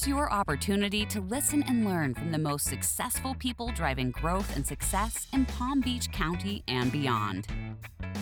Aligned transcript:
Here's 0.00 0.08
your 0.08 0.32
opportunity 0.32 1.04
to 1.04 1.20
listen 1.20 1.62
and 1.64 1.84
learn 1.84 2.14
from 2.14 2.32
the 2.32 2.38
most 2.38 2.64
successful 2.64 3.34
people 3.38 3.70
driving 3.72 4.12
growth 4.12 4.56
and 4.56 4.66
success 4.66 5.26
in 5.34 5.44
Palm 5.44 5.82
Beach 5.82 6.10
County 6.10 6.62
and 6.68 6.90
beyond. 6.90 7.46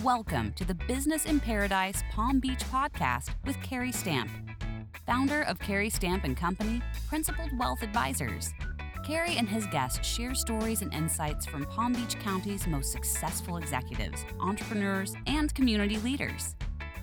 Welcome 0.03 0.51
to 0.53 0.65
the 0.65 0.73
Business 0.73 1.23
in 1.23 1.39
Paradise 1.39 2.03
Palm 2.11 2.41
Beach 2.41 2.65
podcast 2.69 3.29
with 3.45 3.61
Kerry 3.61 3.93
Stamp, 3.93 4.29
founder 5.05 5.43
of 5.43 5.57
Kerry 5.59 5.89
Stamp 5.89 6.25
and 6.25 6.35
Company, 6.35 6.81
Principled 7.07 7.57
Wealth 7.57 7.81
Advisors. 7.81 8.51
Kerry 9.05 9.37
and 9.37 9.47
his 9.47 9.65
guests 9.67 10.05
share 10.05 10.35
stories 10.35 10.81
and 10.81 10.93
insights 10.93 11.45
from 11.45 11.65
Palm 11.65 11.93
Beach 11.93 12.19
County's 12.19 12.67
most 12.67 12.91
successful 12.91 13.55
executives, 13.55 14.25
entrepreneurs, 14.41 15.15
and 15.27 15.55
community 15.55 15.97
leaders. 15.99 16.57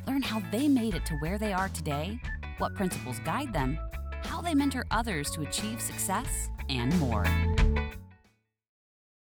Learn 0.06 0.20
how 0.20 0.42
they 0.52 0.68
made 0.68 0.94
it 0.94 1.06
to 1.06 1.14
where 1.14 1.38
they 1.38 1.54
are 1.54 1.70
today, 1.70 2.20
what 2.58 2.74
principles 2.74 3.18
guide 3.20 3.54
them, 3.54 3.78
how 4.26 4.40
they 4.40 4.54
mentor 4.54 4.84
others 4.90 5.30
to 5.30 5.42
achieve 5.42 5.80
success, 5.80 6.50
and 6.68 6.98
more. 6.98 7.24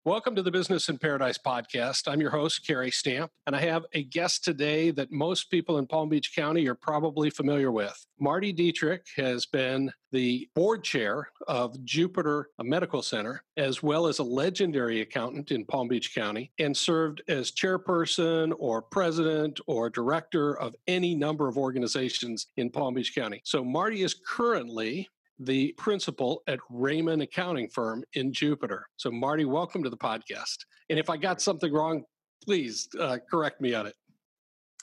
Welcome 0.04 0.34
to 0.34 0.42
the 0.42 0.50
Business 0.50 0.90
in 0.90 0.98
Paradise 0.98 1.38
podcast. 1.38 2.12
I'm 2.12 2.20
your 2.20 2.32
host, 2.32 2.66
Kerry 2.66 2.90
Stamp, 2.90 3.32
and 3.46 3.56
I 3.56 3.60
have 3.60 3.86
a 3.94 4.02
guest 4.02 4.44
today 4.44 4.90
that 4.90 5.12
most 5.12 5.52
people 5.52 5.78
in 5.78 5.86
Palm 5.86 6.10
Beach 6.10 6.34
County 6.36 6.68
are 6.68 6.74
probably 6.74 7.30
familiar 7.30 7.72
with. 7.72 8.04
Marty 8.20 8.52
Dytrych 8.52 9.06
has 9.16 9.46
been 9.46 9.92
the 10.12 10.50
board 10.56 10.84
chair 10.84 11.30
of 11.48 11.86
Jupiter 11.86 12.50
Medical 12.64 13.04
Center, 13.04 13.44
as 13.58 13.84
well 13.84 14.08
as 14.08 14.18
a 14.18 14.24
legendary 14.24 15.02
accountant 15.02 15.52
in 15.52 15.66
Palm 15.66 15.88
Beach 15.88 16.16
County, 16.16 16.52
and 16.58 16.76
served 16.76 17.22
as 17.28 17.52
chairperson 17.52 18.54
or 18.58 18.82
president 18.82 19.60
or 19.68 19.92
director 19.92 20.58
of 20.58 20.76
any 20.88 21.14
number 21.14 21.48
of 21.48 21.60
organizations 21.60 22.48
in 22.58 22.72
Palm 22.72 22.96
Beach 22.96 23.14
County. 23.14 23.40
So, 23.44 23.64
Marty 23.64 24.02
is 24.02 24.16
currently 24.16 25.08
the 25.42 25.74
principal 25.78 26.44
at 26.48 26.60
Rehmann 26.72 27.24
Accounting 27.24 27.70
Firm 27.70 28.04
in 28.14 28.32
Jupiter. 28.32 28.88
So, 28.98 29.12
Marty, 29.12 29.46
welcome 29.46 29.84
to 29.84 29.90
the 29.90 29.98
podcast. 29.98 30.58
And 30.90 31.00
if 31.00 31.10
I 31.10 31.18
got 31.18 31.42
something 31.42 31.74
wrong, 31.74 32.04
please 32.44 32.88
uh, 33.00 33.18
correct 33.30 33.60
me 33.60 33.74
on 33.74 33.88
it. 33.88 33.96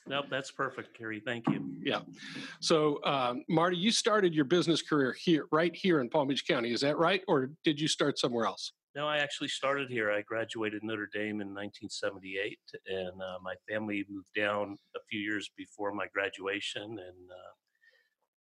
Nope, 0.07 0.27
that's 0.31 0.51
perfect, 0.51 0.97
Kerry. 0.97 1.23
Thank 1.25 1.47
you. 1.49 1.75
Yeah. 1.83 2.01
So, 2.61 3.05
um, 3.05 3.45
Marty, 3.49 3.77
you 3.77 3.91
started 3.91 4.35
your 4.35 4.47
business 4.47 4.81
career 4.81 5.15
here, 5.19 5.47
right 5.53 5.75
here 5.75 6.01
in 6.01 6.09
Palm 6.09 6.29
Beach 6.29 6.47
County. 6.47 6.73
Is 6.73 6.81
that 6.81 6.97
right? 6.97 7.23
Or 7.29 7.51
did 7.63 7.79
you 7.79 7.89
start 7.89 8.19
somewhere 8.19 8.47
else? 8.47 8.73
No, 8.97 9.07
I 9.07 9.19
actually 9.19 9.49
started 9.49 9.91
here. 9.91 10.11
I 10.11 10.23
graduated 10.23 10.83
Notre 10.83 11.09
Dame 11.13 11.41
in 11.41 11.55
1978, 11.55 12.59
and 12.87 13.21
uh, 13.23 13.39
my 13.43 13.55
family 13.69 14.05
moved 14.09 14.31
down 14.35 14.79
a 14.97 15.01
few 15.11 15.21
years 15.21 15.51
before 15.57 15.93
my 15.93 16.07
graduation. 16.13 16.83
And 16.83 16.99
uh, 16.99 17.53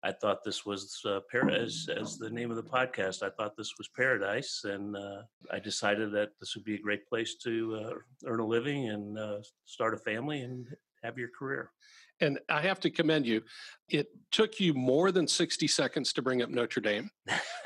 I 0.06 0.12
thought 0.12 0.44
this 0.44 0.64
was 0.64 1.00
uh, 1.04 1.18
par- 1.32 1.50
as, 1.50 1.88
as 1.94 2.16
the 2.16 2.30
name 2.30 2.50
of 2.50 2.56
the 2.56 2.62
podcast. 2.62 3.24
I 3.24 3.30
thought 3.30 3.56
this 3.56 3.72
was 3.76 3.88
paradise, 3.88 4.62
and 4.62 4.96
uh, 4.96 5.22
I 5.50 5.58
decided 5.58 6.12
that 6.12 6.30
this 6.38 6.54
would 6.54 6.64
be 6.64 6.76
a 6.76 6.80
great 6.80 7.08
place 7.08 7.34
to 7.42 7.74
uh, 7.74 7.94
earn 8.24 8.38
a 8.38 8.46
living 8.46 8.88
and 8.90 9.18
uh, 9.18 9.38
start 9.64 9.94
a 9.94 9.96
family 9.96 10.42
and 10.42 10.68
have 11.02 11.18
your 11.18 11.30
career. 11.36 11.72
And 12.20 12.38
I 12.48 12.62
have 12.62 12.78
to 12.80 12.90
commend 12.90 13.26
you. 13.26 13.42
It 13.88 14.06
took 14.30 14.60
you 14.60 14.74
more 14.74 15.10
than 15.10 15.26
60 15.26 15.66
seconds 15.66 16.12
to 16.14 16.22
bring 16.22 16.40
up 16.40 16.50
Notre 16.50 16.80
Dame. 16.80 17.10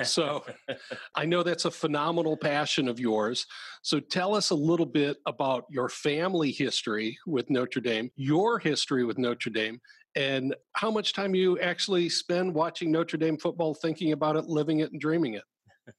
So 0.02 0.44
I 1.14 1.25
know 1.27 1.42
that's 1.42 1.66
a 1.66 1.70
phenomenal 1.70 2.36
passion 2.36 2.88
of 2.88 2.98
yours. 2.98 3.47
So 3.82 4.00
tell 4.00 4.34
us 4.34 4.50
a 4.50 4.54
little 4.54 4.86
bit 4.86 5.19
about 5.27 5.66
your 5.70 5.88
family 5.88 6.50
history 6.50 7.16
with 7.27 7.48
Notre 7.48 7.80
Dame, 7.80 8.10
your 8.16 8.58
history 8.58 9.04
with 9.04 9.19
Notre 9.19 9.50
Dame, 9.50 9.80
and 10.16 10.55
how 10.72 10.91
much 10.91 11.12
time 11.12 11.34
you 11.34 11.58
actually 11.61 12.08
spend 12.08 12.53
watching 12.53 12.91
Notre 12.91 13.16
Dame 13.16 13.39
football, 13.39 13.75
thinking 13.75 14.12
about 14.12 14.36
it, 14.36 14.47
living 14.47 14.80
it, 14.80 14.92
and 14.92 15.00
dreaming 15.00 15.34
it. 15.34 15.44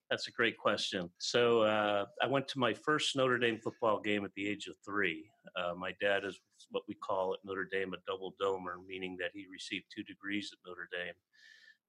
That's 0.10 0.28
a 0.28 0.32
great 0.32 0.58
question. 0.58 1.10
So 1.20 1.62
uh, 1.62 2.06
I 2.22 2.28
went 2.28 2.48
to 2.50 2.60
my 2.60 2.74
first 2.74 3.16
Notre 3.16 3.38
Dame 3.38 3.60
football 3.60 4.00
game 4.00 4.24
at 4.26 4.32
the 4.36 4.48
age 4.48 4.68
of 4.68 4.76
three. 4.86 5.26
Uh, 5.56 5.74
my 5.76 5.94
dad 6.00 6.24
is 6.26 6.40
what 6.70 6.84
we 6.88 6.96
call 6.96 7.34
at 7.34 7.40
Notre 7.44 7.68
Dame 7.72 7.94
a 7.94 7.98
double 8.08 8.34
domer, 8.42 8.76
meaning 8.88 9.18
that 9.20 9.32
he 9.34 9.46
received 9.52 9.86
two 9.94 10.04
degrees 10.04 10.52
at 10.54 10.70
Notre 10.70 10.88
Dame, 10.92 11.14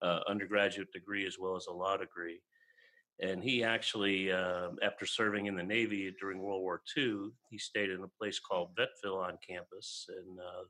uh, 0.01 0.19
undergraduate 0.29 0.91
degree 0.91 1.25
as 1.25 1.37
well 1.39 1.55
as 1.55 1.67
a 1.67 1.73
law 1.73 1.97
degree. 1.97 2.41
And 3.21 3.43
he 3.43 3.63
actually, 3.63 4.31
uh, 4.31 4.69
after 4.81 5.05
serving 5.05 5.45
in 5.45 5.55
the 5.55 5.63
Navy 5.63 6.13
during 6.19 6.39
World 6.39 6.61
War 6.61 6.81
II, 6.97 7.29
he 7.49 7.57
stayed 7.57 7.91
in 7.91 8.03
a 8.03 8.07
place 8.19 8.39
called 8.39 8.75
Vetville 8.75 9.23
on 9.23 9.37
campus, 9.47 10.07
and 10.09 10.39
uh, 10.39 10.63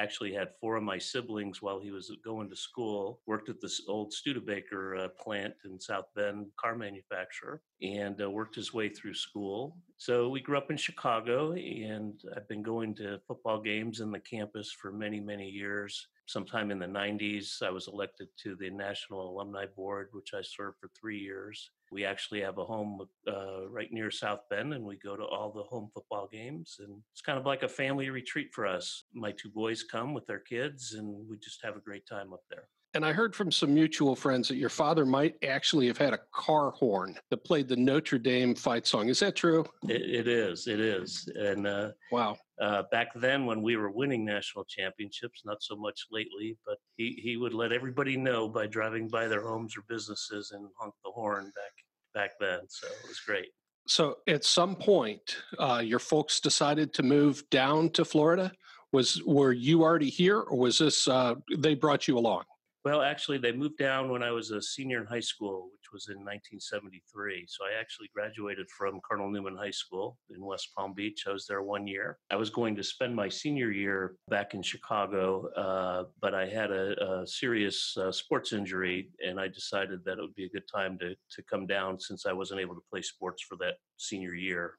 actually 0.00 0.32
had 0.32 0.48
four 0.60 0.76
of 0.76 0.82
my 0.82 0.98
siblings 0.98 1.60
while 1.60 1.78
he 1.78 1.90
was 1.90 2.10
going 2.24 2.48
to 2.48 2.56
school 2.56 3.20
worked 3.26 3.48
at 3.48 3.60
this 3.60 3.82
old 3.88 4.12
studebaker 4.12 4.96
uh, 4.96 5.08
plant 5.22 5.54
in 5.64 5.78
south 5.78 6.06
bend 6.16 6.46
car 6.56 6.74
manufacturer 6.74 7.60
and 7.82 8.20
uh, 8.22 8.30
worked 8.30 8.54
his 8.54 8.72
way 8.72 8.88
through 8.88 9.14
school 9.14 9.76
so 10.00 10.30
we 10.30 10.40
grew 10.40 10.56
up 10.56 10.70
in 10.70 10.76
chicago 10.78 11.52
and 11.52 12.22
i've 12.34 12.48
been 12.48 12.62
going 12.62 12.94
to 12.94 13.20
football 13.28 13.60
games 13.60 14.00
in 14.00 14.10
the 14.10 14.18
campus 14.18 14.72
for 14.72 14.90
many 14.90 15.20
many 15.20 15.46
years 15.46 16.08
sometime 16.24 16.70
in 16.70 16.78
the 16.78 16.86
90s 16.86 17.62
i 17.62 17.68
was 17.68 17.86
elected 17.86 18.28
to 18.42 18.56
the 18.56 18.70
national 18.70 19.30
alumni 19.30 19.66
board 19.76 20.08
which 20.12 20.32
i 20.32 20.40
served 20.40 20.78
for 20.80 20.88
three 20.98 21.18
years 21.18 21.70
we 21.92 22.04
actually 22.04 22.40
have 22.40 22.58
a 22.58 22.64
home 22.64 23.00
uh, 23.26 23.68
right 23.68 23.92
near 23.92 24.10
South 24.10 24.40
Bend, 24.48 24.72
and 24.72 24.84
we 24.84 24.96
go 24.96 25.16
to 25.16 25.24
all 25.24 25.50
the 25.50 25.64
home 25.64 25.90
football 25.92 26.28
games. 26.30 26.76
And 26.78 27.02
it's 27.12 27.20
kind 27.20 27.38
of 27.38 27.46
like 27.46 27.64
a 27.64 27.68
family 27.68 28.10
retreat 28.10 28.50
for 28.52 28.66
us. 28.66 29.04
My 29.12 29.32
two 29.32 29.48
boys 29.48 29.82
come 29.82 30.14
with 30.14 30.26
their 30.26 30.38
kids, 30.38 30.94
and 30.94 31.28
we 31.28 31.36
just 31.38 31.64
have 31.64 31.76
a 31.76 31.80
great 31.80 32.06
time 32.06 32.32
up 32.32 32.42
there. 32.48 32.68
And 32.94 33.04
I 33.04 33.12
heard 33.12 33.36
from 33.36 33.52
some 33.52 33.72
mutual 33.72 34.16
friends 34.16 34.48
that 34.48 34.56
your 34.56 34.68
father 34.68 35.06
might 35.06 35.36
actually 35.44 35.86
have 35.86 35.98
had 35.98 36.12
a 36.12 36.18
car 36.34 36.72
horn 36.72 37.16
that 37.30 37.44
played 37.44 37.68
the 37.68 37.76
Notre 37.76 38.18
Dame 38.18 38.52
fight 38.54 38.84
song. 38.84 39.08
Is 39.08 39.20
that 39.20 39.36
true? 39.36 39.64
it, 39.88 40.02
it 40.02 40.28
is. 40.28 40.66
It 40.66 40.80
is. 40.80 41.28
And 41.36 41.68
uh, 41.68 41.90
wow. 42.10 42.36
Uh, 42.60 42.82
back 42.90 43.08
then, 43.14 43.46
when 43.46 43.62
we 43.62 43.76
were 43.76 43.90
winning 43.90 44.24
national 44.24 44.64
championships, 44.64 45.42
not 45.44 45.62
so 45.62 45.76
much 45.76 46.06
lately, 46.10 46.58
but 46.66 46.78
he, 46.96 47.20
he 47.22 47.36
would 47.36 47.54
let 47.54 47.72
everybody 47.72 48.16
know 48.16 48.48
by 48.48 48.66
driving 48.66 49.08
by 49.08 49.28
their 49.28 49.46
homes 49.46 49.76
or 49.76 49.82
businesses 49.88 50.50
and 50.50 50.68
honk 50.78 50.94
the 51.04 51.10
horn 51.12 51.44
back 51.44 51.72
back 52.12 52.32
then. 52.40 52.60
So 52.68 52.88
it 52.88 53.08
was 53.08 53.20
great. 53.20 53.50
So 53.86 54.16
at 54.26 54.44
some 54.44 54.74
point, 54.74 55.36
uh, 55.58 55.82
your 55.84 56.00
folks 56.00 56.40
decided 56.40 56.92
to 56.94 57.02
move 57.02 57.48
down 57.50 57.90
to 57.90 58.04
Florida. 58.04 58.52
Was 58.92 59.22
were 59.24 59.52
you 59.52 59.82
already 59.82 60.10
here, 60.10 60.40
or 60.40 60.58
was 60.58 60.78
this 60.78 61.06
uh, 61.06 61.36
they 61.56 61.74
brought 61.74 62.08
you 62.08 62.18
along? 62.18 62.42
Well, 62.82 63.02
actually, 63.02 63.36
they 63.36 63.52
moved 63.52 63.76
down 63.76 64.10
when 64.10 64.22
I 64.22 64.30
was 64.30 64.52
a 64.52 64.62
senior 64.62 65.02
in 65.02 65.06
high 65.06 65.20
school, 65.20 65.68
which 65.70 65.92
was 65.92 66.08
in 66.08 66.16
1973. 66.24 67.44
So 67.46 67.64
I 67.64 67.78
actually 67.78 68.08
graduated 68.14 68.70
from 68.70 69.00
Cardinal 69.06 69.30
Newman 69.30 69.54
High 69.54 69.70
School 69.70 70.16
in 70.34 70.42
West 70.42 70.70
Palm 70.74 70.94
Beach. 70.94 71.24
I 71.28 71.32
was 71.32 71.46
there 71.46 71.62
one 71.62 71.86
year. 71.86 72.16
I 72.30 72.36
was 72.36 72.48
going 72.48 72.74
to 72.76 72.82
spend 72.82 73.14
my 73.14 73.28
senior 73.28 73.70
year 73.70 74.14
back 74.30 74.54
in 74.54 74.62
Chicago, 74.62 75.48
uh, 75.58 76.04
but 76.22 76.34
I 76.34 76.46
had 76.46 76.70
a, 76.70 77.20
a 77.20 77.26
serious 77.26 77.94
uh, 77.98 78.10
sports 78.10 78.54
injury, 78.54 79.10
and 79.26 79.38
I 79.38 79.48
decided 79.48 80.02
that 80.06 80.16
it 80.16 80.22
would 80.22 80.34
be 80.34 80.46
a 80.46 80.50
good 80.50 80.68
time 80.74 80.98
to, 81.00 81.10
to 81.10 81.42
come 81.50 81.66
down 81.66 82.00
since 82.00 82.24
I 82.24 82.32
wasn't 82.32 82.60
able 82.60 82.76
to 82.76 82.82
play 82.90 83.02
sports 83.02 83.42
for 83.46 83.56
that 83.56 83.74
senior 83.98 84.34
year. 84.34 84.78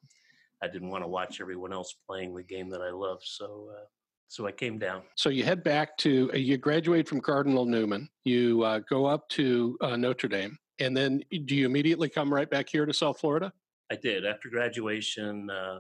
I 0.64 0.68
didn't 0.68 0.90
want 0.90 1.04
to 1.04 1.08
watch 1.08 1.40
everyone 1.40 1.72
else 1.72 1.94
playing 2.08 2.34
the 2.34 2.44
game 2.44 2.70
that 2.72 2.82
I 2.82 2.90
love. 2.90 3.20
So 3.22 3.70
uh, 3.78 3.86
so 4.32 4.48
I 4.48 4.54
came 4.54 4.80
down. 4.80 5.02
So 5.16 5.28
you 5.28 5.44
head 5.44 5.62
back 5.62 5.98
to, 5.98 6.32
uh, 6.34 6.38
you 6.38 6.56
graduate 6.56 7.06
from 7.06 7.20
Cardinal 7.20 7.66
Newman, 7.66 8.08
you 8.24 8.64
uh, 8.64 8.80
go 8.90 9.06
up 9.06 9.28
to 9.30 9.78
uh, 9.82 9.98
Notre 9.98 10.30
Dame, 10.30 10.58
and 10.80 10.96
then 10.96 11.22
do 11.46 11.54
you 11.54 11.66
immediately 11.66 12.08
come 12.08 12.34
right 12.34 12.50
back 12.50 12.70
here 12.70 12.86
to 12.86 12.94
South 12.94 13.20
Florida? 13.20 13.52
I 13.92 13.98
did. 13.98 14.26
After 14.26 14.48
graduation, 14.48 15.50
uh, 15.50 15.80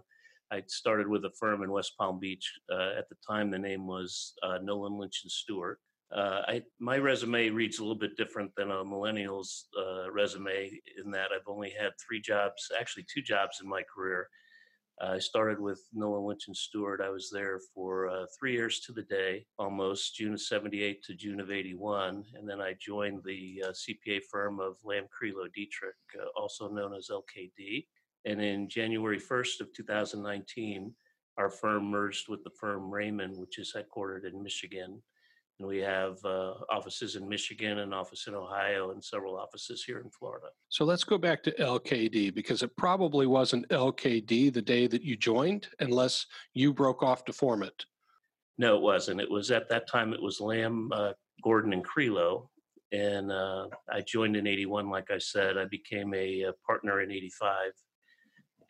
I 0.52 0.64
started 0.68 1.08
with 1.08 1.24
a 1.24 1.32
firm 1.40 1.64
in 1.64 1.72
West 1.72 1.94
Palm 1.98 2.20
Beach. 2.20 2.52
Uh, 2.70 2.92
at 2.98 3.08
the 3.08 3.16
time, 3.26 3.52
the 3.52 3.58
name 3.58 3.88
was 3.88 4.34
uh, 4.44 4.58
Nolan 4.62 5.00
Lynch 5.00 5.22
and 5.24 5.32
Stewart. 5.32 5.80
I, 6.14 6.62
my 6.78 6.98
resume 6.98 7.52
reads 7.52 7.80
a 7.80 7.84
little 7.84 7.98
bit 7.98 8.18
different 8.18 8.52
than 8.58 8.70
a 8.70 8.84
millennial's 8.84 9.68
resume 10.12 10.70
in 11.02 11.10
that 11.12 11.30
I've 11.34 11.48
only 11.48 11.70
had 11.70 11.92
three 12.06 12.20
jobs, 12.20 12.70
actually 12.78 13.06
two 13.12 13.22
jobs 13.22 13.62
in 13.64 13.70
my 13.70 13.82
career. 13.96 14.28
I 15.04 15.18
started 15.18 15.60
with 15.60 15.82
Nolan 15.94 16.26
Lynch 16.26 16.44
and 16.48 16.56
Stewart. 16.56 17.02
I 17.04 17.10
was 17.10 17.32
there 17.34 17.60
for 17.74 18.08
uh, 18.08 18.26
three 18.38 18.54
years 18.54 18.82
to 18.82 18.92
the 18.92 19.02
day, 19.02 19.46
almost 19.58 20.16
June 20.16 20.34
of 20.34 20.42
78 20.42 21.04
to 21.06 21.16
June 21.16 21.40
of 21.40 21.50
81. 21.50 22.24
And 22.36 22.48
then 22.48 22.62
I 22.62 22.76
joined 22.80 23.24
the 23.26 23.64
uh, 23.66 23.72
CPA 23.72 24.22
firm 24.32 24.60
of 24.60 24.76
Lamb 24.84 25.06
Crelow 25.06 25.48
Dytrych, 25.58 26.22
uh, 26.22 26.28
also 26.40 26.70
known 26.70 26.94
as 26.94 27.10
LKD. 27.10 27.88
And 28.26 28.40
in 28.40 28.70
January 28.70 29.20
1st 29.20 29.62
of 29.62 29.74
2019, 29.74 30.94
our 31.38 31.50
firm 31.50 31.86
merged 31.90 32.30
with 32.30 32.44
the 32.44 32.52
firm 32.52 32.92
Rehmann, 32.92 33.38
which 33.38 33.58
is 33.58 33.76
headquartered 33.76 34.32
in 34.32 34.44
Michigan. 34.44 35.02
And 35.62 35.68
we 35.68 35.78
have 35.78 36.18
uh, 36.26 36.54
offices 36.72 37.16
in 37.16 37.30
Michigan, 37.30 37.78
an 37.78 37.94
office 37.94 38.26
in 38.26 38.34
Ohio, 38.34 38.90
and 38.90 39.04
several 39.04 39.38
offices 39.38 39.84
here 39.84 40.00
in 40.00 40.10
Florida. 40.10 40.48
So 40.70 40.86
let's 40.86 41.04
go 41.04 41.20
back 41.20 41.44
to 41.44 41.52
LKD 41.52 42.34
because 42.34 42.64
it 42.64 42.76
probably 42.78 43.28
wasn't 43.28 43.70
LKD 43.70 44.52
the 44.52 44.62
day 44.64 44.88
that 44.88 45.04
you 45.04 45.16
joined, 45.16 45.68
unless 45.80 46.26
you 46.56 46.74
broke 46.74 47.04
off 47.04 47.26
to 47.26 47.34
form 47.34 47.62
it. 47.62 47.86
No, 48.58 48.76
it 48.76 48.82
wasn't. 48.82 49.22
It 49.22 49.30
was 49.30 49.52
at 49.52 49.70
that 49.70 49.88
time, 49.88 50.14
it 50.14 50.22
was 50.24 50.42
Lamb, 50.42 50.90
uh, 50.94 51.14
Gordon, 51.44 51.74
and 51.74 51.86
Crelow. 51.86 52.48
And 52.92 53.32
uh, 53.32 53.68
I 53.88 54.02
joined 54.02 54.36
in 54.36 54.48
81, 54.48 54.90
like 54.90 55.12
I 55.12 55.20
said. 55.20 55.60
I 55.60 55.66
became 55.66 56.12
a, 56.16 56.42
a 56.42 56.54
partner 56.66 57.02
in 57.02 57.12
85 57.12 57.72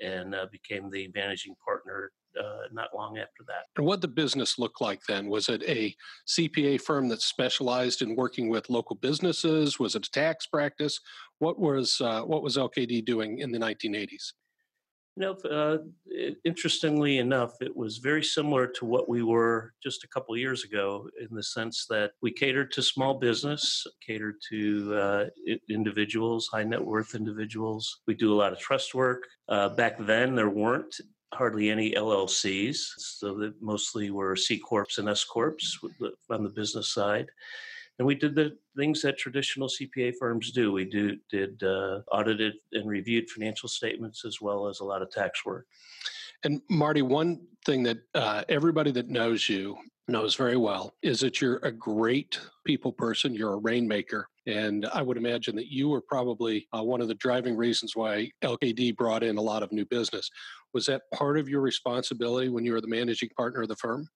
and 0.01 0.35
uh, 0.35 0.45
became 0.51 0.89
the 0.89 1.09
managing 1.15 1.55
partner 1.65 2.11
uh, 2.39 2.67
not 2.71 2.89
long 2.95 3.17
after 3.17 3.43
that. 3.47 3.65
And 3.77 3.85
what 3.85 4.01
the 4.01 4.07
business 4.07 4.57
look 4.59 4.81
like 4.81 5.01
then? 5.07 5.27
Was 5.27 5.49
it 5.49 5.63
a 5.67 5.95
CPA 6.27 6.81
firm 6.81 7.07
that 7.09 7.21
specialized 7.21 8.01
in 8.01 8.15
working 8.15 8.49
with 8.49 8.69
local 8.69 8.95
businesses? 8.95 9.79
Was 9.79 9.95
it 9.95 10.07
a 10.07 10.11
tax 10.11 10.45
practice? 10.45 10.99
What 11.39 11.59
was 11.59 11.99
uh, 12.01 12.21
what 12.21 12.43
was 12.43 12.57
LKD 12.57 13.05
doing 13.05 13.39
in 13.39 13.51
the 13.51 13.59
1980s? 13.59 14.33
You 15.17 15.23
know, 15.23 15.49
uh, 15.49 15.77
interestingly 16.45 17.17
enough, 17.17 17.55
it 17.59 17.75
was 17.75 17.97
very 17.97 18.23
similar 18.23 18.65
to 18.67 18.85
what 18.85 19.09
we 19.09 19.23
were 19.23 19.73
just 19.83 20.05
a 20.05 20.07
couple 20.07 20.37
years 20.37 20.63
ago 20.63 21.09
in 21.19 21.35
the 21.35 21.43
sense 21.43 21.85
that 21.89 22.11
we 22.21 22.31
catered 22.31 22.71
to 22.71 22.81
small 22.81 23.15
business, 23.15 23.85
catered 24.05 24.35
to 24.49 24.95
uh, 24.95 25.25
individuals, 25.69 26.47
high 26.47 26.63
net 26.63 26.83
worth 26.83 27.13
individuals. 27.13 28.01
We 28.07 28.13
do 28.13 28.33
a 28.33 28.35
lot 28.35 28.53
of 28.53 28.59
trust 28.59 28.95
work. 28.95 29.23
Uh, 29.49 29.69
back 29.69 29.97
then, 29.99 30.33
there 30.33 30.49
weren't 30.49 30.95
hardly 31.33 31.69
any 31.69 31.91
LLCs, 31.91 32.77
so 32.97 33.35
that 33.35 33.61
mostly 33.61 34.11
were 34.11 34.35
C 34.35 34.57
corps 34.57 34.97
and 34.97 35.09
S 35.09 35.23
corps 35.23 35.55
on 36.29 36.43
the 36.43 36.49
business 36.49 36.89
side 36.89 37.27
and 38.01 38.07
we 38.07 38.15
did 38.15 38.33
the 38.33 38.57
things 38.75 39.03
that 39.03 39.19
traditional 39.19 39.67
CPA 39.67 40.15
firms 40.17 40.51
do. 40.51 40.71
We 40.71 40.85
do 40.85 41.17
did 41.29 41.61
uh, 41.61 41.99
audited 42.11 42.55
and 42.73 42.89
reviewed 42.89 43.29
financial 43.29 43.69
statements 43.69 44.25
as 44.25 44.41
well 44.41 44.67
as 44.67 44.79
a 44.79 44.83
lot 44.83 45.03
of 45.03 45.11
tax 45.11 45.45
work. 45.45 45.67
And 46.43 46.63
Marty, 46.67 47.03
one 47.03 47.41
thing 47.63 47.83
that 47.83 47.99
uh, 48.15 48.43
everybody 48.49 48.89
that 48.93 49.09
knows 49.09 49.47
you 49.47 49.77
knows 50.07 50.35
very 50.35 50.57
well 50.57 50.93
is 51.01 51.19
that 51.21 51.41
you're 51.41 51.57
a 51.57 51.71
great 51.71 52.39
people 52.65 52.91
person. 52.91 53.33
You're 53.33 53.53
a 53.53 53.57
rainmaker. 53.57 54.27
And 54.47 54.85
I 54.87 55.01
would 55.01 55.17
imagine 55.17 55.55
that 55.55 55.71
you 55.71 55.89
were 55.89 56.01
probably 56.01 56.67
uh, 56.75 56.83
one 56.83 57.01
of 57.01 57.07
the 57.07 57.15
driving 57.15 57.55
reasons 57.55 57.95
why 57.95 58.31
LKD 58.43 58.97
brought 58.97 59.23
in 59.23 59.37
a 59.37 59.41
lot 59.41 59.63
of 59.63 59.71
new 59.71 59.85
business. 59.85 60.29
Was 60.73 60.85
that 60.87 61.03
part 61.13 61.37
of 61.37 61.47
your 61.47 61.61
responsibility 61.61 62.49
when 62.49 62.65
you 62.65 62.73
were 62.73 62.81
the 62.81 62.87
managing 62.87 63.29
partner 63.37 63.61
of 63.61 63.67
the 63.67 63.75
firm? 63.75 64.07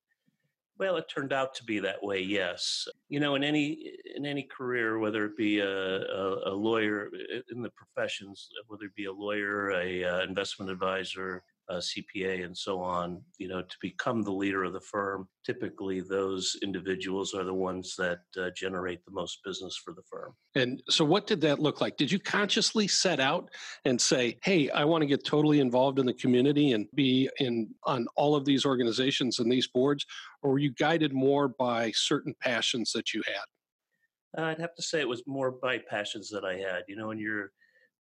Well, 0.77 0.97
it 0.97 1.05
turned 1.07 1.31
out 1.31 1.53
to 1.55 1.63
be 1.63 1.79
that 1.79 2.03
way. 2.03 2.19
Yes, 2.19 2.85
you 3.07 3.21
know, 3.21 3.35
in 3.35 3.45
any 3.45 3.93
in 4.13 4.25
any 4.25 4.43
career, 4.43 4.99
whether 4.99 5.23
it 5.23 5.37
be 5.37 5.59
a, 5.59 5.69
a, 5.69 6.51
a 6.51 6.53
lawyer 6.53 7.09
in 7.49 7.61
the 7.61 7.69
professions, 7.69 8.49
whether 8.67 8.83
it 8.83 8.95
be 8.95 9.05
a 9.05 9.11
lawyer, 9.11 9.71
a, 9.71 10.01
a 10.01 10.17
uh, 10.17 10.23
investment 10.23 10.69
advisor, 10.69 11.43
uh, 11.69 11.75
CPA 11.75 12.45
and 12.45 12.57
so 12.57 12.79
on, 12.79 13.21
you 13.37 13.47
know, 13.47 13.61
to 13.61 13.75
become 13.81 14.21
the 14.21 14.31
leader 14.31 14.63
of 14.63 14.73
the 14.73 14.79
firm, 14.79 15.27
typically 15.45 16.01
those 16.01 16.55
individuals 16.63 17.33
are 17.33 17.43
the 17.43 17.53
ones 17.53 17.95
that 17.97 18.19
uh, 18.39 18.49
generate 18.55 19.03
the 19.05 19.11
most 19.11 19.39
business 19.43 19.79
for 19.83 19.93
the 19.93 20.01
firm. 20.09 20.33
And 20.55 20.81
so, 20.89 21.03
what 21.03 21.27
did 21.27 21.41
that 21.41 21.59
look 21.59 21.81
like? 21.81 21.97
Did 21.97 22.11
you 22.11 22.19
consciously 22.19 22.87
set 22.87 23.19
out 23.19 23.49
and 23.85 23.99
say, 23.99 24.37
"Hey, 24.43 24.69
I 24.69 24.85
want 24.85 25.01
to 25.01 25.07
get 25.07 25.25
totally 25.25 25.59
involved 25.59 25.99
in 25.99 26.05
the 26.05 26.13
community 26.13 26.71
and 26.73 26.87
be 26.93 27.29
in 27.39 27.73
on 27.83 28.07
all 28.15 28.35
of 28.35 28.45
these 28.45 28.65
organizations 28.65 29.39
and 29.39 29.51
these 29.51 29.67
boards," 29.67 30.05
or 30.41 30.51
were 30.51 30.59
you 30.59 30.71
guided 30.71 31.13
more 31.13 31.47
by 31.47 31.91
certain 31.91 32.35
passions 32.41 32.91
that 32.93 33.13
you 33.13 33.21
had? 33.25 34.43
I'd 34.43 34.59
have 34.59 34.75
to 34.75 34.81
say 34.81 34.99
it 34.99 35.07
was 35.07 35.23
more 35.25 35.51
by 35.51 35.77
passions 35.77 36.29
that 36.29 36.43
I 36.43 36.57
had. 36.57 36.83
You 36.87 36.95
know, 36.95 37.07
when 37.07 37.19
you're 37.19 37.51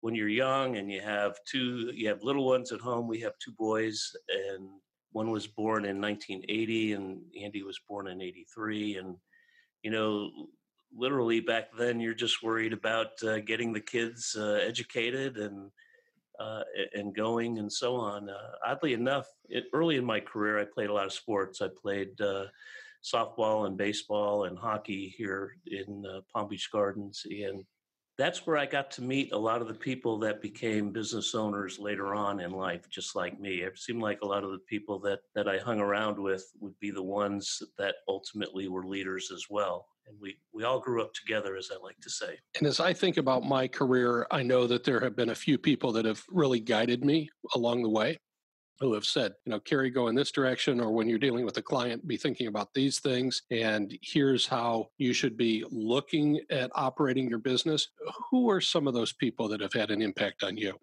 when 0.03 0.15
you're 0.15 0.29
young 0.29 0.77
and 0.77 0.93
you 0.93 1.01
have 1.01 1.39
two 1.47 1.91
you 1.95 2.09
have 2.09 2.23
little 2.23 2.47
ones 2.47 2.73
at 2.73 2.81
home 2.81 3.09
we 3.09 3.21
have 3.21 3.33
two 3.43 3.53
boys 3.59 4.13
and 4.29 4.69
one 5.13 5.31
was 5.31 5.47
born 5.47 5.85
in 5.85 6.01
1980 6.01 6.93
and 6.93 7.21
andy 7.41 7.63
was 7.63 7.81
born 7.89 8.09
in 8.09 8.21
83 8.21 8.97
and 8.97 9.17
you 9.83 9.91
know 9.91 10.31
literally 10.95 11.41
back 11.41 11.69
then 11.79 12.01
you're 12.01 12.15
just 12.15 12.43
worried 12.43 12.73
about 12.73 13.11
uh, 13.23 13.39
getting 13.39 13.73
the 13.73 13.81
kids 13.81 14.37
uh, 14.39 14.59
educated 14.63 15.39
and 15.39 15.71
uh, 16.41 16.63
and 16.95 17.15
going 17.15 17.59
and 17.59 17.73
so 17.73 17.95
on. 17.95 18.29
Uh, 18.29 18.53
oddly 18.67 18.95
enough 18.95 19.27
it, 19.49 19.65
early 19.73 19.97
in 19.97 20.05
my 20.05 20.19
career 20.19 20.59
i 20.59 20.65
played 20.65 20.91
a 20.91 20.93
lot 20.93 21.07
of 21.07 21.13
sports. 21.13 21.63
I 21.63 21.69
played 21.81 22.21
uh, 22.21 22.47
softball 23.05 23.67
and 23.67 23.77
baseball 23.77 24.45
and 24.45 24.59
hockey 24.59 25.15
here 25.17 25.57
in 25.67 26.05
uh, 26.07 26.21
palm 26.33 26.49
beach 26.49 26.69
gardens 26.73 27.23
and 27.31 27.65
that's 28.19 28.47
where 28.47 28.59
I 28.59 28.67
got 28.67 28.91
to 28.93 29.03
meet 29.03 29.33
a 29.33 29.39
lot 29.39 29.63
of 29.63 29.69
the 29.69 29.75
people 29.75 30.19
that 30.19 30.43
became 30.43 30.93
business 30.93 31.35
owners 31.35 31.79
later 31.79 32.15
on 32.15 32.41
in 32.41 32.51
life, 32.51 32.89
just 32.91 33.17
like 33.17 33.41
me. 33.41 33.63
It 33.63 33.79
seemed 33.79 34.03
like 34.03 34.21
a 34.23 34.27
lot 34.27 34.45
of 34.45 34.51
the 34.51 34.59
people 34.59 34.99
that 35.01 35.21
that 35.35 35.49
I 35.49 35.59
hung 35.59 35.81
around 35.81 36.19
with 36.19 36.45
would 36.61 36.79
be 36.79 36.91
the 36.91 37.03
ones 37.03 37.63
that 37.79 37.97
ultimately 38.09 38.69
were 38.69 38.87
leaders 38.87 39.31
as 39.33 39.47
well. 39.49 39.87
And 40.07 40.17
we 40.21 40.37
we 40.53 40.65
all 40.65 40.81
grew 40.81 41.03
up 41.03 41.15
together, 41.15 41.57
as 41.57 41.71
I 41.73 41.83
like 41.83 41.99
to 42.01 42.11
say. 42.11 42.39
And 42.59 42.67
as 42.67 42.81
I 42.81 42.93
think 42.93 43.17
about 43.17 43.45
my 43.45 43.67
career, 43.67 44.27
I 44.31 44.43
know 44.43 44.67
that 44.67 44.85
there 44.85 45.01
have 45.01 45.17
been 45.17 45.31
a 45.31 45.35
few 45.35 45.57
people 45.59 45.93
that 45.93 46.05
have 46.05 46.23
really 46.29 46.61
guided 46.61 47.05
me 47.05 47.31
along 47.55 47.83
the 47.83 47.91
way 47.91 48.19
who 48.83 48.95
have 48.95 49.05
said, 49.05 49.33
you 49.47 49.51
know, 49.51 49.61
Kerry, 49.61 49.91
go 49.91 50.09
in 50.09 50.17
this 50.17 50.33
direction, 50.33 50.81
or 50.81 50.91
when 50.91 51.09
you're 51.09 51.17
dealing 51.17 51.45
with 51.45 51.57
a 51.57 51.63
client, 51.63 52.07
be 52.09 52.17
thinking 52.17 52.49
about 52.49 52.75
these 52.75 52.99
things. 52.99 53.43
And 53.53 53.97
here's 54.03 54.45
how 54.45 54.89
you 54.99 55.13
should 55.13 55.37
be 55.37 55.65
looking 55.71 56.41
at 56.51 56.73
operating 56.75 57.29
your 57.29 57.39
business. 57.39 57.89
Who 58.29 58.51
are 58.51 58.61
some 58.61 58.89
of 58.89 58.95
those 58.95 59.13
people 59.13 59.47
that 59.49 59.61
have 59.61 59.73
had 59.73 59.93
an 59.93 60.03
impact 60.03 60.43
on 60.43 60.57
you? 60.57 60.75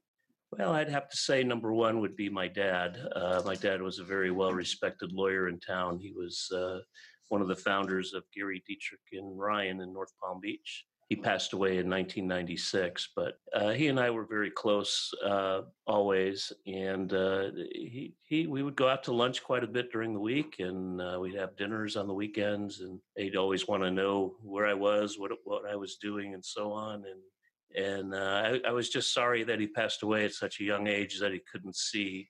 Well, 0.57 0.71
I'd 0.71 0.89
have 0.89 1.09
to 1.09 1.17
say 1.17 1.43
number 1.43 1.73
one 1.73 1.99
would 1.99 2.15
be 2.15 2.29
my 2.29 2.47
dad. 2.47 2.97
Uh, 3.13 3.41
my 3.45 3.55
dad 3.55 3.81
was 3.81 3.99
a 3.99 4.05
very 4.05 4.31
well 4.31 4.53
respected 4.53 5.11
lawyer 5.11 5.49
in 5.49 5.59
town. 5.59 5.99
He 5.99 6.13
was 6.13 6.49
uh, 6.55 6.79
one 7.27 7.41
of 7.41 7.49
the 7.49 7.55
founders 7.55 8.13
of 8.13 8.23
Gary 8.33 8.63
Dytrych 8.67 9.19
and 9.19 9.37
Ryan 9.37 9.81
in 9.81 9.91
North 9.91 10.13
Palm 10.23 10.39
Beach 10.41 10.85
he 11.09 11.15
passed 11.15 11.53
away 11.53 11.79
in 11.79 11.89
1996, 11.89 13.09
but 13.15 13.39
uh, 13.51 13.69
he 13.69 13.87
and 13.87 13.99
I 13.99 14.11
were 14.11 14.25
very 14.25 14.51
close 14.51 15.11
uh, 15.25 15.61
always, 15.87 16.53
and 16.67 17.11
uh, 17.11 17.49
he 17.71 18.13
he 18.25 18.45
we 18.45 18.61
would 18.61 18.75
go 18.75 18.87
out 18.87 19.03
to 19.05 19.11
lunch 19.11 19.43
quite 19.43 19.63
a 19.63 19.67
bit 19.67 19.91
during 19.91 20.13
the 20.13 20.19
week, 20.19 20.57
and 20.59 21.01
uh, 21.01 21.17
we'd 21.19 21.33
have 21.33 21.57
dinners 21.57 21.97
on 21.97 22.07
the 22.07 22.13
weekends, 22.13 22.81
and 22.81 22.99
he'd 23.17 23.35
always 23.35 23.67
want 23.67 23.81
to 23.81 23.89
know 23.89 24.35
where 24.43 24.67
I 24.67 24.75
was, 24.75 25.17
what 25.17 25.31
what 25.45 25.63
I 25.67 25.75
was 25.75 25.95
doing, 25.95 26.35
and 26.35 26.45
so 26.45 26.71
on, 26.71 27.03
and 27.05 27.83
and 27.87 28.13
uh, 28.13 28.59
I, 28.65 28.69
I 28.69 28.71
was 28.71 28.89
just 28.89 29.11
sorry 29.11 29.43
that 29.45 29.59
he 29.59 29.67
passed 29.67 30.03
away 30.03 30.25
at 30.25 30.33
such 30.33 30.59
a 30.59 30.63
young 30.63 30.85
age 30.85 31.19
that 31.19 31.33
he 31.33 31.41
couldn't 31.51 31.75
see 31.75 32.29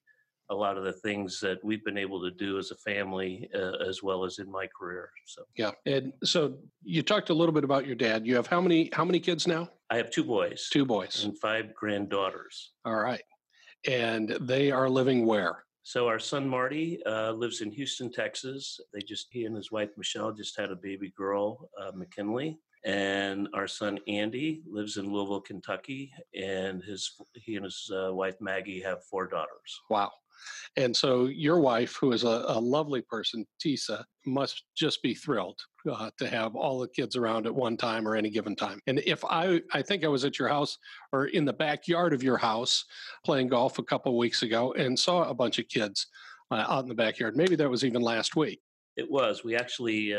a 0.50 0.56
lot 0.56 0.78
of 0.78 0.84
the 0.84 0.94
things 0.94 1.40
that 1.40 1.64
we've 1.64 1.84
been 1.86 1.98
able 1.98 2.22
to 2.22 2.32
do 2.32 2.58
as 2.58 2.72
a 2.72 2.76
family 2.76 3.50
uh, 3.56 3.74
as 3.88 4.02
well 4.02 4.24
as 4.26 4.40
in 4.40 4.50
my 4.52 4.68
career 4.68 5.10
so. 5.26 5.44
Yeah 5.56 5.72
and 5.86 6.14
so 6.24 6.56
you 6.84 7.02
talked 7.04 7.30
a 7.30 7.34
little 7.34 7.54
bit 7.54 7.64
about 7.64 7.86
your 7.86 7.96
dad. 7.96 8.26
You 8.26 8.36
have 8.36 8.48
how 8.48 8.62
many 8.62 8.90
how 8.94 9.06
many 9.06 9.20
kids 9.20 9.48
now? 9.48 9.70
I 9.90 9.98
have 9.98 10.12
two 10.12 10.24
boys. 10.24 10.70
Two 10.72 10.86
boys. 10.86 11.24
And 11.24 11.38
five 11.38 11.74
granddaughters. 11.74 12.72
All 12.86 12.96
right. 12.96 13.24
And 13.88 14.30
they 14.42 14.72
are 14.72 14.90
living 14.90 15.26
where? 15.26 15.64
So 15.84 16.08
our 16.08 16.20
son 16.20 16.48
marty 16.48 17.00
uh, 17.06 17.32
lives 17.32 17.62
in 17.62 17.72
houston 17.72 18.12
texas. 18.12 18.80
They 18.94 19.02
just 19.02 19.28
he 19.32 19.46
and 19.46 19.56
his 19.56 19.72
wife 19.72 19.90
michelle 19.98 20.32
just 20.32 20.60
had 20.60 20.72
a 20.72 20.76
baby 20.76 21.14
girl 21.18 21.70
uh, 21.82 21.92
mckinley 21.92 22.58
and 22.86 23.48
our 23.54 23.68
son 23.68 24.00
Andy 24.08 24.62
lives 24.66 24.98
in 24.98 25.12
Louisville, 25.12 25.42
Kentucky, 25.42 26.12
and 26.36 26.84
his 26.84 27.12
he 27.34 27.56
and 27.56 27.66
his 27.66 27.92
uh, 27.94 28.14
wife 28.14 28.36
Maggie 28.40 28.82
have 28.82 29.04
four 29.04 29.28
daughters. 29.28 29.82
Wow, 29.90 30.12
and 30.78 30.96
so 30.96 31.26
your 31.26 31.60
wife, 31.60 31.96
who 31.96 32.12
is 32.12 32.24
a, 32.24 32.46
a 32.48 32.60
lovely 32.60 33.02
person, 33.02 33.46
Tisa, 33.64 34.04
must 34.26 34.64
just 34.76 35.02
be 35.02 35.14
thrilled 35.14 35.60
uh, 35.90 36.10
to 36.18 36.28
have 36.28 36.56
all 36.56 36.80
the 36.80 36.88
kids 36.88 37.16
around 37.16 37.46
at 37.46 37.56
one 37.56 37.76
time 37.76 38.08
or 38.08 38.16
any 38.16 38.30
given 38.30 38.56
time. 38.56 38.80
And 38.88 39.00
if 39.00 39.24
I, 39.26 39.62
I 39.74 39.82
think 39.82 40.04
I 40.04 40.08
was 40.08 40.26
at 40.26 40.40
your 40.40 40.48
house 40.48 40.78
or 41.12 41.26
in 41.26 41.46
the 41.46 41.54
backyard 41.54 42.14
of 42.14 42.24
your 42.24 42.38
house 42.38 42.86
playing 43.26 43.50
golf 43.50 43.80
a 43.80 43.84
couple 43.84 44.18
weeks 44.18 44.44
ago 44.44 44.74
and 44.74 44.98
saw 44.98 45.24
a 45.24 45.34
bunch 45.34 45.60
of 45.60 45.68
kids 45.68 46.08
uh, 46.52 46.66
out 46.68 46.84
in 46.84 46.90
the 46.90 46.96
backyard. 46.96 47.36
Maybe 47.36 47.56
that 47.56 47.70
was 47.70 47.84
even 47.84 48.02
last 48.02 48.36
week. 48.36 48.62
It 48.96 49.10
was. 49.10 49.44
We 49.44 49.56
actually. 49.56 50.14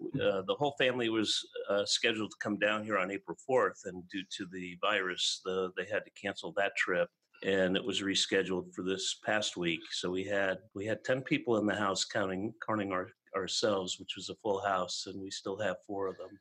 Uh, 0.00 0.42
the 0.46 0.56
whole 0.58 0.74
family 0.78 1.08
was 1.08 1.40
uh, 1.70 1.84
scheduled 1.84 2.30
to 2.30 2.36
come 2.40 2.58
down 2.58 2.84
here 2.84 2.98
on 2.98 3.10
April 3.10 3.36
4th, 3.48 3.86
and 3.86 4.02
due 4.08 4.24
to 4.36 4.46
the 4.52 4.76
virus, 4.80 5.40
the, 5.44 5.70
they 5.76 5.84
had 5.84 6.04
to 6.04 6.10
cancel 6.20 6.52
that 6.56 6.76
trip 6.76 7.08
and 7.44 7.76
it 7.76 7.84
was 7.84 8.02
rescheduled 8.02 8.72
for 8.74 8.82
this 8.82 9.18
past 9.24 9.56
week. 9.56 9.80
So 9.92 10.10
we 10.10 10.24
had 10.24 10.58
we 10.74 10.86
had 10.86 11.04
ten 11.04 11.20
people 11.20 11.58
in 11.58 11.66
the 11.66 11.74
house, 11.74 12.04
counting 12.04 12.54
counting 12.66 12.92
our, 12.92 13.08
ourselves, 13.36 13.98
which 13.98 14.16
was 14.16 14.30
a 14.30 14.34
full 14.36 14.60
house, 14.60 15.04
and 15.06 15.20
we 15.20 15.30
still 15.30 15.58
have 15.58 15.76
four 15.86 16.06
of 16.08 16.16
them. 16.16 16.38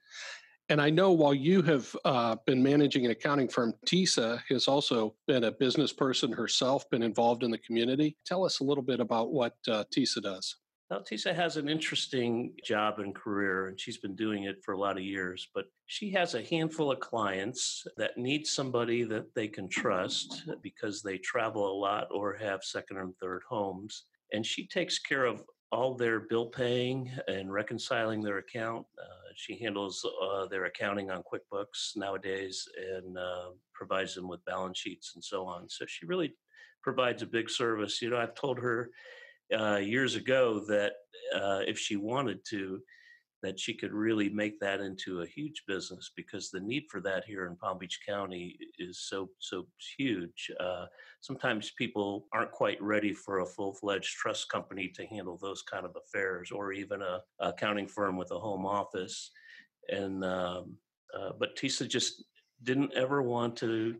And 0.70 0.82
I 0.82 0.90
know 0.90 1.12
while 1.12 1.34
you 1.34 1.62
have 1.64 1.94
uh, 2.06 2.38
been 2.46 2.64
managing 2.64 3.04
an 3.04 3.12
accounting 3.12 3.50
firm, 3.50 3.74
Tisa 3.86 4.40
has 4.48 4.68
also 4.68 5.14
been 5.28 5.44
a 5.44 5.52
business 5.52 5.92
person 5.92 6.32
herself, 6.32 6.90
been 6.90 7.04
involved 7.04 7.44
in 7.44 7.52
the 7.52 7.58
community. 7.58 8.16
Tell 8.26 8.46
us 8.46 8.62
a 8.62 8.64
little 8.64 8.84
bit 8.84 9.02
about 9.02 9.34
what 9.34 9.56
uh, 9.68 9.84
Tisa 9.94 10.22
does. 10.22 10.56
Well, 10.94 11.02
Tisa 11.02 11.34
has 11.34 11.58
an 11.58 11.70
interesting 11.70 12.52
job 12.64 13.00
and 13.00 13.16
career, 13.16 13.66
and 13.66 13.80
she's 13.80 13.98
been 13.98 14.16
doing 14.16 14.44
it 14.44 14.64
for 14.64 14.74
a 14.76 14.78
lot 14.78 14.96
of 14.96 15.04
years. 15.04 15.50
But 15.52 15.66
she 15.88 16.12
has 16.12 16.36
a 16.36 16.44
handful 16.44 16.92
of 16.92 17.00
clients 17.00 17.88
that 17.98 18.16
need 18.16 18.46
somebody 18.46 19.02
that 19.06 19.34
they 19.34 19.48
can 19.48 19.68
trust 19.68 20.44
because 20.62 21.02
they 21.02 21.18
travel 21.18 21.68
a 21.68 21.80
lot 21.80 22.10
or 22.12 22.36
have 22.36 22.64
second 22.64 22.98
and 22.98 23.18
third 23.18 23.42
homes. 23.50 24.04
And 24.34 24.46
she 24.46 24.68
takes 24.68 25.00
care 25.00 25.26
of 25.26 25.44
all 25.72 25.96
their 25.96 26.20
bill 26.20 26.46
paying 26.46 27.10
and 27.28 27.52
reconciling 27.52 28.22
their 28.22 28.38
account. 28.38 28.86
Uh, 29.02 29.32
she 29.36 29.58
handles 29.58 30.08
uh, 30.22 30.46
their 30.46 30.66
accounting 30.66 31.10
on 31.10 31.24
QuickBooks 31.24 31.98
nowadays 31.98 32.68
and 32.96 33.18
uh, 33.18 33.50
provides 33.74 34.14
them 34.14 34.28
with 34.28 34.46
balance 34.46 34.78
sheets 34.78 35.14
and 35.16 35.24
so 35.24 35.48
on. 35.48 35.68
So 35.70 35.86
she 35.88 36.06
really 36.06 36.36
provides 36.84 37.24
a 37.24 37.26
big 37.26 37.50
service. 37.50 38.00
You 38.00 38.12
know, 38.12 38.18
I've 38.18 38.36
told 38.36 38.60
her 38.60 38.92
uh, 39.58 39.78
years 39.78 40.16
ago 40.16 40.60
that 40.68 40.94
uh, 41.36 41.62
if 41.68 41.78
she 41.78 41.96
wanted 41.96 42.40
to, 42.50 42.80
that 43.44 43.60
she 43.60 43.74
could 43.74 43.92
really 43.92 44.30
make 44.30 44.58
that 44.60 44.80
into 44.80 45.22
a 45.22 45.28
huge 45.28 45.64
business 45.68 46.12
because 46.16 46.50
the 46.50 46.60
need 46.62 46.86
for 46.90 47.02
that 47.02 47.26
here 47.26 47.46
in 47.46 47.58
Palm 47.58 47.78
Beach 47.78 48.00
County 48.08 48.58
is 48.80 49.06
so 49.10 49.30
so 49.40 49.68
huge. 49.98 50.50
Uh, 50.60 50.86
sometimes 51.20 51.74
people 51.78 52.26
aren't 52.34 52.52
quite 52.52 52.82
ready 52.82 53.14
for 53.14 53.40
a 53.40 53.46
full 53.46 53.74
fledged 53.74 54.16
trust 54.16 54.50
company 54.50 54.88
to 54.96 55.06
handle 55.08 55.38
those 55.38 55.62
kind 55.62 55.86
of 55.86 55.96
affairs, 55.96 56.52
or 56.52 56.72
even 56.72 57.02
a, 57.02 57.20
accounting 57.40 57.88
firm 57.88 58.18
with 58.18 58.32
a 58.32 58.40
home 58.40 58.66
office. 58.66 59.30
And 59.90 60.24
um, 60.24 60.78
uh, 61.14 61.32
but 61.38 61.58
Tisa 61.58 61.88
just 61.88 62.24
didn't 62.64 62.94
ever 62.94 63.22
want 63.22 63.58
to 63.58 63.96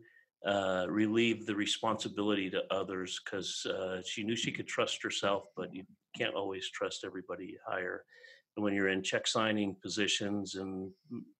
uh, 0.46 0.86
relieve 0.88 1.46
the 1.46 1.54
responsibility 1.54 2.50
to 2.50 2.62
others 2.70 3.20
because 3.24 3.64
uh, 3.66 4.02
she 4.04 4.22
knew 4.22 4.36
she 4.36 4.52
could 4.52 4.66
trust 4.66 5.02
herself, 5.02 5.44
but 5.56 5.74
you 5.74 5.84
can't 6.16 6.34
always 6.34 6.68
trust 6.70 7.04
everybody 7.04 7.46
you 7.46 7.58
hire 7.66 8.04
when 8.56 8.72
you're 8.72 8.88
in 8.88 9.02
check 9.02 9.26
signing 9.26 9.74
positions 9.82 10.54
and 10.54 10.90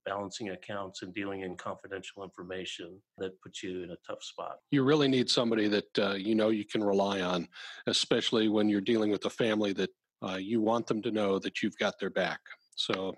balancing 0.05 0.51
accounts 0.51 1.03
and 1.03 1.15
dealing 1.15 1.43
in 1.43 1.57
confidential 1.57 2.25
information 2.25 3.01
that 3.19 3.41
puts 3.41 3.63
you 3.63 3.83
in 3.83 3.91
a 3.91 3.97
tough 4.07 4.23
spot. 4.23 4.57
You 4.71 4.83
really 4.83 5.09
need 5.09 5.31
somebody 5.31 5.69
that 5.69 5.99
uh, 5.99 6.15
you 6.15 6.35
know 6.35 6.49
you 6.49 6.65
can 6.65 6.83
rely 6.83 7.21
on 7.21 7.49
especially 7.87 8.49
when 8.49 8.69
you're 8.69 8.81
dealing 8.81 9.11
with 9.11 9.25
a 9.27 9.31
family 9.31 9.73
that 9.75 9.91
uh, 10.27 10.37
you 10.37 10.61
want 10.61 10.87
them 10.87 11.03
to 11.03 11.11
know 11.11 11.39
that 11.39 11.63
you've 11.63 11.79
got 11.79 11.99
their 12.01 12.11
back. 12.11 12.41
So 12.77 13.15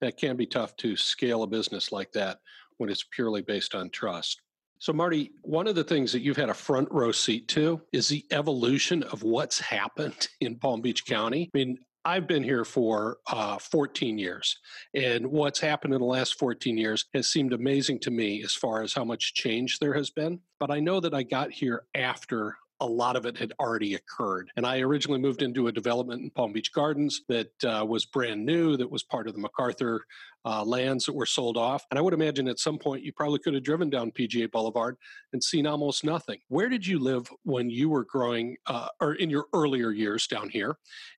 that 0.00 0.18
can 0.18 0.36
be 0.36 0.46
tough 0.46 0.76
to 0.76 0.96
scale 0.96 1.42
a 1.42 1.46
business 1.46 1.92
like 1.92 2.12
that 2.12 2.38
when 2.76 2.90
it's 2.90 3.04
purely 3.12 3.42
based 3.42 3.74
on 3.74 3.90
trust 3.90 4.42
so, 4.80 4.92
Marty, 4.92 5.32
one 5.42 5.66
of 5.66 5.74
the 5.74 5.84
things 5.84 6.12
that 6.12 6.20
you've 6.20 6.36
had 6.36 6.50
a 6.50 6.54
front 6.54 6.88
row 6.90 7.10
seat 7.10 7.48
to 7.48 7.80
is 7.92 8.08
the 8.08 8.24
evolution 8.30 9.02
of 9.04 9.22
what's 9.22 9.58
happened 9.58 10.28
in 10.40 10.56
Palm 10.56 10.80
Beach 10.80 11.04
County. 11.04 11.50
I 11.54 11.58
mean, 11.58 11.78
I've 12.04 12.26
been 12.26 12.44
here 12.44 12.64
for 12.64 13.18
uh, 13.26 13.58
14 13.58 14.18
years, 14.18 14.56
and 14.94 15.26
what's 15.26 15.60
happened 15.60 15.94
in 15.94 16.00
the 16.00 16.06
last 16.06 16.38
14 16.38 16.78
years 16.78 17.04
has 17.12 17.26
seemed 17.28 17.52
amazing 17.52 17.98
to 18.00 18.10
me 18.10 18.42
as 18.42 18.54
far 18.54 18.82
as 18.82 18.94
how 18.94 19.04
much 19.04 19.34
change 19.34 19.78
there 19.78 19.94
has 19.94 20.10
been. 20.10 20.40
But 20.60 20.70
I 20.70 20.80
know 20.80 21.00
that 21.00 21.12
I 21.12 21.24
got 21.24 21.50
here 21.50 21.84
after 21.94 22.56
a 22.80 22.86
lot 22.86 23.16
of 23.16 23.26
it 23.26 23.36
had 23.36 23.52
already 23.58 23.94
occurred. 23.94 24.50
And 24.56 24.66
I 24.66 24.80
originally 24.80 25.18
moved 25.18 25.42
into 25.42 25.66
a 25.66 25.72
development 25.72 26.22
in 26.22 26.30
Palm 26.30 26.52
Beach 26.52 26.72
Gardens 26.72 27.22
that 27.28 27.50
uh, 27.64 27.84
was 27.84 28.04
brand 28.04 28.44
new, 28.44 28.76
that 28.76 28.90
was 28.90 29.02
part 29.02 29.26
of 29.26 29.34
the 29.34 29.40
MacArthur 29.40 30.04
uh, 30.44 30.64
lands 30.64 31.04
that 31.06 31.14
were 31.14 31.26
sold 31.26 31.56
off. 31.56 31.84
And 31.90 31.98
I 31.98 32.02
would 32.02 32.14
imagine 32.14 32.46
at 32.48 32.60
some 32.60 32.78
point 32.78 33.02
you 33.02 33.12
probably 33.12 33.40
could 33.40 33.54
have 33.54 33.64
driven 33.64 33.90
down 33.90 34.12
PGA 34.12 34.50
Boulevard 34.50 34.96
and 35.32 35.42
seen 35.42 35.66
almost 35.66 36.04
nothing. 36.04 36.38
Where 36.48 36.68
did 36.68 36.86
you 36.86 36.98
live 36.98 37.28
when 37.42 37.68
you 37.68 37.88
were 37.88 38.04
growing, 38.04 38.56
uh, 38.66 38.88
or 39.00 39.14
in 39.14 39.28
your 39.28 39.46
earlier 39.52 39.90
years 39.90 40.26
down 40.26 40.48
here? 40.48 40.76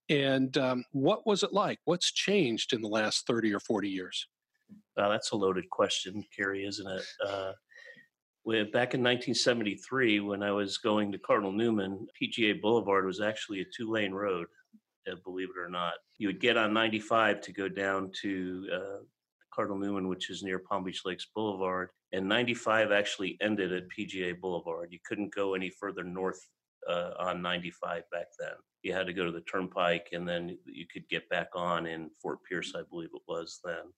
And 0.09 0.57
um, 0.57 0.85
what 0.93 1.27
was 1.27 1.43
it 1.43 1.53
like? 1.53 1.79
What's 1.85 2.11
changed 2.11 2.73
in 2.73 2.81
the 2.81 2.89
last 2.89 3.27
30 3.27 3.53
or 3.53 3.61
40 3.61 3.89
years? 3.89 4.27
that's 5.09 5.33
a 5.33 5.37
loaded 5.37 5.69
question, 5.71 6.25
Kerry, 6.37 6.65
isn't 6.65 6.87
it? 6.87 7.05
Back 8.47 8.95
in 8.95 9.03
1973, 9.03 10.21
when 10.21 10.43
I 10.43 10.51
was 10.51 10.79
going 10.79 11.13
to 11.13 11.19
Cardinal 11.19 11.53
Newman, 11.53 12.07
PGA 12.21 12.61
Boulevard 12.61 13.05
was 13.05 13.21
actually 13.21 13.61
a 13.61 13.65
two 13.77 13.91
lane 13.91 14.13
road, 14.13 14.47
uh, 15.11 15.17
believe 15.25 15.49
it 15.55 15.61
or 15.61 15.69
not. 15.69 15.95
You 16.19 16.29
would 16.29 16.41
get 16.41 16.57
on 16.57 16.73
95 16.73 17.43
to 17.43 17.53
go 17.53 17.69
down 17.69 18.11
to 18.23 18.67
uh, 18.75 19.05
Cardinal 19.55 19.79
Newman, 19.79 20.09
which 20.09 20.31
is 20.31 20.43
near 20.43 20.59
Palm 20.59 20.85
Beach 20.85 21.03
Lakes 21.05 21.27
Boulevard. 21.35 21.91
And 22.13 22.29
95 22.29 22.91
actually 22.93 23.37
ended 23.41 23.73
at 23.73 23.85
PGA 23.97 24.39
Boulevard. 24.41 24.89
You 24.91 24.99
couldn't 25.07 25.35
go 25.35 25.55
any 25.55 25.71
further 25.71 26.03
north 26.03 26.41
uh, 26.89 27.11
on 27.19 27.43
95 27.43 28.03
back 28.11 28.27
then. 28.39 28.55
You 28.83 28.95
had 28.95 29.07
to 29.07 29.13
go 29.13 29.27
to 29.27 29.33
the 29.33 29.43
Turnpike 29.43 30.09
and 30.13 30.27
then 30.27 30.57
you 30.65 30.87
could 30.93 31.09
get 31.09 31.29
back 31.29 31.49
on 31.55 31.87
in 31.87 32.11
Fort 32.23 32.39
Pierce, 32.49 32.73
I 32.75 32.83
believe 32.89 33.11
it 33.15 33.23
was 33.29 33.61
then. 33.65 33.93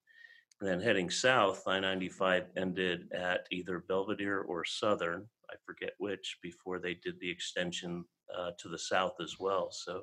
Then 0.61 0.81
heading 0.81 1.11
south, 1.11 1.67
I 1.67 1.81
95 1.81 2.45
ended 2.57 3.11
at 3.13 3.47
either 3.51 3.85
Belvedere 3.89 4.41
or 4.41 4.65
Southern, 4.65 5.27
I 5.51 5.55
forget 5.67 5.93
which, 5.99 6.39
before 6.43 6.79
they 6.79 6.95
did 6.95 7.19
the 7.21 7.31
extension 7.31 8.05
uh, 8.37 8.51
to 8.59 8.69
the 8.69 8.79
south 8.79 9.15
as 9.21 9.37
well. 9.39 9.71
So 9.71 10.03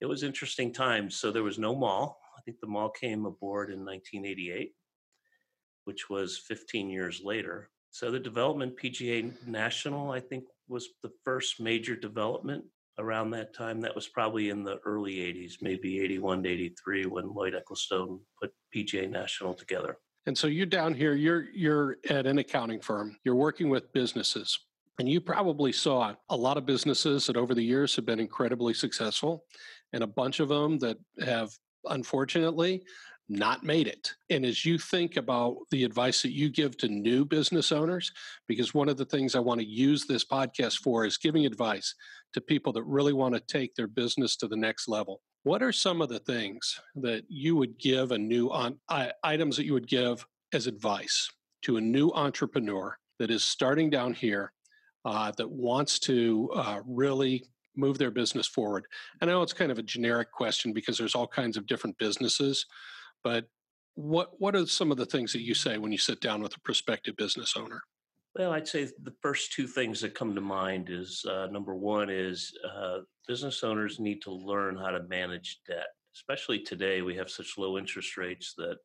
it 0.00 0.06
was 0.06 0.22
interesting 0.22 0.72
times. 0.72 1.16
So 1.16 1.30
there 1.30 1.42
was 1.42 1.58
no 1.58 1.74
mall. 1.74 2.18
I 2.36 2.40
think 2.42 2.58
the 2.60 2.66
mall 2.66 2.90
came 2.90 3.24
aboard 3.26 3.70
in 3.70 3.84
1988, 3.84 4.72
which 5.84 6.10
was 6.10 6.38
15 6.38 6.90
years 6.90 7.20
later. 7.22 7.70
So 7.90 8.10
the 8.10 8.18
development 8.18 8.76
PGA 8.76 9.32
National, 9.46 10.10
I 10.10 10.20
think, 10.20 10.44
was 10.66 10.88
the 11.02 11.12
first 11.24 11.60
major 11.60 11.94
development 11.94 12.64
around 13.02 13.30
that 13.30 13.54
time. 13.54 13.80
That 13.80 13.94
was 13.94 14.08
probably 14.08 14.48
in 14.50 14.64
the 14.64 14.78
early 14.84 15.16
80s, 15.16 15.54
maybe 15.60 16.00
81 16.00 16.44
to 16.44 16.48
83 16.48 17.06
when 17.06 17.34
Lloyd 17.34 17.54
Ecclestone 17.54 18.20
put 18.40 18.52
PGA 18.74 19.10
National 19.10 19.52
together. 19.52 19.98
And 20.26 20.38
so 20.38 20.46
you're 20.46 20.66
down 20.66 20.94
here, 20.94 21.14
you're 21.14 21.46
you're 21.52 21.96
at 22.08 22.26
an 22.26 22.38
accounting 22.38 22.80
firm, 22.80 23.16
you're 23.24 23.34
working 23.34 23.68
with 23.68 23.92
businesses. 23.92 24.58
And 24.98 25.08
you 25.08 25.20
probably 25.20 25.72
saw 25.72 26.14
a 26.28 26.36
lot 26.36 26.56
of 26.56 26.66
businesses 26.66 27.26
that 27.26 27.36
over 27.36 27.54
the 27.54 27.64
years 27.64 27.96
have 27.96 28.06
been 28.06 28.20
incredibly 28.20 28.74
successful 28.74 29.44
and 29.92 30.04
a 30.04 30.06
bunch 30.06 30.38
of 30.38 30.48
them 30.48 30.78
that 30.78 30.98
have 31.24 31.50
unfortunately 31.86 32.82
not 33.28 33.64
made 33.64 33.86
it. 33.86 34.12
And 34.30 34.44
as 34.44 34.64
you 34.64 34.78
think 34.78 35.16
about 35.16 35.56
the 35.70 35.84
advice 35.84 36.22
that 36.22 36.32
you 36.32 36.50
give 36.50 36.76
to 36.78 36.88
new 36.88 37.24
business 37.24 37.72
owners, 37.72 38.12
because 38.46 38.74
one 38.74 38.88
of 38.88 38.96
the 38.96 39.04
things 39.04 39.34
I 39.34 39.40
want 39.40 39.60
to 39.60 39.66
use 39.66 40.06
this 40.06 40.24
podcast 40.24 40.78
for 40.82 41.06
is 41.06 41.16
giving 41.16 41.46
advice 41.46 41.94
to 42.34 42.40
people 42.40 42.72
that 42.74 42.84
really 42.84 43.12
want 43.12 43.34
to 43.34 43.40
take 43.40 43.74
their 43.74 43.86
business 43.86 44.36
to 44.36 44.48
the 44.48 44.56
next 44.56 44.88
level. 44.88 45.20
What 45.44 45.62
are 45.62 45.72
some 45.72 46.00
of 46.00 46.08
the 46.08 46.20
things 46.20 46.80
that 46.96 47.24
you 47.28 47.56
would 47.56 47.78
give 47.78 48.12
a 48.12 48.18
new 48.18 48.48
on 48.50 48.78
items 49.24 49.56
that 49.56 49.66
you 49.66 49.72
would 49.72 49.88
give 49.88 50.26
as 50.52 50.66
advice 50.66 51.28
to 51.62 51.76
a 51.76 51.80
new 51.80 52.10
entrepreneur 52.12 52.96
that 53.18 53.30
is 53.30 53.44
starting 53.44 53.90
down 53.90 54.14
here 54.14 54.52
uh, 55.04 55.32
that 55.36 55.50
wants 55.50 55.98
to 56.00 56.50
uh, 56.54 56.80
really 56.86 57.44
move 57.76 57.98
their 57.98 58.10
business 58.10 58.46
forward? 58.46 58.84
I 59.20 59.26
know 59.26 59.42
it's 59.42 59.52
kind 59.52 59.72
of 59.72 59.78
a 59.78 59.82
generic 59.82 60.30
question 60.30 60.72
because 60.72 60.98
there's 60.98 61.14
all 61.14 61.26
kinds 61.26 61.56
of 61.56 61.66
different 61.66 61.98
businesses, 61.98 62.66
but 63.22 63.46
what 63.94 64.30
what 64.40 64.56
are 64.56 64.66
some 64.66 64.90
of 64.90 64.96
the 64.96 65.06
things 65.06 65.32
that 65.32 65.42
you 65.42 65.54
say 65.54 65.78
when 65.78 65.92
you 65.92 65.98
sit 65.98 66.20
down 66.20 66.42
with 66.42 66.56
a 66.56 66.60
prospective 66.60 67.16
business 67.16 67.54
owner? 67.56 67.82
Well, 68.34 68.52
I'd 68.52 68.68
say 68.68 68.84
the 68.84 69.14
first 69.20 69.52
two 69.52 69.66
things 69.66 70.00
that 70.00 70.14
come 70.14 70.34
to 70.34 70.40
mind 70.40 70.88
is 70.90 71.22
uh, 71.28 71.48
number 71.50 71.74
one 71.74 72.08
is 72.08 72.52
uh, 72.66 72.98
business 73.28 73.62
owners 73.62 74.00
need 74.00 74.22
to 74.22 74.30
learn 74.30 74.76
how 74.76 74.90
to 74.90 75.02
manage 75.02 75.60
debt. 75.68 75.88
Especially 76.14 76.58
today, 76.58 77.02
we 77.02 77.14
have 77.16 77.30
such 77.30 77.58
low 77.58 77.76
interest 77.76 78.16
rates 78.16 78.54
that 78.56 78.76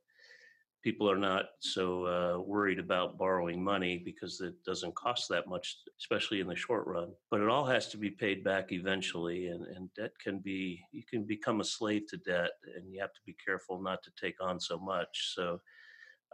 people 0.84 1.10
are 1.10 1.18
not 1.18 1.46
so 1.60 2.06
uh, 2.06 2.40
worried 2.40 2.80
about 2.80 3.18
borrowing 3.18 3.64
money 3.64 4.02
because 4.04 4.42
it 4.42 4.54
doesn't 4.66 4.96
cost 4.96 5.28
that 5.30 5.48
much, 5.48 5.78
especially 6.00 6.40
in 6.40 6.48
the 6.48 6.56
short 6.56 6.86
run. 6.88 7.10
But 7.32 7.42
it 7.42 7.50
all 7.50 7.66
has 7.66 7.88
to 7.90 7.98
be 7.98 8.10
paid 8.10 8.44
back 8.44 8.72
eventually, 8.72 9.48
and, 9.48 9.66
and 9.66 9.90
debt 9.96 10.12
can 10.24 10.40
be, 10.40 10.82
you 10.92 11.04
can 11.10 11.24
become 11.24 11.62
a 11.62 11.66
slave 11.66 12.04
to 12.10 12.18
debt, 12.18 12.52
and 12.76 12.92
you 12.92 13.02
have 13.02 13.14
to 13.14 13.22
be 13.26 13.36
careful 13.44 13.82
not 13.82 14.04
to 14.04 14.12
take 14.20 14.42
on 14.42 14.60
so 14.60 14.78
much. 14.78 15.34
So 15.36 15.60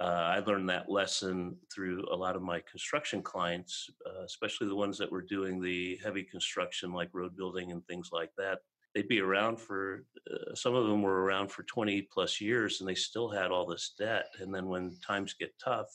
uh, 0.01 0.05
I 0.35 0.39
learned 0.39 0.69
that 0.69 0.89
lesson 0.89 1.55
through 1.73 2.05
a 2.11 2.15
lot 2.15 2.35
of 2.35 2.41
my 2.41 2.61
construction 2.69 3.21
clients, 3.21 3.89
uh, 4.07 4.23
especially 4.23 4.67
the 4.67 4.75
ones 4.75 4.97
that 4.97 5.11
were 5.11 5.21
doing 5.21 5.61
the 5.61 5.99
heavy 6.03 6.23
construction 6.23 6.91
like 6.91 7.09
road 7.13 7.37
building 7.37 7.71
and 7.71 7.85
things 7.85 8.09
like 8.11 8.31
that. 8.37 8.59
They'd 8.93 9.07
be 9.07 9.19
around 9.19 9.59
for, 9.59 10.05
uh, 10.31 10.55
some 10.55 10.75
of 10.75 10.87
them 10.87 11.01
were 11.01 11.23
around 11.23 11.51
for 11.51 11.63
20 11.63 12.07
plus 12.13 12.39
years 12.39 12.79
and 12.79 12.87
they 12.87 12.95
still 12.95 13.29
had 13.29 13.51
all 13.51 13.65
this 13.65 13.93
debt. 13.97 14.27
And 14.39 14.53
then 14.53 14.67
when 14.67 14.97
times 15.05 15.33
get 15.33 15.53
tough, 15.63 15.89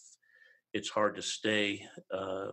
it's 0.73 0.91
hard 0.91 1.17
to 1.17 1.23
stay 1.23 1.83
uh, 2.13 2.51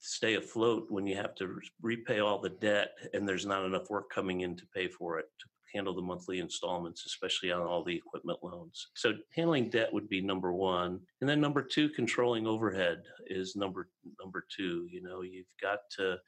stay 0.00 0.34
afloat 0.34 0.86
when 0.90 1.06
you 1.06 1.16
have 1.16 1.34
to 1.34 1.58
repay 1.80 2.18
all 2.18 2.38
the 2.38 2.50
debt 2.50 2.90
and 3.14 3.26
there's 3.26 3.46
not 3.46 3.64
enough 3.64 3.88
work 3.88 4.10
coming 4.10 4.42
in 4.42 4.54
to 4.54 4.66
pay 4.74 4.86
for 4.86 5.18
it 5.18 5.24
to 5.40 5.46
handle 5.74 5.94
the 5.94 6.02
monthly 6.02 6.38
installments, 6.38 7.04
especially 7.06 7.50
on 7.50 7.62
all 7.62 7.82
the 7.82 7.96
equipment 7.96 8.38
loans. 8.42 8.88
So 8.94 9.14
handling 9.34 9.70
debt 9.70 9.92
would 9.92 10.08
be 10.08 10.20
number 10.20 10.52
one. 10.52 11.00
And 11.20 11.28
then 11.28 11.40
number 11.40 11.62
two, 11.62 11.88
controlling 11.88 12.46
overhead 12.46 13.02
is 13.26 13.56
number 13.56 13.88
number 14.20 14.44
two. 14.54 14.86
You 14.90 15.02
know, 15.02 15.22
you've 15.22 15.46
got 15.60 15.80
to 15.96 16.18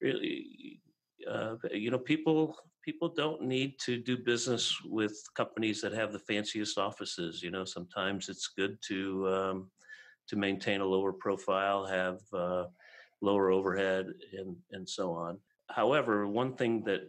really 0.00 0.80
uh, 1.30 1.56
you 1.72 1.90
know 1.90 1.98
people 1.98 2.56
people 2.84 3.08
don't 3.08 3.42
need 3.42 3.78
to 3.78 3.98
do 3.98 4.16
business 4.16 4.74
with 4.84 5.16
companies 5.34 5.80
that 5.80 5.92
have 5.92 6.12
the 6.12 6.18
fanciest 6.18 6.78
offices 6.78 7.42
you 7.42 7.50
know 7.50 7.64
sometimes 7.64 8.28
it's 8.28 8.48
good 8.56 8.76
to 8.86 9.28
um, 9.28 9.70
to 10.28 10.36
maintain 10.36 10.80
a 10.80 10.86
lower 10.86 11.12
profile 11.12 11.84
have 11.84 12.20
uh, 12.32 12.64
lower 13.20 13.50
overhead 13.50 14.06
and 14.32 14.56
and 14.72 14.88
so 14.88 15.12
on 15.12 15.38
however 15.68 16.26
one 16.26 16.54
thing 16.54 16.82
that 16.84 17.02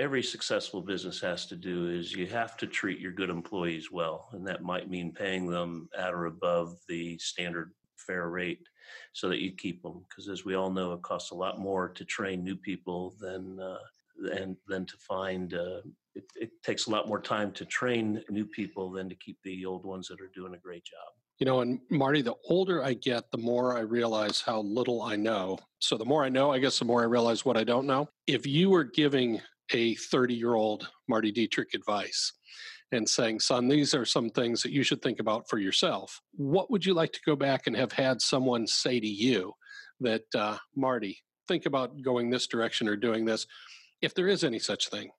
every 0.00 0.22
successful 0.22 0.80
business 0.80 1.20
has 1.20 1.44
to 1.44 1.54
do 1.54 1.90
is 1.90 2.14
you 2.14 2.26
have 2.26 2.56
to 2.56 2.66
treat 2.66 2.98
your 2.98 3.12
good 3.12 3.28
employees 3.28 3.92
well. 3.92 4.30
And 4.32 4.46
that 4.46 4.62
might 4.62 4.88
mean 4.88 5.12
paying 5.12 5.46
them 5.46 5.90
at 5.96 6.14
or 6.14 6.24
above 6.24 6.78
the 6.88 7.18
standard 7.18 7.72
fair 7.96 8.30
rate 8.30 8.66
so 9.12 9.28
that 9.28 9.40
you 9.40 9.52
keep 9.52 9.82
them. 9.82 10.02
Because 10.08 10.30
as 10.30 10.42
we 10.42 10.54
all 10.54 10.70
know, 10.70 10.94
it 10.94 11.02
costs 11.02 11.32
a 11.32 11.34
lot 11.34 11.58
more 11.58 11.90
to 11.90 12.04
train 12.06 12.42
new 12.42 12.56
people 12.56 13.14
than 13.20 13.60
uh, 13.60 13.76
and 14.32 14.56
than 14.66 14.86
to 14.86 14.96
find. 14.96 15.54
Uh, 15.54 15.80
it, 16.14 16.24
it 16.34 16.50
takes 16.64 16.86
a 16.86 16.90
lot 16.90 17.06
more 17.06 17.20
time 17.20 17.52
to 17.52 17.64
train 17.64 18.22
new 18.30 18.44
people 18.44 18.90
than 18.90 19.08
to 19.08 19.14
keep 19.14 19.38
the 19.44 19.64
old 19.64 19.84
ones 19.84 20.08
that 20.08 20.20
are 20.20 20.30
doing 20.34 20.54
a 20.54 20.58
great 20.58 20.84
job. 20.84 21.12
You 21.38 21.46
know, 21.46 21.60
and 21.60 21.80
Marty, 21.90 22.20
the 22.20 22.34
older 22.48 22.84
I 22.84 22.92
get, 22.94 23.30
the 23.30 23.38
more 23.38 23.76
I 23.76 23.80
realize 23.80 24.42
how 24.42 24.60
little 24.60 25.02
I 25.02 25.16
know. 25.16 25.58
So 25.78 25.96
the 25.96 26.04
more 26.04 26.22
I 26.22 26.28
know, 26.28 26.52
I 26.52 26.58
guess 26.58 26.78
the 26.78 26.84
more 26.84 27.00
I 27.00 27.06
realize 27.06 27.44
what 27.44 27.56
I 27.56 27.64
don't 27.64 27.86
know. 27.86 28.10
If 28.26 28.46
you 28.46 28.68
were 28.68 28.84
giving 28.84 29.40
a 29.72 29.94
30 29.94 30.34
year 30.34 30.54
old 30.54 30.88
Marty 31.08 31.32
Dytrych 31.32 31.74
advice 31.74 32.32
and 32.92 33.08
saying, 33.08 33.40
son, 33.40 33.68
these 33.68 33.94
are 33.94 34.04
some 34.04 34.28
things 34.28 34.62
that 34.62 34.72
you 34.72 34.82
should 34.82 35.00
think 35.00 35.20
about 35.20 35.48
for 35.48 35.58
yourself, 35.58 36.20
what 36.32 36.70
would 36.70 36.84
you 36.84 36.92
like 36.92 37.12
to 37.12 37.20
go 37.24 37.36
back 37.36 37.66
and 37.66 37.76
have 37.76 37.92
had 37.92 38.20
someone 38.20 38.66
say 38.66 39.00
to 39.00 39.08
you 39.08 39.54
that, 40.00 40.24
uh, 40.34 40.58
Marty, 40.76 41.22
think 41.48 41.64
about 41.64 42.02
going 42.02 42.28
this 42.28 42.48
direction 42.48 42.86
or 42.86 42.96
doing 42.96 43.24
this, 43.24 43.46
if 44.02 44.14
there 44.14 44.28
is 44.28 44.44
any 44.44 44.58
such 44.58 44.88
thing? 44.88 45.10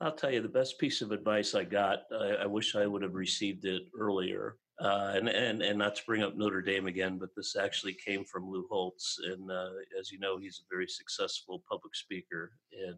I'll 0.00 0.12
tell 0.12 0.30
you 0.30 0.40
the 0.40 0.48
best 0.48 0.78
piece 0.78 1.02
of 1.02 1.10
advice 1.10 1.54
I 1.54 1.64
got. 1.64 2.00
I, 2.12 2.42
I 2.42 2.46
wish 2.46 2.76
I 2.76 2.86
would 2.86 3.02
have 3.02 3.14
received 3.14 3.64
it 3.64 3.82
earlier. 3.98 4.56
Uh, 4.80 5.12
and, 5.16 5.28
and 5.28 5.60
and 5.60 5.76
not 5.76 5.96
to 5.96 6.04
bring 6.06 6.22
up 6.22 6.36
Notre 6.36 6.62
Dame 6.62 6.86
again, 6.86 7.18
but 7.18 7.30
this 7.36 7.56
actually 7.56 7.94
came 7.94 8.24
from 8.24 8.48
Lou 8.48 8.64
Holtz, 8.70 9.18
and 9.24 9.50
uh, 9.50 9.70
as 9.98 10.12
you 10.12 10.20
know, 10.20 10.38
he's 10.38 10.60
a 10.60 10.72
very 10.72 10.86
successful 10.86 11.64
public 11.68 11.96
speaker, 11.96 12.52
and 12.86 12.96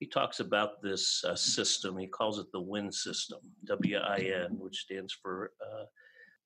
he 0.00 0.06
talks 0.06 0.40
about 0.40 0.82
this 0.82 1.24
uh, 1.24 1.34
system. 1.34 1.96
He 1.96 2.06
calls 2.06 2.38
it 2.38 2.52
the 2.52 2.60
WIN 2.60 2.92
system, 2.92 3.38
W-I-N, 3.64 4.58
which 4.58 4.80
stands 4.80 5.14
for 5.14 5.52
uh, 5.62 5.84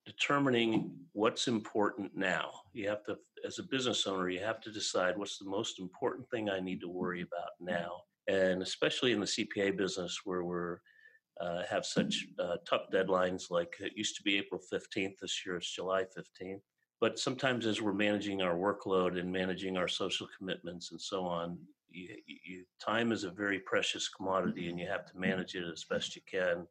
determining 0.05 0.93
what's 1.13 1.49
important 1.49 2.17
now. 2.17 2.51
You 2.73 2.89
have 2.89 3.05
to, 3.05 3.17
as 3.47 3.59
a 3.59 3.65
business 3.65 4.07
owner, 4.07 4.29
you 4.29 4.41
have 4.41 4.61
to 4.63 4.73
decide 4.73 5.17
what's 5.17 5.39
the 5.39 5.49
most 5.49 5.79
important 5.79 6.29
thing 6.31 6.49
I 6.51 6.61
need 6.61 6.81
to 6.81 6.89
worry 6.89 7.23
about 7.23 7.51
now, 7.61 8.03
and 8.29 8.63
especially 8.63 9.13
in 9.13 9.21
the 9.21 9.27
CPA 9.27 9.77
business 9.77 10.21
where 10.25 10.45
we're 10.45 10.79
uh, 11.41 11.63
have 11.69 11.85
such 11.85 12.27
uh, 12.39 12.57
tough 12.69 12.83
deadlines 12.93 13.51
like 13.51 13.75
it 13.81 13.93
used 13.97 14.17
to 14.17 14.23
be 14.23 14.37
April 14.37 14.61
15th. 14.73 15.19
This 15.21 15.43
year 15.45 15.57
it's 15.57 15.75
July 15.75 16.05
15th. 16.05 16.61
But 17.01 17.19
sometimes 17.19 17.67
as 17.67 17.81
we're 17.81 17.93
managing 17.93 18.43
our 18.43 18.55
workload 18.55 19.19
and 19.19 19.33
managing 19.33 19.77
our 19.77 19.89
social 19.89 20.29
commitments 20.39 20.93
and 20.93 21.01
so 21.01 21.25
on, 21.25 21.59
you, 21.91 22.09
you, 22.27 22.65
time 22.81 23.11
is 23.11 23.25
a 23.25 23.31
very 23.31 23.59
precious 23.59 24.09
commodity 24.09 24.69
and 24.69 24.79
you 24.79 24.87
have 24.87 25.05
to 25.07 25.19
manage 25.19 25.55
it 25.55 25.65
as 25.65 25.85
best 25.85 26.15
you 26.15 26.23
can. 26.31 26.67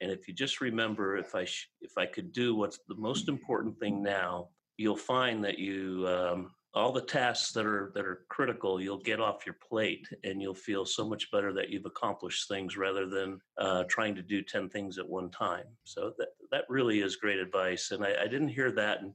And 0.00 0.10
if 0.10 0.28
you 0.28 0.34
just 0.34 0.60
remember, 0.60 1.16
if 1.16 1.34
I 1.34 1.44
sh- 1.44 1.70
if 1.80 1.96
I 1.96 2.06
could 2.06 2.32
do 2.32 2.54
what's 2.54 2.80
the 2.88 2.96
most 2.96 3.28
important 3.28 3.78
thing 3.78 4.02
now, 4.02 4.48
you'll 4.76 4.96
find 4.96 5.42
that 5.44 5.58
you 5.58 6.06
um, 6.08 6.50
all 6.76 6.92
the 6.92 7.00
tasks 7.00 7.52
that 7.52 7.64
are 7.64 7.90
that 7.94 8.04
are 8.04 8.26
critical 8.28 8.80
you'll 8.80 8.98
get 8.98 9.18
off 9.18 9.46
your 9.46 9.56
plate 9.66 10.06
and 10.24 10.42
you'll 10.42 10.54
feel 10.54 10.84
so 10.84 11.08
much 11.08 11.30
better 11.30 11.52
that 11.52 11.70
you've 11.70 11.86
accomplished 11.86 12.48
things 12.48 12.76
rather 12.76 13.08
than 13.08 13.40
uh, 13.58 13.82
trying 13.88 14.14
to 14.14 14.22
do 14.22 14.42
10 14.42 14.68
things 14.68 14.98
at 14.98 15.08
one 15.08 15.30
time. 15.30 15.64
So 15.84 16.12
that 16.18 16.28
that 16.52 16.64
really 16.68 17.00
is 17.00 17.16
great 17.16 17.38
advice. 17.38 17.90
And 17.90 18.04
i, 18.04 18.14
I 18.22 18.26
didn't 18.26 18.48
hear 18.48 18.70
that 18.72 19.00
in, 19.00 19.14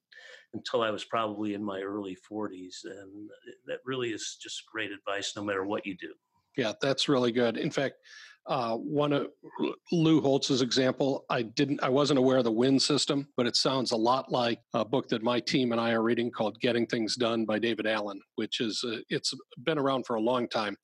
until 0.54 0.82
i 0.82 0.90
was 0.90 1.06
probably 1.06 1.54
in 1.54 1.64
my 1.64 1.80
early 1.82 2.18
40s 2.30 2.84
and 2.84 3.30
that 3.68 3.80
really 3.86 4.10
is 4.10 4.38
just 4.42 4.64
great 4.66 4.92
advice 4.92 5.34
no 5.36 5.44
matter 5.44 5.64
what 5.64 5.86
you 5.86 5.96
do. 5.96 6.14
Yeah 6.58 6.74
that's 6.82 7.08
really 7.08 7.32
good. 7.32 7.58
In 7.58 7.70
fact 7.70 7.96
uh, 8.48 8.76
one 8.76 9.14
of 9.14 9.28
Lou 9.92 10.20
Holtz's 10.20 10.62
example, 10.62 11.26
I 11.30 11.44
didn't, 11.44 11.84
I 11.84 11.90
wasn't 11.90 12.18
aware 12.18 12.38
of 12.38 12.44
the 12.44 12.52
WIN 12.52 12.80
system, 12.80 13.28
but 13.38 13.46
it 13.46 13.56
sounds 13.56 13.92
a 13.92 13.98
lot 13.98 14.32
like 14.32 14.60
a 14.74 14.84
book 14.84 15.08
that 15.10 15.22
my 15.22 15.40
team 15.40 15.72
and 15.72 15.80
I 15.80 15.92
are 15.92 16.02
reading 16.02 16.32
called 16.32 16.60
"Getting 16.60 16.88
Things 16.88 17.16
Done" 17.16 17.46
by 17.46 17.60
David 17.60 17.86
Allen, 17.86 18.20
which 18.36 18.60
is 18.60 18.84
uh, 18.86 18.98
it's 19.10 19.34
been 19.64 19.78
around 19.78 20.06
for 20.08 20.16
a 20.16 20.22
long 20.22 20.48
time, 20.48 20.76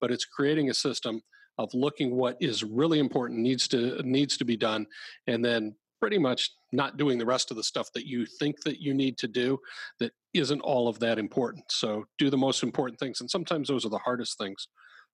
but 0.00 0.10
it's 0.10 0.26
creating 0.26 0.68
a 0.68 0.74
system 0.74 1.22
of 1.56 1.70
looking 1.72 2.14
what 2.14 2.36
is 2.40 2.62
really 2.62 2.98
important 2.98 3.40
needs 3.40 3.66
to 3.68 4.00
needs 4.04 4.36
to 4.36 4.44
be 4.44 4.56
done, 4.56 4.86
and 5.26 5.42
then 5.42 5.74
pretty 6.00 6.18
much 6.18 6.50
not 6.72 6.98
doing 6.98 7.18
the 7.18 7.26
rest 7.26 7.50
of 7.50 7.56
the 7.56 7.64
stuff 7.64 7.88
that 7.94 8.06
you 8.06 8.26
think 8.38 8.60
that 8.64 8.80
you 8.80 8.92
need 8.92 9.16
to 9.18 9.26
do 9.26 9.58
that 9.98 10.12
isn't 10.34 10.60
all 10.60 10.86
of 10.86 11.00
that 11.00 11.18
important. 11.18 11.64
So 11.70 12.04
do 12.18 12.28
the 12.28 12.36
most 12.36 12.62
important 12.62 13.00
things, 13.00 13.22
and 13.22 13.30
sometimes 13.30 13.68
those 13.68 13.86
are 13.86 13.90
the 13.90 13.98
hardest 13.98 14.36
things 14.36 14.68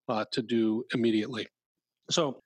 uh, 0.08 0.24
to 0.32 0.42
do 0.42 0.84
immediately. 0.92 1.46
So 2.10 2.42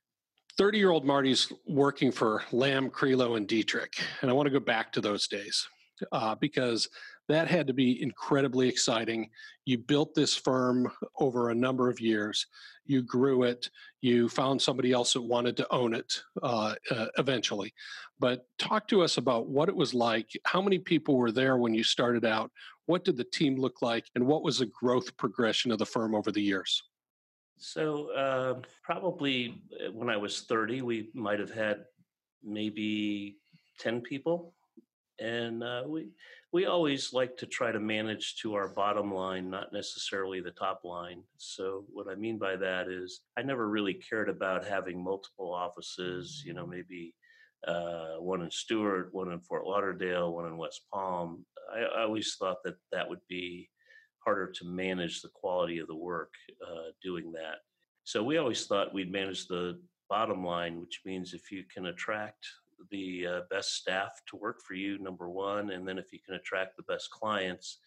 30 0.57 0.79
year 0.79 0.91
old 0.91 1.05
Marty's 1.05 1.53
working 1.67 2.11
for 2.11 2.43
Lamb, 2.53 2.91
Crelow, 2.91 3.37
and 3.37 3.47
Dytrych. 3.47 4.01
And 4.23 4.31
I 4.31 4.35
want 4.35 4.47
to 4.47 4.53
go 4.53 4.61
back 4.61 4.93
to 4.93 5.01
those 5.01 5.29
days 5.29 5.67
uh, 6.13 6.35
because 6.35 6.89
that 7.29 7.49
had 7.49 7.67
to 7.67 7.75
be 7.75 8.03
incredibly 8.03 8.69
exciting. 8.69 9.31
You 9.67 9.79
built 9.79 10.15
this 10.15 10.35
firm 10.35 10.91
over 11.19 11.51
a 11.51 11.55
number 11.55 11.91
of 11.91 12.01
years, 12.01 12.47
you 12.87 13.03
grew 13.03 13.43
it, 13.43 13.69
you 14.01 14.29
found 14.29 14.61
somebody 14.61 14.93
else 14.93 15.13
that 15.13 15.21
wanted 15.21 15.57
to 15.59 15.73
own 15.73 15.95
it 15.95 16.23
uh, 16.43 16.75
uh, 16.91 17.07
eventually. 17.19 17.73
But 18.19 18.47
talk 18.59 18.89
to 18.89 19.03
us 19.03 19.19
about 19.19 19.49
what 19.49 19.69
it 19.69 19.77
was 19.77 19.93
like. 19.93 20.31
How 20.45 20.63
many 20.63 20.79
people 20.79 21.17
were 21.17 21.31
there 21.31 21.59
when 21.59 21.75
you 21.75 21.85
started 21.85 22.25
out? 22.25 22.51
What 22.87 23.05
did 23.05 23.17
the 23.17 23.25
team 23.25 23.57
look 23.57 23.83
like? 23.83 24.07
And 24.15 24.27
what 24.27 24.43
was 24.43 24.59
the 24.59 24.67
growth 24.67 25.15
progression 25.19 25.71
of 25.71 25.79
the 25.79 25.87
firm 25.87 26.15
over 26.15 26.33
the 26.33 26.43
years? 26.43 26.83
So 27.59 28.11
uh, 28.13 28.61
probably 28.83 29.63
when 29.93 30.09
I 30.09 30.17
was 30.17 30.43
30, 30.43 30.83
we 30.83 31.11
might 31.15 31.41
have 31.41 31.51
had 31.51 31.85
maybe 32.43 33.37
10 33.81 34.01
people. 34.01 34.55
And 35.21 35.65
uh, 35.65 35.83
we 35.87 36.09
we 36.53 36.65
always 36.65 37.13
like 37.13 37.37
to 37.39 37.47
try 37.47 37.73
to 37.73 37.81
manage 37.81 38.37
to 38.37 38.55
our 38.55 38.69
bottom 38.69 39.13
line, 39.13 39.51
not 39.51 39.73
necessarily 39.73 40.41
the 40.41 40.53
top 40.53 40.81
line. 40.83 41.23
So 41.37 41.85
what 41.93 42.07
I 42.09 42.15
mean 42.15 42.39
by 42.39 42.57
that 42.57 42.89
is 42.89 43.21
I 43.37 43.43
never 43.43 43.69
really 43.69 43.95
cared 43.95 44.31
about 44.31 44.65
having 44.65 45.03
multiple 45.03 45.53
offices. 45.53 46.43
You 46.47 46.55
know, 46.55 46.67
maybe 46.67 47.15
uh, 47.67 48.15
one 48.21 48.43
in 48.43 48.51
Stuart, 48.51 49.11
one 49.13 49.33
in 49.33 49.41
Fort 49.41 49.67
Lauderdale, 49.67 50.33
one 50.33 50.47
in 50.47 50.57
West 50.57 50.83
Palm. 50.93 51.45
I, 51.75 51.81
I 51.81 52.03
always 52.05 52.37
thought 52.39 52.59
that 52.65 52.77
that 52.93 53.09
would 53.09 53.21
be 53.29 53.69
harder 54.29 54.53
to 54.53 54.67
manage 54.67 55.23
the 55.23 55.31
quality 55.33 55.79
of 55.79 55.89
the 55.89 55.97
work 55.97 56.35
uh, 56.63 56.91
doing 57.03 57.33
that. 57.33 57.61
So 58.05 58.23
we 58.23 58.37
always 58.37 58.67
thought 58.67 58.93
we'd 58.93 59.11
manage 59.11 59.47
the 59.47 59.81
bottom 60.11 60.45
line, 60.45 60.79
which 60.83 61.01
means 61.07 61.33
if 61.33 61.51
you 61.51 61.65
can 61.75 61.87
attract 61.87 62.47
the 62.91 63.27
uh, 63.27 63.41
best 63.49 63.77
staff 63.77 64.21
to 64.29 64.37
work 64.37 64.59
for 64.61 64.75
you, 64.75 64.99
number 64.99 65.31
one, 65.31 65.71
and 65.71 65.89
then 65.89 65.97
if 65.97 66.13
you 66.13 66.19
can 66.27 66.35
attract 66.35 66.77
the 66.77 66.83
best 66.83 67.11
clients, 67.11 67.79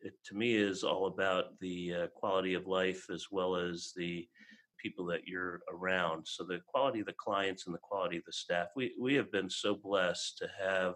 it 0.00 0.14
to 0.26 0.36
me 0.36 0.54
is 0.54 0.84
all 0.84 1.06
about 1.08 1.58
the 1.58 1.76
uh, 1.92 2.06
quality 2.14 2.54
of 2.54 2.68
life 2.68 3.10
as 3.12 3.26
well 3.32 3.56
as 3.56 3.92
the 3.96 4.28
people 4.80 5.04
that 5.06 5.26
you're 5.26 5.62
around. 5.72 6.24
So 6.24 6.44
the 6.44 6.60
quality 6.68 7.00
of 7.00 7.06
the 7.06 7.14
clients 7.26 7.66
and 7.66 7.74
the 7.74 7.88
quality 7.90 8.18
of 8.18 8.24
the 8.26 8.32
staff. 8.44 8.68
We 8.76 8.94
we 9.00 9.14
have 9.14 9.32
been 9.32 9.50
so 9.50 9.74
blessed 9.74 10.38
to 10.38 10.48
have 10.64 10.94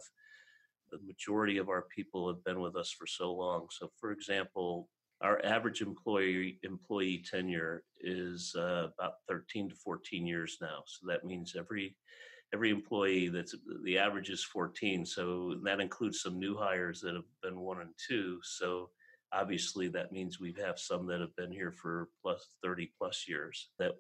the 0.91 0.99
majority 1.07 1.59
of 1.59 1.69
our 1.69 1.87
people 1.95 2.29
have 2.29 2.43
been 2.45 2.61
with 2.61 2.77
us 2.77 2.91
for 2.91 3.07
so 3.07 3.33
long. 3.33 3.67
So, 3.71 3.91
for 4.01 4.13
example, 4.13 4.89
our 5.21 5.45
average 5.45 5.81
employee 5.81 6.59
employee 6.63 7.25
tenure 7.29 7.83
is 8.01 8.55
uh, 8.57 8.89
about 8.99 9.15
13 9.29 9.71
to 9.71 9.75
14 9.75 10.27
years 10.27 10.59
now. 10.61 10.83
So 10.87 11.07
that 11.09 11.25
means 11.25 11.57
every 11.59 11.97
every 12.55 12.71
employee 12.71 13.29
that's 13.29 13.55
the 13.85 13.99
average 13.99 14.31
is 14.31 14.45
14. 14.45 15.05
So 15.05 15.57
that 15.65 15.81
includes 15.81 16.23
some 16.23 16.39
new 16.39 16.57
hires 16.57 17.01
that 17.01 17.15
have 17.15 17.25
been 17.43 17.59
one 17.61 17.81
and 17.81 17.91
two. 18.09 18.39
So 18.43 18.91
obviously 19.33 19.89
that 19.89 20.13
means 20.13 20.41
we 20.41 20.55
have 20.59 20.79
some 20.79 21.07
that 21.07 21.21
have 21.21 21.35
been 21.37 21.53
here 21.53 21.73
for 21.73 22.09
plus 22.23 22.47
30 22.63 22.93
plus 22.99 23.27
years 23.29 23.71
that 23.79 23.93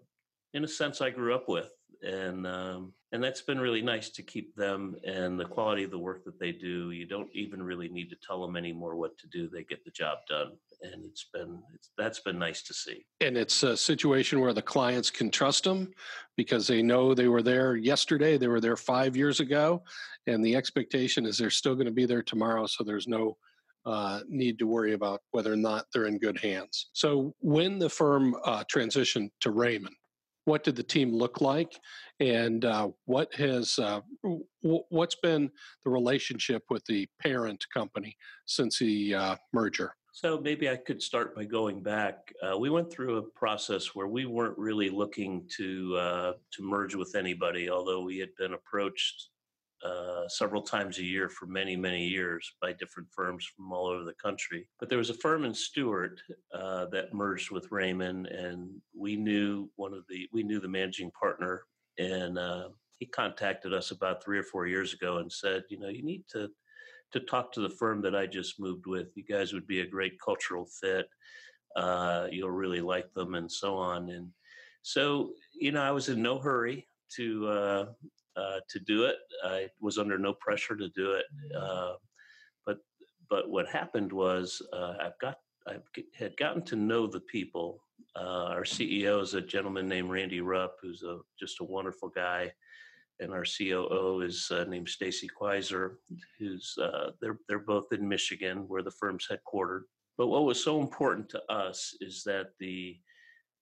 in 0.55 0.65
a 0.65 0.69
sense 0.69 1.01
I 1.03 1.11
grew 1.11 1.35
up 1.35 1.49
with, 1.49 1.71
and 2.03 2.47
um, 2.47 2.93
and 3.13 3.23
that's 3.23 3.41
been 3.41 3.59
really 3.59 3.81
nice 3.81 4.11
to 4.11 4.23
keep 4.23 4.55
them 4.55 4.95
and 5.05 5.41
the 5.41 5.45
quality 5.45 5.83
of 5.83 5.91
the 5.91 5.99
work 5.99 6.25
that 6.25 6.39
they 6.39 6.53
do. 6.53 6.91
You 6.91 7.07
don't 7.07 7.31
even 7.33 7.63
really 7.63 7.89
need 7.89 8.11
to 8.11 8.17
tell 8.17 8.41
them 8.41 8.57
anymore 8.57 8.97
what 8.97 9.19
to 9.19 9.27
do; 9.29 9.49
they 9.49 9.65
get 9.65 9.85
the 9.85 9.91
job 9.91 10.19
done, 10.29 10.53
and 10.83 11.05
it's 11.05 11.27
been 11.33 11.61
it's, 11.75 11.91
that's 11.97 12.21
been 12.21 12.39
nice 12.39 12.63
to 12.63 12.75
see. 12.75 13.05
And 13.21 13.37
it's 13.37 13.63
a 13.63 13.77
situation 13.77 14.41
where 14.41 14.53
the 14.53 14.63
clients 14.63 15.11
can 15.11 15.31
trust 15.31 15.65
them 15.65 15.93
because 16.37 16.67
they 16.67 16.83
know 16.83 17.15
they 17.15 17.29
were 17.29 17.43
there 17.43 17.77
yesterday, 17.77 18.37
they 18.37 18.49
were 18.49 18.61
there 18.61 18.77
five 18.77 19.17
years 19.17 19.41
ago, 19.41 19.83
and 20.27 20.45
the 20.45 20.55
expectation 20.55 21.27
is 21.27 21.39
they're 21.39 21.51
still 21.51 21.75
going 21.75 21.87
to 21.87 21.93
be 21.93 22.07
there 22.07 22.23
tomorrow. 22.23 22.67
So 22.67 22.85
there's 22.85 23.09
no 23.09 23.37
uh, 23.87 24.21
need 24.29 24.59
to 24.59 24.67
worry 24.67 24.93
about 24.93 25.23
whether 25.31 25.53
or 25.53 25.57
not 25.57 25.87
they're 25.93 26.07
in 26.07 26.19
good 26.19 26.39
hands. 26.39 26.91
So 26.93 27.35
when 27.41 27.79
the 27.79 27.89
firm 27.89 28.37
uh, 28.45 28.65
transitioned 28.71 29.31
to 29.41 29.51
Rehmann, 29.51 29.95
what 30.49 30.65
did 30.65 30.75
the 30.75 30.83
team 30.83 31.13
look 31.13 31.41
like 31.43 31.79
and 32.21 32.65
uh, 32.65 32.89
what 33.05 33.33
has 33.35 33.79
uh, 33.79 34.01
w- 34.23 34.83
what's 34.89 35.17
been 35.17 35.51
the 35.85 35.91
relationship 35.91 36.63
with 36.71 36.83
the 36.87 37.07
parent 37.23 37.65
company 37.73 38.17
since 38.47 38.79
the 38.79 39.15
uh, 39.15 39.37
merger 39.53 39.93
So 40.13 40.41
maybe 40.41 40.69
I 40.69 40.77
could 40.77 41.03
start 41.03 41.37
by 41.37 41.45
going 41.45 41.83
back. 41.83 42.17
Uh, 42.43 42.57
we 42.59 42.71
went 42.71 42.91
through 42.91 43.19
a 43.19 43.23
process 43.23 43.95
where 43.95 44.09
we 44.09 44.25
weren't 44.25 44.59
really 44.59 44.91
looking 44.91 45.47
to 45.59 45.97
uh, 45.97 46.33
to 46.55 46.63
merge 46.63 46.95
with 46.95 47.15
anybody, 47.15 47.71
although 47.71 48.03
we 48.03 48.17
had 48.19 48.35
been 48.37 48.55
approached 48.55 49.29
uh, 49.85 50.27
several 50.29 50.63
times 50.63 50.99
a 50.99 51.05
year 51.05 51.29
for 51.29 51.47
many, 51.47 51.77
many 51.77 52.05
years 52.05 52.51
by 52.61 52.73
different 52.73 53.09
firms 53.15 53.47
from 53.47 53.73
all 53.73 53.87
over 53.87 54.05
the 54.05 54.15
country. 54.15 54.69
But 54.81 54.89
there 54.89 54.99
was 54.99 55.11
a 55.11 55.15
firm 55.15 55.45
in 55.45 55.55
Stuart 55.55 56.21
uh, 56.53 56.87
that 56.87 57.15
merged 57.15 57.51
with 57.51 57.71
Rehmann, 57.71 58.27
and 58.27 58.71
we 58.97 59.17
knew 59.17 59.71
one 59.77 59.95
of 59.95 60.05
the 60.09 60.29
we 60.33 60.43
knew 60.43 60.61
the 60.61 60.69
managing 60.69 61.11
partner, 61.13 61.63
and 61.99 62.39
uh, 62.39 62.69
he 62.99 63.07
contacted 63.07 63.73
us 63.73 63.91
about 63.93 64.23
three 64.23 64.39
or 64.39 64.43
four 64.43 64.67
years 64.67 64.93
ago 64.95 65.19
and 65.19 65.33
said, 65.33 65.63
you 65.71 65.79
know, 65.79 65.89
you 65.89 66.05
need 66.05 66.25
to 66.33 66.49
to 67.13 67.21
talk 67.21 67.53
to 67.53 67.61
the 67.61 67.71
firm 67.71 68.03
that 68.03 68.17
I 68.17 68.27
just 68.27 68.61
moved 68.61 68.87
with. 68.87 69.09
You 69.15 69.25
guys 69.25 69.53
would 69.53 69.67
be 69.67 69.81
a 69.81 69.87
great 69.87 70.21
cultural 70.21 70.67
fit. 70.81 71.07
Uh, 71.77 72.27
you'll 72.31 72.51
really 72.51 72.81
like 72.81 73.13
them, 73.15 73.35
and 73.37 73.51
so 73.51 73.77
on. 73.77 74.11
And 74.11 74.29
so, 74.83 75.31
you 75.55 75.71
know, 75.71 75.83
I 75.83 75.93
was 75.93 76.09
in 76.09 76.21
no 76.21 76.39
hurry 76.39 76.89
to 77.17 77.87
uh, 78.37 78.61
to 78.69 78.79
do 78.81 79.05
it. 79.05 79.17
I 79.45 79.69
was 79.81 79.99
under 79.99 80.19
no 80.19 80.33
pressure 80.35 80.77
to 80.77 80.89
do 80.91 81.13
it. 81.13 81.25
Uh, 81.57 81.95
but 82.67 82.79
but 83.31 83.51
what 83.51 83.69
happened 83.69 84.13
was 84.13 84.61
uh, 84.73 84.95
I've 85.01 85.19
got 85.21 85.37
I 85.67 85.77
had 86.17 86.37
gotten 86.37 86.63
to 86.63 86.77
know 86.77 87.07
the 87.07 87.21
people. 87.21 87.83
Uh, 88.17 88.47
our 88.51 88.65
CEO 88.65 89.23
is 89.23 89.35
a 89.35 89.41
gentleman 89.41 89.89
named 89.89 90.11
Randy 90.11 90.41
Rupp, 90.41 90.77
who's 90.81 91.03
a 91.03 91.19
just 91.39 91.61
a 91.61 91.65
wonderful 91.65 92.09
guy 92.09 92.53
and 93.21 93.33
our 93.33 93.45
COO 93.45 94.21
is 94.21 94.51
uh, 94.51 94.65
named 94.69 94.89
Stacy 94.89 95.29
Quiser, 95.29 95.99
who's 96.39 96.77
uh, 96.81 97.11
they're 97.21 97.39
they're 97.49 97.59
both 97.59 97.93
in 97.93 98.09
Michigan, 98.09 98.65
where 98.69 98.83
the 98.83 98.91
firm's 98.91 99.27
headquartered. 99.31 99.83
But 100.17 100.29
what 100.29 100.45
was 100.45 100.63
so 100.63 100.81
important 100.81 101.29
to 101.31 101.43
us 101.53 101.97
is 102.01 102.23
that 102.25 102.51
the 102.59 102.99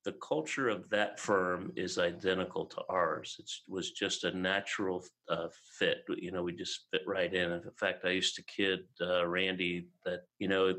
the 0.07 0.13
culture 0.13 0.69
of 0.69 0.89
that 0.89 1.19
firm 1.19 1.73
is 1.75 1.99
identical 1.99 2.65
to 2.65 2.81
ours. 2.89 3.35
It 3.41 3.51
was 3.67 3.91
just 3.91 4.23
a 4.23 4.31
natural 4.31 5.05
uh, 5.29 5.49
fit. 5.79 6.05
You 6.17 6.31
know, 6.31 6.45
we 6.45 6.53
just 6.53 6.87
fit 6.93 7.03
right 7.09 7.35
in. 7.35 7.51
In 7.51 7.63
fact, 7.77 8.05
I 8.05 8.11
used 8.11 8.37
to 8.37 8.45
kid 8.45 8.85
uh, 9.03 9.27
Randy 9.27 9.89
that 10.05 10.21
you 10.39 10.47
know, 10.47 10.73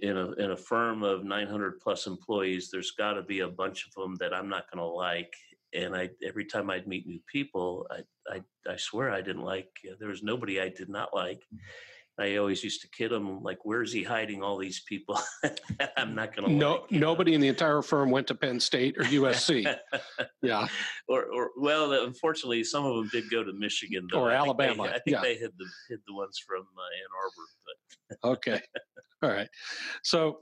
in 0.00 0.16
a 0.16 0.32
in 0.32 0.52
a 0.52 0.56
firm 0.56 1.02
of 1.02 1.22
900 1.22 1.80
plus 1.80 2.06
employees, 2.06 2.70
there's 2.70 2.92
got 2.92 3.12
to 3.12 3.22
be 3.22 3.40
a 3.40 3.48
bunch 3.48 3.86
of 3.86 3.92
them 3.92 4.16
that 4.20 4.32
I'm 4.32 4.48
not 4.48 4.70
going 4.72 4.82
to 4.82 4.86
like, 4.86 5.34
and 5.74 5.94
I 5.94 6.08
every 6.26 6.46
time 6.46 6.70
I'd 6.70 6.88
meet 6.88 7.06
new 7.06 7.20
people, 7.30 7.86
I 7.90 8.36
I, 8.36 8.40
I 8.72 8.76
swear 8.76 9.10
I 9.10 9.20
didn't 9.20 9.44
like. 9.44 9.68
There 10.00 10.08
was 10.08 10.22
nobody 10.22 10.62
I 10.62 10.70
did 10.70 10.88
not 10.88 11.10
like. 11.12 11.42
I 12.18 12.36
always 12.36 12.62
used 12.62 12.82
to 12.82 12.88
kid 12.88 13.10
him 13.10 13.42
like, 13.42 13.64
"Where's 13.64 13.92
he 13.92 14.02
hiding 14.02 14.42
all 14.42 14.58
these 14.58 14.82
people?" 14.86 15.18
I'm 15.96 16.14
not 16.14 16.36
going 16.36 16.48
to. 16.48 16.54
No, 16.54 16.86
nobody 16.90 17.34
in 17.34 17.40
the 17.40 17.48
entire 17.48 17.80
firm 17.80 18.10
went 18.10 18.26
to 18.26 18.34
Penn 18.34 18.60
State 18.60 18.98
or 18.98 19.04
USC. 19.04 19.74
yeah. 20.42 20.66
Or, 21.08 21.24
or 21.24 21.50
well, 21.58 21.92
unfortunately, 22.04 22.64
some 22.64 22.84
of 22.84 22.96
them 22.96 23.08
did 23.12 23.30
go 23.30 23.42
to 23.42 23.52
Michigan 23.54 24.06
though. 24.12 24.20
or 24.20 24.30
I 24.30 24.34
Alabama. 24.34 24.74
Think 24.74 24.78
they, 24.82 24.88
I 24.88 24.92
think 24.92 25.02
yeah. 25.06 25.20
they 25.22 25.34
hid 25.36 25.52
the 25.58 25.66
hid 25.88 26.00
the 26.06 26.14
ones 26.14 26.38
from 26.46 26.60
uh, 26.60 26.82
Ann 27.00 27.10
Arbor. 27.22 27.48
But 28.20 28.28
okay, 28.30 28.60
all 29.22 29.30
right. 29.30 29.48
So 30.02 30.40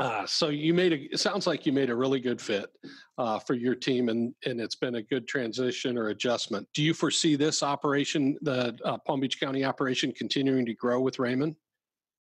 uh, 0.00 0.24
so 0.26 0.48
you 0.48 0.72
made 0.72 0.92
a. 0.92 1.12
It 1.12 1.18
sounds 1.18 1.46
like 1.46 1.66
you 1.66 1.72
made 1.72 1.90
a 1.90 1.96
really 1.96 2.20
good 2.20 2.40
fit 2.40 2.70
uh, 3.18 3.38
for 3.40 3.54
your 3.54 3.74
team, 3.74 4.08
and 4.08 4.32
and 4.46 4.60
it's 4.60 4.76
been 4.76 4.96
a 4.96 5.02
good 5.02 5.26
transition 5.26 5.98
or 5.98 6.08
adjustment. 6.08 6.68
Do 6.72 6.82
you 6.82 6.94
foresee 6.94 7.34
this 7.34 7.62
operation, 7.62 8.36
the 8.42 8.78
uh, 8.84 8.98
Palm 8.98 9.20
Beach 9.20 9.40
County 9.40 9.64
operation, 9.64 10.12
continuing 10.12 10.64
to 10.66 10.74
grow 10.74 11.00
with 11.00 11.16
Rehmann? 11.16 11.56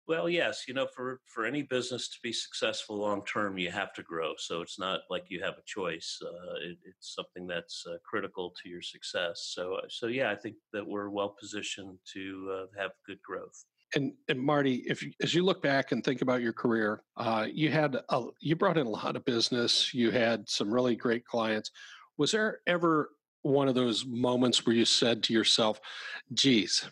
Well, 0.09 0.29
yes. 0.29 0.65
You 0.69 0.75
know, 0.75 0.87
for 0.87 1.21
for 1.27 1.45
any 1.45 1.63
business 1.63 2.09
to 2.09 2.17
be 2.23 2.33
successful 2.33 2.97
long 2.97 3.25
term, 3.25 3.59
you 3.59 3.71
have 3.73 3.93
to 3.95 4.03
grow. 4.03 4.35
So 4.39 4.63
it's 4.63 4.79
not 4.79 5.01
like 5.11 5.25
you 5.29 5.43
have 5.43 5.55
a 5.55 5.67
choice. 5.67 6.19
Uh, 6.25 6.55
it, 6.63 6.79
it's 6.85 7.15
something 7.15 7.47
that's 7.47 7.85
uh, 7.87 7.97
critical 8.09 8.55
to 8.63 8.69
your 8.69 8.83
success. 8.83 9.51
So 9.55 9.81
so 9.89 10.07
yeah, 10.07 10.31
I 10.31 10.37
think 10.37 10.57
that 10.73 10.87
we're 10.87 11.11
well 11.11 11.37
positioned 11.39 11.99
to 12.15 12.51
uh, 12.53 12.81
have 12.81 12.93
good 13.05 13.21
growth. 13.23 13.65
And, 13.95 14.13
and 14.29 14.41
Marty, 14.41 14.85
if 14.87 15.03
you, 15.03 15.13
as 15.23 15.33
you 15.33 15.45
look 15.45 15.63
back 15.63 15.93
and 15.93 16.03
think 16.03 16.21
about 16.21 16.43
your 16.43 16.53
career, 16.53 17.03
uh, 17.17 17.47
you 17.51 17.71
had 17.71 17.97
a, 18.09 18.27
you 18.41 18.57
brought 18.57 18.79
in 18.79 18.87
a 18.87 18.91
lot 18.91 19.17
of 19.17 19.25
business. 19.25 19.95
You 19.95 20.11
had 20.11 20.49
some 20.49 20.73
really 20.73 20.97
great 20.97 21.25
clients. 21.25 21.71
Was 22.19 22.33
there 22.33 22.61
ever 22.67 23.11
one 23.43 23.69
of 23.69 23.75
those 23.75 24.05
moments 24.05 24.67
where 24.67 24.75
you 24.75 24.85
said 24.85 25.23
to 25.25 25.33
yourself, 25.33 25.81
"Geez, 26.33 26.85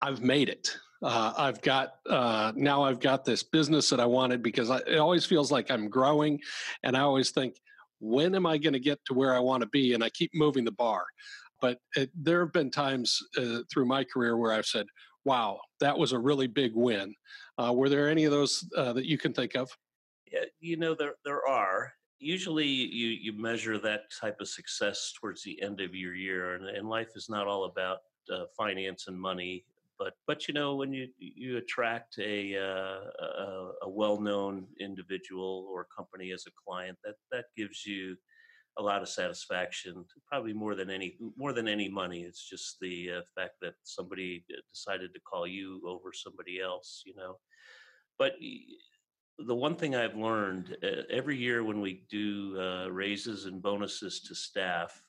I've 0.00 0.20
made 0.20 0.48
it. 0.48 0.76
Uh, 1.02 1.32
I've 1.36 1.62
got 1.62 1.94
uh, 2.08 2.52
now. 2.56 2.82
I've 2.82 3.00
got 3.00 3.24
this 3.24 3.42
business 3.42 3.88
that 3.90 4.00
I 4.00 4.06
wanted." 4.06 4.42
Because 4.42 4.70
I, 4.70 4.78
it 4.78 4.98
always 4.98 5.24
feels 5.24 5.52
like 5.52 5.70
I'm 5.70 5.88
growing, 5.88 6.40
and 6.82 6.96
I 6.96 7.00
always 7.00 7.30
think, 7.30 7.60
"When 8.00 8.34
am 8.34 8.46
I 8.46 8.58
going 8.58 8.72
to 8.72 8.80
get 8.80 8.98
to 9.06 9.14
where 9.14 9.34
I 9.34 9.38
want 9.38 9.62
to 9.62 9.68
be?" 9.68 9.94
And 9.94 10.02
I 10.02 10.10
keep 10.10 10.32
moving 10.34 10.64
the 10.64 10.72
bar. 10.72 11.04
But 11.60 11.78
it, 11.94 12.10
there 12.16 12.40
have 12.40 12.52
been 12.52 12.70
times 12.70 13.20
uh, 13.38 13.58
through 13.72 13.86
my 13.86 14.02
career 14.02 14.36
where 14.36 14.52
I've 14.52 14.66
said, 14.66 14.86
wow, 15.24 15.60
that 15.80 15.98
was 15.98 16.12
a 16.12 16.18
really 16.18 16.46
big 16.46 16.72
win. 16.74 17.14
Uh, 17.58 17.72
were 17.72 17.88
there 17.88 18.08
any 18.08 18.24
of 18.24 18.32
those 18.32 18.68
uh, 18.76 18.92
that 18.92 19.06
you 19.06 19.18
can 19.18 19.32
think 19.32 19.54
of? 19.54 19.70
Yeah, 20.30 20.44
you 20.60 20.76
know, 20.76 20.94
there 20.94 21.14
there 21.24 21.46
are. 21.46 21.92
Usually, 22.18 22.66
you 22.66 23.08
you 23.08 23.32
measure 23.32 23.78
that 23.78 24.02
type 24.20 24.40
of 24.40 24.48
success 24.48 25.12
towards 25.18 25.42
the 25.42 25.60
end 25.62 25.80
of 25.80 25.94
your 25.94 26.14
year, 26.14 26.54
and, 26.54 26.68
and 26.68 26.88
life 26.88 27.10
is 27.14 27.28
not 27.28 27.46
all 27.46 27.64
about 27.64 27.98
uh, 28.32 28.44
finance 28.56 29.08
and 29.08 29.20
money. 29.20 29.64
But 29.98 30.14
but 30.26 30.48
you 30.48 30.54
know, 30.54 30.74
when 30.76 30.92
you 30.92 31.08
you 31.18 31.58
attract 31.58 32.18
a 32.18 32.56
uh, 32.56 33.24
a, 33.24 33.70
a 33.82 33.88
well 33.88 34.20
known 34.20 34.66
individual 34.80 35.68
or 35.70 35.86
company 35.96 36.32
as 36.32 36.44
a 36.46 36.50
client, 36.64 36.98
that 37.04 37.16
that 37.30 37.46
gives 37.56 37.84
you 37.84 38.16
a 38.78 38.82
lot 38.82 39.02
of 39.02 39.08
satisfaction 39.08 40.04
probably 40.26 40.52
more 40.52 40.74
than 40.74 40.90
any 40.90 41.16
more 41.36 41.52
than 41.52 41.68
any 41.68 41.88
money. 41.88 42.22
It's 42.22 42.48
just 42.48 42.78
the 42.80 43.10
uh, 43.18 43.20
fact 43.34 43.54
that 43.60 43.74
somebody 43.82 44.44
decided 44.72 45.12
to 45.14 45.20
call 45.20 45.46
you 45.46 45.82
over 45.86 46.12
somebody 46.12 46.60
else 46.60 47.02
you 47.04 47.14
know? 47.16 47.36
But 48.18 48.34
the 49.38 49.54
one 49.54 49.76
thing 49.76 49.96
i've 49.96 50.16
learned 50.16 50.76
uh, 50.82 51.02
every 51.10 51.36
year 51.36 51.64
when 51.64 51.80
we 51.80 52.04
do 52.10 52.58
uh, 52.60 52.88
raises 52.88 53.46
and 53.46 53.62
bonuses 53.62 54.20
to 54.20 54.34
staff 54.34 55.02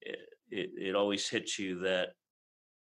it, 0.00 0.18
it, 0.50 0.70
it 0.76 0.94
always 0.94 1.28
hits 1.28 1.58
you 1.58 1.78
that 1.80 2.10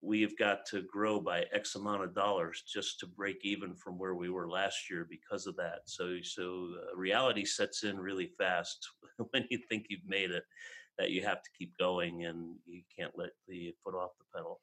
we've 0.01 0.37
got 0.37 0.65
to 0.65 0.81
grow 0.81 1.19
by 1.19 1.45
X 1.53 1.75
amount 1.75 2.03
of 2.03 2.15
dollars 2.15 2.63
just 2.67 2.99
to 2.99 3.05
break 3.05 3.39
even 3.43 3.75
from 3.75 3.99
where 3.99 4.15
we 4.15 4.29
were 4.29 4.49
last 4.49 4.89
year 4.89 5.07
because 5.09 5.45
of 5.45 5.55
that. 5.57 5.81
So, 5.85 6.17
so 6.23 6.69
uh, 6.77 6.95
reality 6.95 7.45
sets 7.45 7.83
in 7.83 7.99
really 7.99 8.31
fast 8.37 8.87
when 9.31 9.45
you 9.49 9.59
think 9.69 9.85
you've 9.89 10.07
made 10.07 10.31
it, 10.31 10.43
that 10.97 11.11
you 11.11 11.23
have 11.23 11.41
to 11.43 11.49
keep 11.57 11.77
going 11.77 12.25
and 12.25 12.55
you 12.65 12.81
can't 12.97 13.13
let 13.15 13.31
the 13.47 13.73
foot 13.83 13.95
off 13.95 14.11
the 14.19 14.37
pedal. 14.37 14.59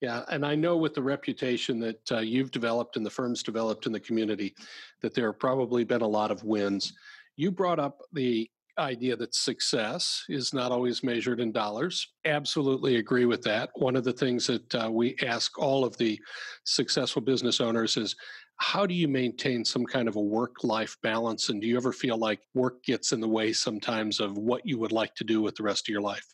Yeah, 0.00 0.24
and 0.30 0.44
I 0.44 0.56
know 0.56 0.76
with 0.76 0.94
the 0.94 1.02
reputation 1.02 1.78
that 1.78 2.12
uh, 2.12 2.18
you've 2.18 2.50
developed 2.50 2.96
and 2.96 3.06
the 3.06 3.10
firm's 3.10 3.42
developed 3.42 3.86
in 3.86 3.92
the 3.92 4.00
community, 4.00 4.52
that 5.00 5.14
there 5.14 5.26
have 5.26 5.38
probably 5.38 5.84
been 5.84 6.02
a 6.02 6.06
lot 6.06 6.32
of 6.32 6.42
wins. 6.42 6.92
You 7.36 7.52
brought 7.52 7.78
up 7.78 8.02
the 8.12 8.50
idea 8.78 9.16
that 9.16 9.34
success 9.34 10.24
is 10.28 10.54
not 10.54 10.72
always 10.72 11.02
measured 11.02 11.40
in 11.40 11.52
dollars. 11.52 12.08
Absolutely 12.24 12.96
agree 12.96 13.26
with 13.26 13.42
that. 13.42 13.70
One 13.74 13.96
of 13.96 14.04
the 14.04 14.12
things 14.12 14.46
that 14.46 14.74
uh, 14.74 14.90
we 14.90 15.16
ask 15.22 15.58
all 15.58 15.84
of 15.84 15.96
the 15.98 16.20
successful 16.64 17.22
business 17.22 17.60
owners 17.60 17.96
is 17.96 18.16
how 18.56 18.86
do 18.86 18.94
you 18.94 19.08
maintain 19.08 19.64
some 19.64 19.84
kind 19.84 20.08
of 20.08 20.16
a 20.16 20.20
work 20.20 20.62
life 20.62 20.96
balance? 21.02 21.48
And 21.48 21.60
do 21.60 21.66
you 21.66 21.76
ever 21.76 21.92
feel 21.92 22.16
like 22.16 22.40
work 22.54 22.84
gets 22.84 23.12
in 23.12 23.20
the 23.20 23.28
way 23.28 23.52
sometimes 23.52 24.20
of 24.20 24.38
what 24.38 24.64
you 24.64 24.78
would 24.78 24.92
like 24.92 25.14
to 25.16 25.24
do 25.24 25.42
with 25.42 25.56
the 25.56 25.64
rest 25.64 25.88
of 25.88 25.92
your 25.92 26.02
life? 26.02 26.26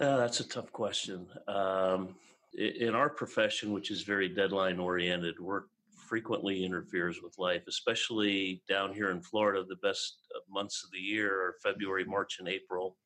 Uh, 0.00 0.16
that's 0.16 0.40
a 0.40 0.48
tough 0.48 0.72
question. 0.72 1.26
Um, 1.46 2.14
in 2.54 2.94
our 2.94 3.10
profession, 3.10 3.72
which 3.72 3.90
is 3.90 4.02
very 4.02 4.28
deadline 4.28 4.78
oriented, 4.78 5.38
work 5.38 5.68
frequently 6.08 6.64
interferes 6.64 7.20
with 7.22 7.38
life, 7.38 7.62
especially 7.68 8.62
down 8.68 8.92
here 8.94 9.10
in 9.10 9.20
Florida. 9.20 9.64
The 9.68 9.76
best 9.76 10.18
uh, 10.34 10.40
months 10.50 10.82
of 10.84 10.90
the 10.90 10.98
year 10.98 11.42
are 11.42 11.56
February, 11.62 12.04
March, 12.04 12.38
and 12.38 12.48
April, 12.48 12.96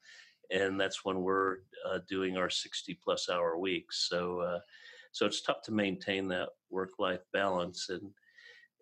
and 0.51 0.81
that's 0.81 1.05
when 1.05 1.23
we're 1.23 1.59
uh, 1.89 1.99
doing 2.09 2.37
our 2.37 2.51
60 2.51 2.99
plus 3.03 3.29
hour 3.29 3.59
weeks. 3.59 4.07
So, 4.09 4.41
uh, 4.41 4.59
so 5.13 5.27
it's 5.27 5.43
tough 5.43 5.63
to 5.65 5.73
maintain 5.73 6.29
that 6.29 6.51
work 6.71 6.91
life 6.99 7.23
balance. 7.33 7.89
And 7.89 8.11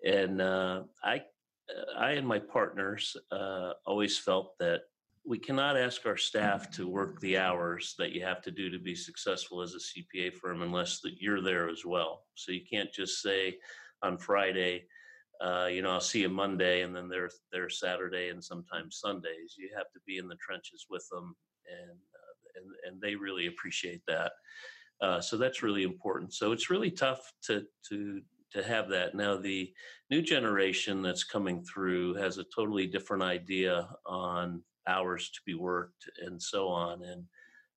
and 0.05 0.41
uh, 0.41 0.83
I, 1.03 1.23
I 1.97 2.13
and 2.13 2.27
my 2.27 2.39
partners 2.39 3.17
uh, 3.31 3.73
always 3.87 4.19
felt 4.19 4.59
that 4.59 4.83
we 5.25 5.39
cannot 5.39 5.77
ask 5.77 6.07
our 6.07 6.17
staff 6.17 6.71
to 6.73 6.89
work 6.89 7.21
the 7.21 7.37
hours 7.37 7.95
that 7.99 8.13
you 8.13 8.23
have 8.23 8.41
to 8.43 8.51
do 8.51 8.71
to 8.71 8.79
be 8.79 8.95
successful 8.95 9.61
as 9.61 9.75
a 9.75 9.79
CPA 9.79 10.33
firm 10.35 10.63
unless 10.63 11.01
that 11.01 11.21
you're 11.21 11.43
there 11.43 11.69
as 11.69 11.85
well. 11.85 12.25
So 12.35 12.53
you 12.53 12.63
can't 12.69 12.93
just 12.93 13.21
say, 13.21 13.59
on 14.03 14.19
Friday. 14.19 14.85
Uh, 15.41 15.69
you 15.71 15.81
know, 15.81 15.91
I'll 15.91 16.01
see 16.01 16.21
you 16.21 16.29
Monday, 16.29 16.83
and 16.83 16.95
then 16.95 17.09
they're 17.09 17.31
they're 17.53 17.71
Saturday 17.71 18.29
and 18.29 18.45
sometimes 18.45 19.01
Sundays. 19.01 19.55
You 19.57 19.71
have 19.77 19.91
to 19.95 20.01
be 20.07 20.19
in 20.19 20.29
the 20.29 20.37
trenches 20.37 20.87
with 20.91 21.07
them, 21.11 21.35
and 21.71 21.91
uh, 21.91 22.61
and 22.61 22.67
and 22.87 23.01
they 23.01 23.15
really 23.15 23.47
appreciate 23.47 24.03
that. 24.07 24.33
Uh, 25.01 25.21
so 25.21 25.39
that's 25.39 25.63
really 25.63 25.83
important. 25.83 26.35
So 26.35 26.53
it's 26.53 26.69
really 26.69 26.91
tough 26.91 27.33
to 27.47 27.65
to 27.89 28.21
to 28.53 28.63
have 28.63 28.89
that. 28.91 29.15
Now, 29.15 29.37
the 29.37 29.73
new 30.11 30.23
generation 30.23 31.03
that's 31.03 31.25
coming 31.25 31.63
through 31.63 32.15
has 32.15 32.39
a 32.39 32.45
totally 32.55 32.87
different 32.87 33.23
idea 33.23 33.89
on 34.07 34.63
hours 34.87 35.31
to 35.31 35.41
be 35.47 35.55
worked 35.55 36.11
and 36.25 36.41
so 36.41 36.69
on. 36.69 37.03
And 37.05 37.25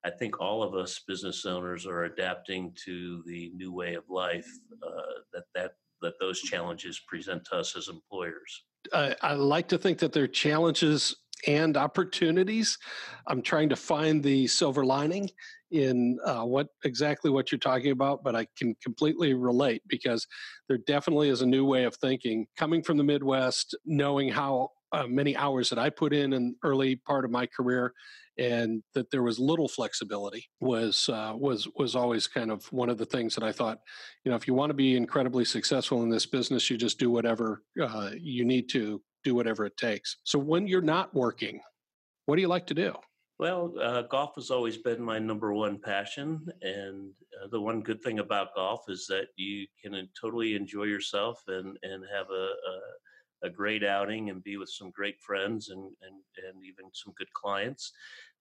I 0.04 0.10
think 0.10 0.42
all 0.42 0.64
of 0.64 0.74
us 0.74 1.02
business 1.08 1.46
owners 1.46 1.86
are 1.86 2.06
adapting 2.06 2.76
to 2.86 3.24
the 3.26 3.52
new 3.56 3.72
way 3.72 3.94
of 3.94 4.10
life 4.10 4.50
uh, 4.86 5.22
that 5.34 5.44
that 5.56 5.72
that 6.04 6.20
those 6.20 6.40
challenges 6.42 7.02
present 7.08 7.44
to 7.46 7.58
us 7.58 7.76
as 7.76 7.88
employers. 7.88 8.64
I, 8.94 9.34
like 9.34 9.68
to 9.70 9.78
think 9.78 9.98
that 10.00 10.14
they're 10.14 10.28
challenges 10.28 11.16
and 11.48 11.76
opportunities. 11.76 12.78
I'm 13.28 13.42
trying 13.42 13.70
to 13.70 13.76
find 13.76 14.24
the 14.24 14.48
silver 14.48 14.86
lining 14.86 15.30
in 15.72 16.20
uh, 16.26 16.44
what 16.44 16.68
exactly 16.86 17.32
what 17.32 17.52
you're 17.52 17.60
talking 17.60 17.92
about, 17.92 18.24
but 18.24 18.36
I 18.36 18.46
can 18.58 18.76
completely 18.84 19.34
relate 19.34 19.82
because 19.88 20.28
there 20.68 20.78
definitely 20.86 21.30
is 21.30 21.42
a 21.42 21.48
new 21.48 21.66
way 21.66 21.84
of 21.86 21.96
thinking 21.96 22.46
coming 22.58 22.84
from 22.84 22.98
the 22.98 23.04
Midwest, 23.04 23.76
knowing 23.86 24.30
how 24.30 24.70
uh, 24.92 25.08
many 25.08 25.36
hours 25.36 25.70
that 25.70 25.80
I 25.80 25.90
put 25.90 26.14
in 26.14 26.34
in 26.34 26.56
early 26.64 26.96
part 26.96 27.26
of 27.26 27.32
my 27.32 27.48
career, 27.48 27.94
and 28.38 28.84
that 28.94 29.12
there 29.12 29.24
was 29.24 29.40
little 29.40 29.68
flexibility 29.68 30.48
was 30.60 31.10
uh, 31.10 31.34
was 31.36 31.68
was 31.76 31.96
always 31.96 32.28
kind 32.28 32.52
of 32.52 32.66
one 32.72 32.90
of 32.90 32.98
the 32.98 33.06
things 33.06 33.36
that 33.36 33.44
I 33.44 33.52
thought, 33.52 33.80
you 34.24 34.32
know, 34.32 34.36
if 34.36 34.48
you 34.48 34.54
want 34.54 34.70
to 34.70 34.76
be 34.76 34.96
incredibly 34.96 35.46
successful 35.46 36.04
in 36.04 36.10
this 36.10 36.26
business, 36.26 36.70
you 36.70 36.78
just 36.78 37.00
do 37.00 37.10
whatever 37.10 37.62
uh, 37.82 38.12
you 38.18 38.46
need 38.46 38.70
to 38.70 39.02
do 39.24 39.36
whatever 39.36 39.66
it 39.66 39.78
takes. 39.78 40.18
So 40.24 40.38
when 40.40 40.68
you're 40.68 40.82
not 40.82 41.14
working, 41.14 41.62
what 42.26 42.36
do 42.36 42.42
you 42.42 42.48
like 42.48 42.68
to 42.68 42.74
do? 42.74 42.94
Well, 43.40 43.74
uh, 43.82 44.04
golf 44.04 44.36
has 44.36 44.52
always 44.52 44.78
been 44.78 45.02
my 45.02 45.20
number 45.20 45.54
one 45.54 45.80
passion. 45.80 46.46
And 46.62 47.12
uh, 47.42 47.48
the 47.52 47.60
one 47.60 47.82
good 47.82 48.02
thing 48.02 48.20
about 48.20 48.56
golf 48.56 48.82
is 48.88 49.06
that 49.08 49.28
you 49.36 49.66
can 49.82 50.08
totally 50.20 50.56
enjoy 50.56 50.84
yourself 50.84 51.42
and, 51.48 51.78
and 51.84 52.04
have 52.14 52.28
a, 52.30 52.34
a, 52.34 52.80
a 53.44 53.50
great 53.50 53.84
outing 53.84 54.30
and 54.30 54.44
be 54.44 54.58
with 54.58 54.70
some 54.70 54.92
great 54.92 55.20
friends 55.20 55.70
and, 55.70 55.82
and, 55.82 56.16
and 56.48 56.64
even 56.64 56.86
some 56.94 57.14
good 57.18 57.32
clients. 57.34 57.92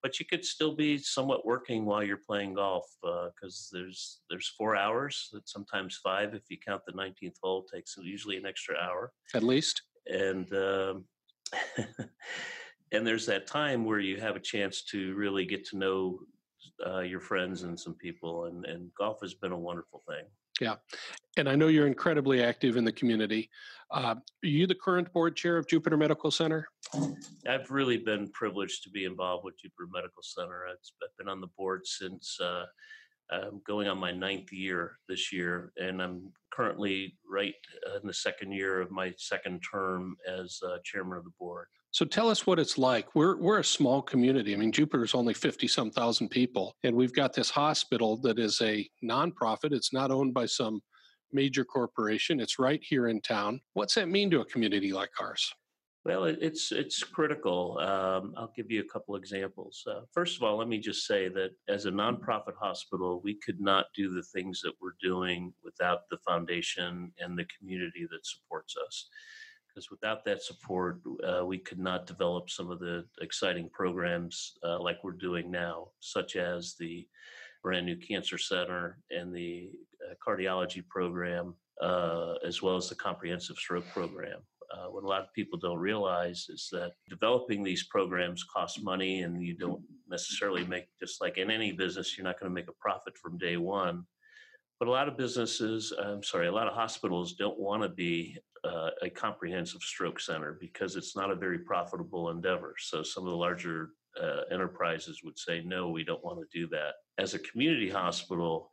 But 0.02 0.18
you 0.18 0.26
could 0.26 0.44
still 0.44 0.74
be 0.74 0.98
somewhat 0.98 1.46
working 1.46 1.84
while 1.84 2.02
you're 2.02 2.16
playing 2.16 2.54
golf 2.54 2.86
because 3.02 3.70
uh, 3.72 3.78
there's 3.78 4.20
there's 4.28 4.52
four 4.58 4.74
hours, 4.74 5.32
sometimes 5.44 6.00
five 6.02 6.34
if 6.34 6.42
you 6.48 6.56
count 6.58 6.82
the 6.86 6.92
19th 6.92 7.36
hole. 7.40 7.64
Takes 7.72 7.96
usually 8.02 8.36
an 8.36 8.46
extra 8.46 8.74
hour 8.76 9.12
at 9.34 9.44
least. 9.44 9.82
And 10.08 10.52
um, 10.54 11.04
and 12.92 13.06
there's 13.06 13.26
that 13.26 13.46
time 13.46 13.84
where 13.84 14.00
you 14.00 14.20
have 14.20 14.34
a 14.34 14.40
chance 14.40 14.82
to 14.86 15.14
really 15.14 15.44
get 15.44 15.64
to 15.66 15.78
know 15.78 16.18
uh, 16.84 17.00
your 17.00 17.20
friends 17.20 17.62
and 17.62 17.78
some 17.78 17.94
people 17.94 18.46
and, 18.46 18.64
and 18.64 18.90
golf 18.98 19.20
has 19.22 19.34
been 19.34 19.52
a 19.52 19.58
wonderful 19.58 20.02
thing 20.08 20.24
yeah 20.60 20.74
and 21.36 21.48
i 21.48 21.54
know 21.54 21.68
you're 21.68 21.86
incredibly 21.86 22.42
active 22.42 22.76
in 22.76 22.84
the 22.84 22.92
community. 22.92 23.48
Uh, 23.92 24.14
are 24.14 24.46
you 24.46 24.66
the 24.66 24.74
current 24.74 25.12
board 25.12 25.36
chair 25.36 25.58
of 25.58 25.68
jupiter 25.68 25.98
medical 25.98 26.30
center? 26.30 26.66
I've 27.46 27.70
really 27.70 27.98
been 27.98 28.30
privileged 28.30 28.82
to 28.84 28.90
be 28.90 29.04
involved 29.04 29.44
with 29.44 29.58
jupiter 29.58 29.86
medical 29.92 30.22
center. 30.22 30.64
I've 30.70 31.16
been 31.18 31.28
on 31.28 31.42
the 31.42 31.50
board 31.58 31.86
since 31.86 32.38
uh, 32.40 32.64
I'm 33.30 33.60
going 33.66 33.88
on 33.88 33.98
my 33.98 34.12
ninth 34.12 34.52
year 34.52 34.98
this 35.08 35.32
year, 35.32 35.72
and 35.76 36.02
I'm 36.02 36.32
currently 36.50 37.16
right 37.30 37.54
in 38.00 38.06
the 38.06 38.14
second 38.14 38.52
year 38.52 38.80
of 38.80 38.90
my 38.90 39.12
second 39.18 39.60
term 39.60 40.16
as 40.26 40.58
uh, 40.66 40.78
chairman 40.84 41.18
of 41.18 41.24
the 41.24 41.30
board. 41.38 41.66
So 41.92 42.06
tell 42.06 42.30
us 42.30 42.46
what 42.46 42.58
it's 42.58 42.78
like. 42.78 43.14
We're 43.14 43.36
we're 43.36 43.58
a 43.58 43.64
small 43.64 44.00
community. 44.00 44.54
I 44.54 44.56
mean, 44.56 44.72
Jupiter's 44.72 45.14
only 45.14 45.34
fifty 45.34 45.68
some 45.68 45.90
thousand 45.90 46.30
people, 46.30 46.74
and 46.84 46.96
we've 46.96 47.12
got 47.12 47.34
this 47.34 47.50
hospital 47.50 48.16
that 48.22 48.38
is 48.38 48.60
a 48.62 48.88
nonprofit. 49.04 49.72
It's 49.72 49.92
not 49.92 50.10
owned 50.10 50.32
by 50.32 50.46
some 50.46 50.80
major 51.32 51.64
corporation. 51.64 52.40
It's 52.40 52.58
right 52.58 52.80
here 52.82 53.08
in 53.08 53.20
town. 53.20 53.60
What's 53.74 53.94
that 53.96 54.08
mean 54.08 54.30
to 54.30 54.40
a 54.40 54.44
community 54.46 54.92
like 54.92 55.10
ours? 55.20 55.52
Well, 56.06 56.24
it's 56.24 56.72
it's 56.72 57.04
critical. 57.04 57.78
Um, 57.78 58.34
I'll 58.38 58.52
give 58.56 58.70
you 58.70 58.80
a 58.80 58.92
couple 58.92 59.14
examples. 59.14 59.84
Uh, 59.86 60.00
first 60.12 60.36
of 60.36 60.42
all, 60.42 60.56
let 60.56 60.68
me 60.68 60.78
just 60.78 61.06
say 61.06 61.28
that 61.28 61.50
as 61.68 61.84
a 61.84 61.90
nonprofit 61.90 62.56
hospital, 62.58 63.20
we 63.22 63.34
could 63.34 63.60
not 63.60 63.86
do 63.94 64.12
the 64.12 64.22
things 64.22 64.62
that 64.62 64.72
we're 64.80 64.96
doing 65.00 65.52
without 65.62 66.08
the 66.10 66.18
foundation 66.26 67.12
and 67.18 67.38
the 67.38 67.46
community 67.56 68.06
that 68.10 68.26
supports 68.26 68.76
us. 68.84 69.08
Because 69.72 69.90
without 69.90 70.24
that 70.24 70.42
support, 70.42 71.00
uh, 71.26 71.46
we 71.46 71.58
could 71.58 71.78
not 71.78 72.06
develop 72.06 72.50
some 72.50 72.70
of 72.70 72.78
the 72.78 73.04
exciting 73.20 73.70
programs 73.72 74.52
uh, 74.62 74.78
like 74.78 75.02
we're 75.02 75.12
doing 75.12 75.50
now, 75.50 75.88
such 76.00 76.36
as 76.36 76.74
the 76.78 77.06
brand 77.62 77.86
new 77.86 77.96
cancer 77.96 78.36
center 78.36 78.98
and 79.10 79.34
the 79.34 79.70
uh, 80.04 80.14
cardiology 80.26 80.86
program, 80.88 81.54
uh, 81.80 82.34
as 82.46 82.60
well 82.60 82.76
as 82.76 82.88
the 82.88 82.94
comprehensive 82.94 83.56
stroke 83.56 83.88
program. 83.92 84.40
Uh, 84.72 84.86
what 84.86 85.04
a 85.04 85.06
lot 85.06 85.22
of 85.22 85.32
people 85.34 85.58
don't 85.58 85.78
realize 85.78 86.46
is 86.48 86.68
that 86.72 86.92
developing 87.08 87.62
these 87.62 87.84
programs 87.88 88.44
costs 88.44 88.82
money 88.82 89.22
and 89.22 89.42
you 89.42 89.54
don't 89.54 89.82
necessarily 90.08 90.64
make 90.64 90.86
just 90.98 91.20
like 91.20 91.36
in 91.36 91.50
any 91.50 91.72
business 91.72 92.16
you're 92.16 92.24
not 92.24 92.40
going 92.40 92.48
to 92.48 92.54
make 92.54 92.68
a 92.68 92.80
profit 92.80 93.16
from 93.18 93.36
day 93.36 93.58
one 93.58 94.04
but 94.82 94.88
a 94.88 94.90
lot 94.90 95.06
of 95.06 95.16
businesses 95.16 95.92
i'm 96.02 96.24
sorry 96.24 96.48
a 96.48 96.52
lot 96.52 96.66
of 96.66 96.74
hospitals 96.74 97.34
don't 97.34 97.56
want 97.56 97.84
to 97.84 97.88
be 97.88 98.36
uh, 98.64 98.90
a 99.02 99.08
comprehensive 99.08 99.80
stroke 99.80 100.18
center 100.18 100.58
because 100.58 100.96
it's 100.96 101.14
not 101.14 101.30
a 101.30 101.36
very 101.36 101.60
profitable 101.60 102.30
endeavor 102.30 102.74
so 102.76 103.00
some 103.00 103.22
of 103.22 103.30
the 103.30 103.36
larger 103.36 103.90
uh, 104.20 104.40
enterprises 104.50 105.20
would 105.22 105.38
say 105.38 105.62
no 105.64 105.88
we 105.88 106.02
don't 106.02 106.24
want 106.24 106.36
to 106.40 106.58
do 106.58 106.66
that 106.66 106.94
as 107.18 107.34
a 107.34 107.38
community 107.38 107.88
hospital 107.88 108.68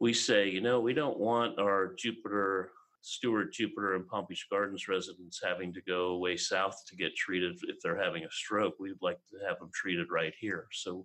we 0.00 0.12
say 0.12 0.48
you 0.48 0.60
know 0.60 0.80
we 0.80 0.92
don't 0.92 1.20
want 1.20 1.56
our 1.60 1.94
jupiter 1.96 2.72
Stuart, 3.06 3.52
Jupiter, 3.52 3.96
and 3.96 4.08
Palm 4.08 4.24
Beach 4.26 4.46
Gardens 4.50 4.88
residents 4.88 5.38
having 5.44 5.74
to 5.74 5.82
go 5.82 6.16
way 6.16 6.38
south 6.38 6.74
to 6.88 6.96
get 6.96 7.14
treated 7.14 7.54
if 7.68 7.76
they're 7.82 8.02
having 8.02 8.24
a 8.24 8.30
stroke. 8.30 8.76
We'd 8.80 8.94
like 9.02 9.18
to 9.28 9.46
have 9.46 9.58
them 9.58 9.68
treated 9.74 10.06
right 10.10 10.32
here. 10.40 10.68
So 10.72 11.04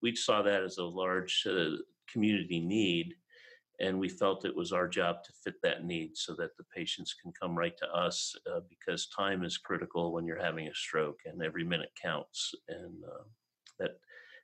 we 0.00 0.14
saw 0.14 0.42
that 0.42 0.62
as 0.62 0.78
a 0.78 0.84
large 0.84 1.44
uh, 1.50 1.70
community 2.08 2.60
need, 2.60 3.14
and 3.80 3.98
we 3.98 4.08
felt 4.08 4.44
it 4.44 4.54
was 4.54 4.72
our 4.72 4.86
job 4.86 5.24
to 5.24 5.32
fit 5.42 5.54
that 5.62 5.84
need 5.84 6.16
so 6.16 6.34
that 6.34 6.56
the 6.56 6.64
patients 6.64 7.14
can 7.14 7.32
come 7.32 7.56
right 7.56 7.76
to 7.78 7.86
us 7.88 8.34
uh, 8.52 8.60
because 8.68 9.06
time 9.06 9.42
is 9.42 9.56
critical 9.56 10.12
when 10.12 10.26
you're 10.26 10.40
having 10.40 10.68
a 10.68 10.74
stroke, 10.74 11.20
and 11.24 11.42
every 11.42 11.64
minute 11.64 11.90
counts. 12.00 12.54
And 12.68 13.02
uh, 13.04 13.24
that 13.78 13.98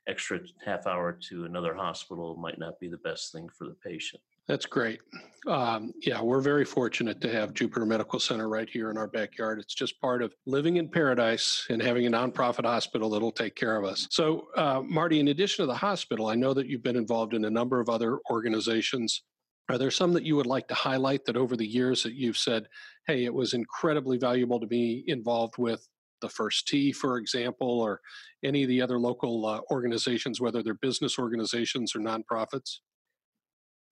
extra 0.07 0.39
half 0.65 0.87
hour 0.87 1.17
to 1.29 1.45
another 1.45 1.75
hospital 1.75 2.35
might 2.35 2.57
not 2.57 2.79
be 2.79 2.87
the 2.87 2.97
best 2.97 3.31
thing 3.31 3.47
for 3.55 3.65
the 3.65 3.75
patient. 3.85 4.23
That's 4.47 4.65
great. 4.65 5.01
Um, 5.45 5.93
yeah, 6.01 6.21
we're 6.21 6.41
very 6.41 6.65
fortunate 6.65 7.21
to 7.21 7.31
have 7.31 7.53
Jupiter 7.53 7.85
Medical 7.85 8.19
Center 8.19 8.49
right 8.49 8.69
here 8.69 8.91
in 8.91 8.97
our 8.97 9.07
backyard. 9.07 9.59
It's 9.59 9.73
just 9.73 9.99
part 10.01 10.21
of 10.21 10.33
living 10.45 10.77
in 10.77 10.89
paradise 10.89 11.65
and 11.69 11.81
having 11.81 12.05
a 12.05 12.11
nonprofit 12.11 12.65
hospital 12.65 13.09
that'll 13.09 13.31
take 13.31 13.55
care 13.55 13.77
of 13.77 13.85
us. 13.85 14.07
So, 14.09 14.47
uh, 14.57 14.81
Marty, 14.85 15.19
in 15.19 15.29
addition 15.29 15.63
to 15.63 15.67
the 15.67 15.77
hospital, 15.77 16.27
I 16.27 16.35
know 16.35 16.53
that 16.53 16.67
you've 16.67 16.83
been 16.83 16.97
involved 16.97 17.33
in 17.33 17.45
a 17.45 17.49
number 17.49 17.79
of 17.79 17.89
other 17.89 18.19
organizations. 18.29 19.23
Are 19.69 19.77
there 19.77 19.91
some 19.91 20.13
that 20.13 20.23
you 20.23 20.35
would 20.37 20.45
like 20.45 20.67
to 20.69 20.73
highlight 20.73 21.25
that 21.25 21.37
over 21.37 21.57
the 21.57 21.67
years 21.67 22.03
that 22.03 22.13
you've 22.13 22.37
said, 22.37 22.67
hey, 23.05 23.25
it 23.25 23.33
was 23.33 23.53
incredibly 23.53 24.17
valuable 24.17 24.59
to 24.59 24.67
be 24.67 25.03
involved 25.07 25.57
with 25.57 25.85
the 26.21 26.29
First 26.29 26.67
Tee, 26.67 26.91
for 26.91 27.17
example, 27.17 27.79
or 27.79 28.01
any 28.43 28.63
of 28.63 28.69
the 28.69 28.81
other 28.81 28.97
local 28.97 29.45
uh, 29.45 29.61
organizations, 29.71 30.41
whether 30.41 30.63
they're 30.63 30.73
business 30.75 31.19
organizations 31.19 31.95
or 31.95 31.99
nonprofits? 31.99 32.79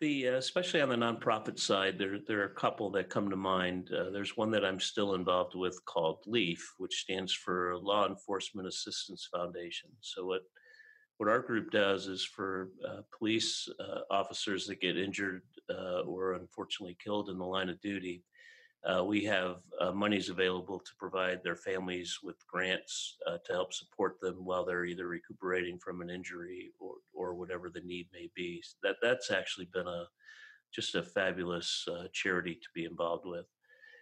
The 0.02 0.28
uh, 0.28 0.34
especially 0.34 0.82
on 0.82 0.90
the 0.90 0.96
nonprofit 0.96 1.58
side, 1.58 1.98
there 1.98 2.20
there 2.28 2.42
are 2.42 2.52
a 2.52 2.56
couple 2.56 2.90
that 2.92 3.10
come 3.10 3.30
to 3.30 3.38
mind. 3.38 3.92
Uh, 3.94 4.10
there's 4.10 4.36
one 4.36 4.52
that 4.52 4.66
I'm 4.66 4.80
still 4.80 5.16
involved 5.16 5.56
with 5.56 5.84
called 5.86 6.20
LEAF, 6.28 6.60
which 6.78 7.00
stands 7.00 7.34
for 7.34 7.78
Law 7.78 8.06
Enforcement 8.06 8.68
Assistance 8.68 9.30
Foundation. 9.34 9.90
So 10.02 10.26
what 10.26 10.42
what 11.18 11.30
our 11.30 11.40
group 11.40 11.72
does 11.72 12.08
is 12.08 12.26
for 12.26 12.72
uh, 12.86 13.02
police 13.18 13.70
uh, 13.80 14.00
officers 14.12 14.68
that 14.68 14.82
get 14.82 14.98
injured 14.98 15.44
uh, 15.70 16.02
or 16.02 16.34
unfortunately 16.34 16.98
killed 17.02 17.30
in 17.30 17.38
the 17.38 17.46
line 17.46 17.70
of 17.70 17.80
duty, 17.80 18.22
uh, 18.84 19.02
we 19.02 19.24
have 19.24 19.62
monies 19.94 20.30
available 20.30 20.78
to 20.78 20.92
provide 21.00 21.42
their 21.42 21.56
families 21.56 22.20
with 22.22 22.46
grants 22.48 23.16
to 23.46 23.54
help 23.54 23.74
support 23.74 24.20
them 24.20 24.44
while 24.44 24.66
they're 24.66 24.86
either 24.86 25.08
recuperating 25.08 25.80
from 25.80 26.02
an 26.02 26.10
injury 26.10 26.70
or, 27.26 27.36
whatever 27.36 27.70
the 27.70 27.82
need 27.82 28.08
may 28.14 28.30
be. 28.36 28.64
That 28.84 28.96
that's 29.02 29.32
actually 29.32 29.70
been 29.74 29.88
a 29.88 30.06
just 30.74 30.96
a 30.96 31.04
fabulous 31.04 31.86
uh, 31.90 32.08
charity 32.14 32.56
to 32.56 32.68
be 32.74 32.86
involved 32.86 33.26
with. 33.26 33.46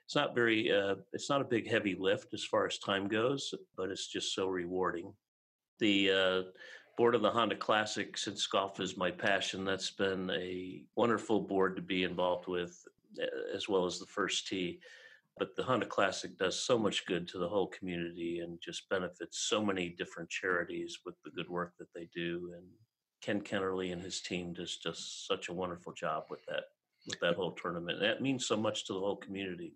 It's 0.06 0.16
not 0.16 0.36
very 0.36 0.72
uh, 0.72 0.96
it's 1.14 1.30
not 1.30 1.42
a 1.42 1.46
big 1.46 1.70
heavy 1.70 1.96
lift 1.98 2.34
as 2.34 2.44
far 2.44 2.66
as 2.66 2.78
time 2.80 3.08
goes, 3.08 3.54
but 3.78 3.90
it's 3.90 4.08
just 4.08 4.34
so 4.34 4.48
rewarding. 4.48 5.14
The 5.80 6.12
uh, 6.12 6.42
board 6.98 7.16
of 7.16 7.22
the 7.22 7.32
Honda 7.32 7.56
Classic, 7.56 8.18
since 8.18 8.46
golf 8.48 8.80
is 8.80 8.98
my 8.98 9.12
passion, 9.12 9.66
that's 9.66 9.92
been 9.92 10.30
a 10.32 10.84
wonderful 10.96 11.42
board 11.42 11.76
to 11.76 11.82
be 11.82 12.04
involved 12.04 12.48
with 12.48 12.86
as 13.54 13.70
well 13.70 13.86
as 13.86 14.00
the 14.00 14.06
first 14.06 14.48
tee. 14.48 14.80
But 15.38 15.56
the 15.56 15.64
Honda 15.64 15.88
Classic 15.88 16.38
does 16.38 16.60
so 16.64 16.78
much 16.78 17.08
good 17.08 17.28
to 17.30 17.40
the 17.40 17.50
whole 17.50 17.68
community 17.68 18.40
and 18.40 18.60
just 18.62 18.88
benefits 18.90 19.48
so 19.50 19.66
many 19.66 19.90
different 19.90 20.30
charities 20.30 21.00
with 21.06 21.16
the 21.24 21.32
good 21.32 21.50
work 21.50 21.74
that 21.80 21.92
they 21.96 22.08
do. 22.14 22.54
And 22.56 22.66
Ken 23.24 23.42
Kennerly 23.42 23.94
and 23.94 24.02
his 24.02 24.20
team 24.20 24.54
does 24.54 24.76
just 24.78 25.28
such 25.28 25.48
a 25.48 25.54
wonderful 25.54 25.94
job 25.94 26.26
with 26.30 26.46
that. 26.46 26.66
with 27.08 27.20
that 27.22 27.36
whole 27.36 27.52
tournament. 27.52 28.00
And 28.00 28.08
that 28.08 28.22
means 28.22 28.46
so 28.46 28.58
much 28.58 28.86
to 28.86 28.94
the 28.94 29.00
whole 29.00 29.16
community. 29.16 29.74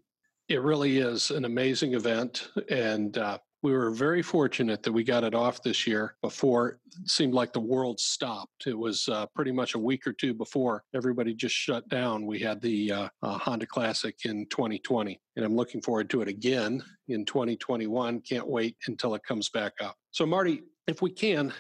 It 0.49 0.61
really 0.61 0.97
is 0.99 1.31
an 1.31 1.45
amazing 1.45 1.93
event. 1.93 2.49
And 2.69 3.17
uh, 3.17 3.37
we 3.63 3.71
were 3.71 3.91
very 3.91 4.21
fortunate 4.21 4.83
that 4.83 4.91
we 4.91 5.03
got 5.03 5.23
it 5.23 5.33
off 5.33 5.63
this 5.63 5.87
year 5.87 6.15
before 6.21 6.69
it 6.69 6.77
seemed 7.05 7.33
like 7.33 7.53
the 7.53 7.59
world 7.59 7.99
stopped. 7.99 8.67
It 8.67 8.77
was 8.77 9.09
uh, 9.09 9.25
pretty 9.35 9.51
much 9.51 9.73
a 9.75 9.79
week 9.79 10.05
or 10.05 10.13
two 10.13 10.33
before 10.33 10.83
everybody 10.93 11.33
just 11.33 11.55
shut 11.55 11.87
down. 11.89 12.25
We 12.25 12.39
had 12.39 12.61
the 12.61 12.91
uh, 12.91 13.09
uh, 13.23 13.37
Honda 13.39 13.65
Classic 13.65 14.15
in 14.25 14.45
2020, 14.49 15.19
and 15.35 15.45
I'm 15.45 15.55
looking 15.55 15.81
forward 15.81 16.09
to 16.11 16.21
it 16.21 16.27
again 16.27 16.83
in 17.07 17.25
2021. 17.25 18.21
Can't 18.21 18.47
wait 18.47 18.77
until 18.87 19.15
it 19.15 19.23
comes 19.23 19.49
back 19.49 19.73
up. 19.81 19.95
So, 20.11 20.25
Marty, 20.25 20.61
if 20.87 21.01
we 21.01 21.09
can, 21.09 21.53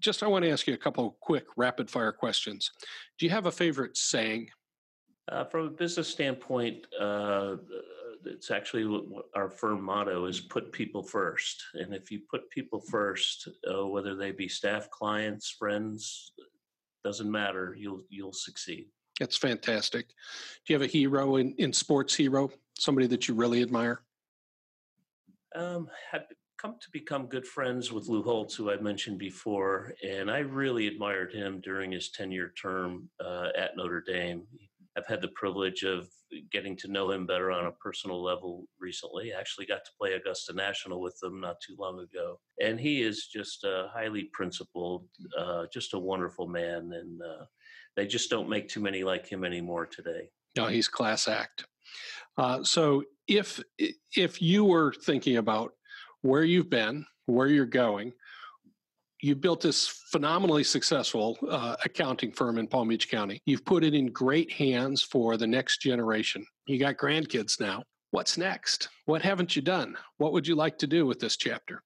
just 0.00 0.22
I 0.22 0.26
want 0.26 0.44
to 0.44 0.50
ask 0.50 0.66
you 0.66 0.74
a 0.74 0.78
couple 0.78 1.06
of 1.06 1.20
quick 1.20 1.46
rapid 1.56 1.90
fire 1.90 2.12
questions. 2.12 2.70
Do 3.18 3.26
you 3.26 3.30
have 3.30 3.46
a 3.46 3.52
favorite 3.52 3.96
saying? 3.96 4.48
Uh, 5.30 5.44
from 5.44 5.66
a 5.66 5.70
business 5.70 6.08
standpoint, 6.08 6.86
uh, 7.00 7.56
it's 8.24 8.50
actually 8.50 9.02
our 9.34 9.50
firm 9.50 9.82
motto 9.82 10.26
is 10.26 10.40
put 10.40 10.72
people 10.72 11.02
first. 11.02 11.62
And 11.74 11.94
if 11.94 12.10
you 12.10 12.20
put 12.30 12.48
people 12.50 12.80
first, 12.80 13.48
uh, 13.68 13.86
whether 13.86 14.14
they 14.14 14.30
be 14.30 14.48
staff, 14.48 14.90
clients, 14.90 15.50
friends, 15.50 16.32
doesn't 17.04 17.30
matter. 17.30 17.76
You'll 17.78 18.02
you'll 18.08 18.32
succeed. 18.32 18.86
That's 19.20 19.36
fantastic. 19.36 20.08
Do 20.08 20.72
you 20.72 20.74
have 20.74 20.82
a 20.82 20.90
hero 20.90 21.36
in, 21.36 21.54
in 21.58 21.72
sports 21.72 22.14
hero? 22.14 22.50
Somebody 22.78 23.06
that 23.06 23.28
you 23.28 23.34
really 23.34 23.62
admire? 23.62 24.02
Um, 25.54 25.88
come 26.66 26.76
to 26.80 26.90
become 26.92 27.26
good 27.26 27.46
friends 27.46 27.92
with 27.92 28.08
Lou 28.08 28.22
Holtz, 28.24 28.56
who 28.56 28.72
I 28.72 28.76
mentioned 28.78 29.18
before, 29.18 29.92
and 30.02 30.28
I 30.28 30.38
really 30.38 30.88
admired 30.88 31.32
him 31.32 31.60
during 31.62 31.92
his 31.92 32.10
tenure 32.10 32.52
term 32.60 33.08
uh, 33.24 33.48
at 33.56 33.76
Notre 33.76 34.02
Dame. 34.04 34.42
I've 34.96 35.06
had 35.06 35.22
the 35.22 35.28
privilege 35.28 35.84
of 35.84 36.08
getting 36.50 36.76
to 36.78 36.88
know 36.88 37.12
him 37.12 37.24
better 37.24 37.52
on 37.52 37.66
a 37.66 37.72
personal 37.72 38.20
level 38.20 38.66
recently. 38.80 39.32
I 39.32 39.38
actually 39.38 39.66
got 39.66 39.84
to 39.84 39.90
play 39.96 40.14
Augusta 40.14 40.54
National 40.54 41.00
with 41.00 41.16
him 41.22 41.40
not 41.40 41.60
too 41.60 41.76
long 41.78 42.00
ago. 42.00 42.40
And 42.60 42.80
he 42.80 43.02
is 43.02 43.28
just 43.32 43.62
a 43.62 43.88
highly 43.92 44.24
principled, 44.32 45.04
uh, 45.38 45.66
just 45.72 45.94
a 45.94 45.98
wonderful 45.98 46.48
man. 46.48 46.90
And 46.92 47.20
uh, 47.22 47.44
they 47.94 48.08
just 48.08 48.28
don't 48.28 48.48
make 48.48 48.68
too 48.68 48.80
many 48.80 49.04
like 49.04 49.28
him 49.28 49.44
anymore 49.44 49.86
today. 49.86 50.30
No, 50.56 50.66
he's 50.66 50.88
class 50.88 51.28
act. 51.28 51.66
Uh, 52.36 52.64
so 52.64 53.04
if 53.28 53.62
if 54.16 54.42
you 54.42 54.64
were 54.64 54.92
thinking 54.92 55.36
about 55.36 55.72
where 56.26 56.44
you've 56.44 56.68
been, 56.68 57.06
where 57.26 57.46
you're 57.46 57.66
going, 57.66 58.12
you 59.22 59.34
built 59.34 59.60
this 59.60 59.88
phenomenally 60.10 60.64
successful 60.64 61.38
uh, 61.50 61.76
accounting 61.84 62.32
firm 62.32 62.58
in 62.58 62.66
Palm 62.66 62.88
Beach 62.88 63.08
County. 63.08 63.40
You've 63.46 63.64
put 63.64 63.82
it 63.82 63.94
in 63.94 64.12
great 64.12 64.52
hands 64.52 65.02
for 65.02 65.36
the 65.36 65.46
next 65.46 65.80
generation. 65.80 66.44
You 66.66 66.78
got 66.78 66.96
grandkids 66.96 67.58
now. 67.58 67.82
What's 68.10 68.36
next? 68.36 68.88
What 69.06 69.22
haven't 69.22 69.56
you 69.56 69.62
done? 69.62 69.96
What 70.18 70.32
would 70.32 70.46
you 70.46 70.54
like 70.54 70.78
to 70.78 70.86
do 70.86 71.06
with 71.06 71.18
this 71.18 71.36
chapter? 71.36 71.82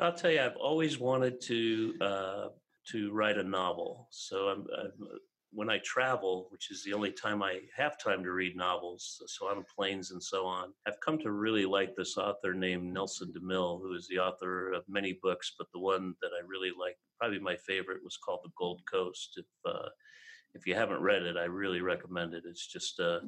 I'll 0.00 0.14
tell 0.14 0.30
you, 0.30 0.40
I've 0.40 0.56
always 0.56 0.98
wanted 0.98 1.40
to 1.42 1.94
uh, 2.00 2.48
to 2.88 3.12
write 3.12 3.36
a 3.36 3.42
novel. 3.42 4.08
So 4.10 4.48
I'm, 4.48 4.66
I'm 4.82 4.92
when 5.52 5.68
I 5.68 5.78
travel, 5.78 6.46
which 6.50 6.70
is 6.70 6.84
the 6.84 6.92
only 6.92 7.10
time 7.10 7.42
I 7.42 7.60
have 7.76 7.98
time 7.98 8.22
to 8.22 8.30
read 8.30 8.56
novels, 8.56 9.20
so 9.26 9.46
on 9.48 9.64
planes 9.76 10.12
and 10.12 10.22
so 10.22 10.46
on, 10.46 10.72
I've 10.86 11.00
come 11.00 11.18
to 11.18 11.32
really 11.32 11.66
like 11.66 11.96
this 11.96 12.16
author 12.16 12.54
named 12.54 12.92
Nelson 12.92 13.32
DeMille, 13.36 13.80
who 13.80 13.94
is 13.94 14.06
the 14.08 14.18
author 14.18 14.72
of 14.72 14.84
many 14.88 15.18
books, 15.22 15.52
but 15.58 15.66
the 15.72 15.80
one 15.80 16.14
that 16.22 16.30
I 16.38 16.46
really 16.46 16.70
like, 16.78 16.96
probably 17.18 17.40
my 17.40 17.56
favorite, 17.56 18.04
was 18.04 18.16
called 18.16 18.40
The 18.44 18.50
Gold 18.56 18.82
Coast. 18.90 19.38
If 19.38 19.46
uh, 19.64 19.88
if 20.54 20.66
you 20.66 20.74
haven't 20.74 21.00
read 21.00 21.22
it, 21.22 21.36
I 21.36 21.44
really 21.44 21.80
recommend 21.80 22.34
it. 22.34 22.44
It's 22.44 22.66
just 22.66 22.98
a, 22.98 23.16
a, 23.16 23.20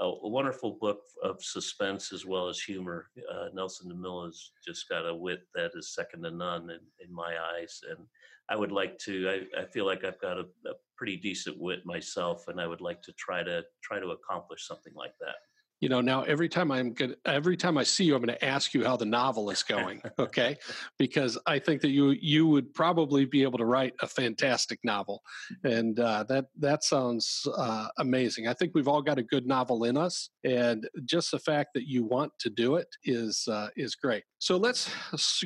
a 0.00 0.28
wonderful 0.28 0.78
book 0.80 1.00
of 1.22 1.42
suspense 1.42 2.12
as 2.12 2.24
well 2.24 2.48
as 2.48 2.60
humor. 2.60 3.10
Uh, 3.32 3.48
Nelson 3.54 3.90
has 4.24 4.50
just 4.66 4.88
got 4.88 5.06
a 5.06 5.14
wit 5.14 5.42
that 5.54 5.72
is 5.74 5.94
second 5.94 6.22
to 6.22 6.30
none 6.30 6.70
in, 6.70 6.80
in 7.06 7.14
my 7.14 7.34
eyes, 7.56 7.80
and 7.90 8.06
I 8.48 8.56
would 8.56 8.72
like 8.72 8.98
to. 9.00 9.46
I, 9.56 9.62
I 9.62 9.64
feel 9.66 9.86
like 9.86 10.04
I've 10.04 10.20
got 10.20 10.38
a, 10.38 10.46
a 10.66 10.74
pretty 10.96 11.16
decent 11.16 11.58
wit 11.58 11.80
myself, 11.84 12.48
and 12.48 12.60
I 12.60 12.66
would 12.66 12.80
like 12.80 13.02
to 13.02 13.12
try 13.12 13.42
to 13.42 13.62
try 13.82 14.00
to 14.00 14.08
accomplish 14.08 14.66
something 14.66 14.94
like 14.94 15.14
that 15.20 15.36
you 15.80 15.88
know 15.88 16.00
now 16.00 16.22
every 16.22 16.48
time 16.48 16.70
i'm 16.70 16.92
good 16.92 17.16
every 17.26 17.56
time 17.56 17.76
i 17.76 17.82
see 17.82 18.04
you 18.04 18.14
i'm 18.14 18.22
going 18.22 18.36
to 18.36 18.44
ask 18.44 18.74
you 18.74 18.84
how 18.84 18.96
the 18.96 19.04
novel 19.04 19.50
is 19.50 19.62
going 19.62 20.00
okay? 20.18 20.56
Because 20.98 21.38
i 21.46 21.58
think 21.58 21.80
that 21.80 21.90
you 21.90 22.10
you 22.20 22.46
would 22.46 22.72
probably 22.74 23.24
be 23.24 23.42
able 23.42 23.58
to 23.58 23.64
write 23.64 23.94
a 24.00 24.06
fantastic 24.06 24.78
novel 24.84 25.22
and 25.64 25.98
uh, 25.98 26.24
that 26.28 26.46
that 26.58 26.84
sounds 26.84 27.46
uh, 27.56 27.88
amazing. 27.98 28.48
I 28.48 28.54
think 28.54 28.72
we've 28.74 28.88
all 28.88 29.02
got 29.02 29.18
a 29.18 29.22
good 29.22 29.46
novel 29.46 29.84
in 29.84 29.96
us 29.96 30.30
and 30.44 30.88
just 31.04 31.30
the 31.30 31.38
fact 31.38 31.70
that 31.74 31.86
you 31.86 32.04
want 32.04 32.32
to 32.40 32.50
do 32.50 32.76
it 32.76 32.88
is 33.04 33.46
uh, 33.48 33.68
is 33.76 33.94
great. 33.94 34.24
So 34.38 34.56
let's 34.56 34.90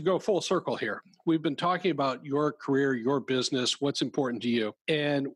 go 0.04 0.18
full 0.18 0.40
circle 0.40 0.76
here. 0.76 1.02
We've 1.26 1.42
been 1.42 1.56
talking 1.56 1.90
about 1.90 2.24
your 2.24 2.52
career 2.52 2.94
your 2.94 3.20
business 3.20 3.80
what's 3.80 4.02
important 4.02 4.42
to 4.42 4.48
you 4.48 4.72
and 4.88 5.28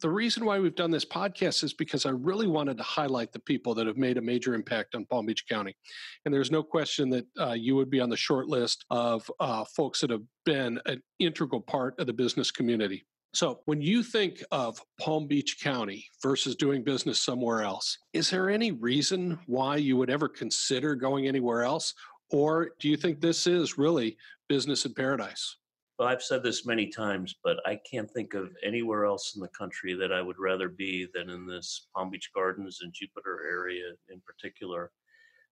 the 0.00 0.10
reason 0.10 0.44
why 0.44 0.58
we've 0.58 0.74
done 0.74 0.90
this 0.90 1.04
podcast 1.04 1.62
is 1.62 1.72
because 1.72 2.06
I 2.06 2.10
really 2.10 2.46
wanted 2.46 2.76
to 2.78 2.82
highlight 2.82 3.32
the 3.32 3.38
people 3.40 3.74
that 3.74 3.86
have 3.86 3.96
made 3.96 4.16
a 4.16 4.22
major 4.22 4.54
impact 4.54 4.94
on 4.94 5.04
Palm 5.06 5.26
Beach 5.26 5.46
County. 5.48 5.76
And 6.24 6.32
there's 6.32 6.50
no 6.50 6.62
question 6.62 7.10
that 7.10 7.26
uh, 7.38 7.52
you 7.52 7.76
would 7.76 7.90
be 7.90 8.00
on 8.00 8.10
the 8.10 8.16
short 8.16 8.48
list 8.48 8.84
of 8.90 9.30
uh, 9.40 9.64
folks 9.64 10.00
that 10.00 10.10
have 10.10 10.22
been 10.44 10.80
an 10.86 11.02
integral 11.18 11.60
part 11.60 11.98
of 11.98 12.06
the 12.06 12.12
business 12.12 12.50
community. 12.50 13.04
So, 13.32 13.60
when 13.66 13.80
you 13.80 14.02
think 14.02 14.42
of 14.50 14.82
Palm 14.98 15.28
Beach 15.28 15.58
County 15.62 16.04
versus 16.20 16.56
doing 16.56 16.82
business 16.82 17.20
somewhere 17.20 17.62
else, 17.62 17.96
is 18.12 18.28
there 18.28 18.50
any 18.50 18.72
reason 18.72 19.38
why 19.46 19.76
you 19.76 19.96
would 19.96 20.10
ever 20.10 20.28
consider 20.28 20.96
going 20.96 21.28
anywhere 21.28 21.62
else? 21.62 21.94
Or 22.32 22.70
do 22.80 22.88
you 22.88 22.96
think 22.96 23.20
this 23.20 23.46
is 23.46 23.78
really 23.78 24.16
business 24.48 24.84
in 24.84 24.94
paradise? 24.94 25.56
Well, 26.00 26.08
I've 26.08 26.22
said 26.22 26.42
this 26.42 26.64
many 26.64 26.86
times, 26.86 27.34
but 27.44 27.58
I 27.66 27.78
can't 27.90 28.10
think 28.10 28.32
of 28.32 28.48
anywhere 28.64 29.04
else 29.04 29.34
in 29.36 29.42
the 29.42 29.48
country 29.48 29.92
that 29.92 30.10
I 30.10 30.22
would 30.22 30.38
rather 30.38 30.70
be 30.70 31.06
than 31.12 31.28
in 31.28 31.46
this 31.46 31.88
Palm 31.94 32.08
Beach 32.08 32.30
Gardens 32.34 32.78
and 32.80 32.90
Jupiter 32.94 33.42
area 33.46 33.92
in 34.08 34.22
particular. 34.22 34.92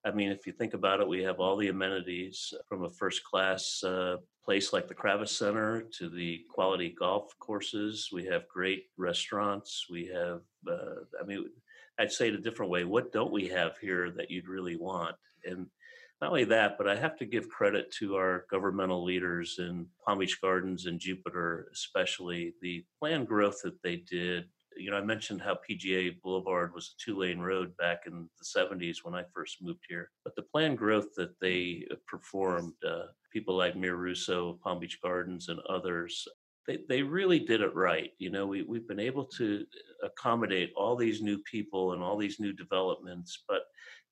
I 0.07 0.11
mean, 0.11 0.31
if 0.31 0.47
you 0.47 0.55
think 0.55 0.73
about 0.73 1.01
it, 1.01 1.09
we 1.09 1.23
have 1.23 1.39
all 1.39 1.59
the 1.59 1.69
amenities 1.69 2.55
from 2.67 2.85
a 2.85 2.91
first 2.91 3.23
class 3.25 3.85
uh, 3.85 4.17
place 4.43 4.73
like 4.73 4.89
the 4.89 4.95
Kravis 4.95 5.29
Center 5.29 5.83
to 5.99 6.09
the 6.09 6.41
quality 6.49 6.95
golf 6.99 7.31
courses. 7.39 8.09
We 8.11 8.25
have 8.25 8.49
great 8.49 8.85
restaurants. 8.97 9.85
We 9.91 10.07
have, 10.07 10.41
uh, 10.67 11.03
I 11.21 11.27
mean, 11.27 11.45
I'd 11.99 12.11
say 12.11 12.29
it 12.29 12.35
a 12.35 12.41
different 12.41 12.73
way. 12.73 12.85
What 12.85 13.13
don't 13.13 13.33
we 13.33 13.49
have 13.49 13.77
here 13.83 14.11
that 14.13 14.31
you'd 14.31 14.49
really 14.49 14.77
want? 14.77 15.15
And 15.45 15.67
not 16.21 16.31
only 16.31 16.45
that, 16.45 16.77
but 16.77 16.89
I 16.89 16.97
have 16.97 17.17
to 17.19 17.27
give 17.27 17.49
credit 17.49 17.93
to 17.99 18.17
our 18.17 18.45
governmental 18.51 19.05
leaders 19.05 19.57
in 19.59 19.87
Palm 20.05 20.19
Beach 20.19 20.41
Gardens 20.41 20.87
and 20.87 20.99
Jupiter, 20.99 21.69
especially 21.73 22.55
the 22.61 22.85
planned 22.99 23.29
growth 23.29 23.61
that 23.63 23.81
they 23.83 23.97
did. 23.97 24.47
You 24.77 24.91
know, 24.91 24.97
I 24.97 25.03
mentioned 25.03 25.43
how 25.43 25.59
PGA 25.69 26.21
Boulevard 26.23 26.75
was 26.75 26.95
a 26.95 27.05
two 27.05 27.19
lane 27.19 27.39
road 27.39 27.77
back 27.77 28.01
in 28.07 28.29
the 28.39 28.61
70s 28.61 28.97
when 29.03 29.15
I 29.15 29.25
first 29.33 29.59
moved 29.63 29.85
here. 29.89 30.11
But 30.25 30.35
the 30.35 30.43
planned 30.43 30.79
growth 30.79 31.15
that 31.17 31.39
they 31.41 31.87
performed, 32.07 32.75
uh, 32.87 33.07
people 33.33 33.57
like 33.57 33.77
Mir 33.77 33.97
Russo, 33.97 34.51
of 34.51 34.61
Palm 34.61 34.81
Beach 34.81 34.99
Gardens, 35.01 35.49
and 35.49 35.61
others, 35.69 36.27
they, 36.67 36.81
they 36.89 37.03
really 37.03 37.39
did 37.39 37.61
it 37.61 37.75
right. 37.75 38.11
You 38.19 38.31
know, 38.31 38.47
we, 38.47 38.63
we've 38.63 38.87
been 38.89 39.01
able 39.01 39.25
to 39.39 39.65
accommodate 40.03 40.73
all 40.77 40.97
these 40.97 41.23
new 41.23 41.39
people 41.51 41.93
and 41.93 42.03
all 42.03 42.17
these 42.17 42.41
new 42.41 42.53
developments, 42.53 43.45
but 43.49 43.63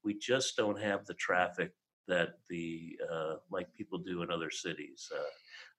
we 0.05 0.15
just 0.15 0.57
don't 0.57 0.81
have 0.81 1.05
the 1.05 1.15
traffic 1.15 1.73
that 2.09 2.39
the 2.49 2.99
uh, 3.13 3.35
like 3.51 3.73
people 3.75 3.99
do 3.99 4.23
in 4.23 4.31
other 4.31 4.51
cities. 4.51 5.11
Uh, 5.15 5.23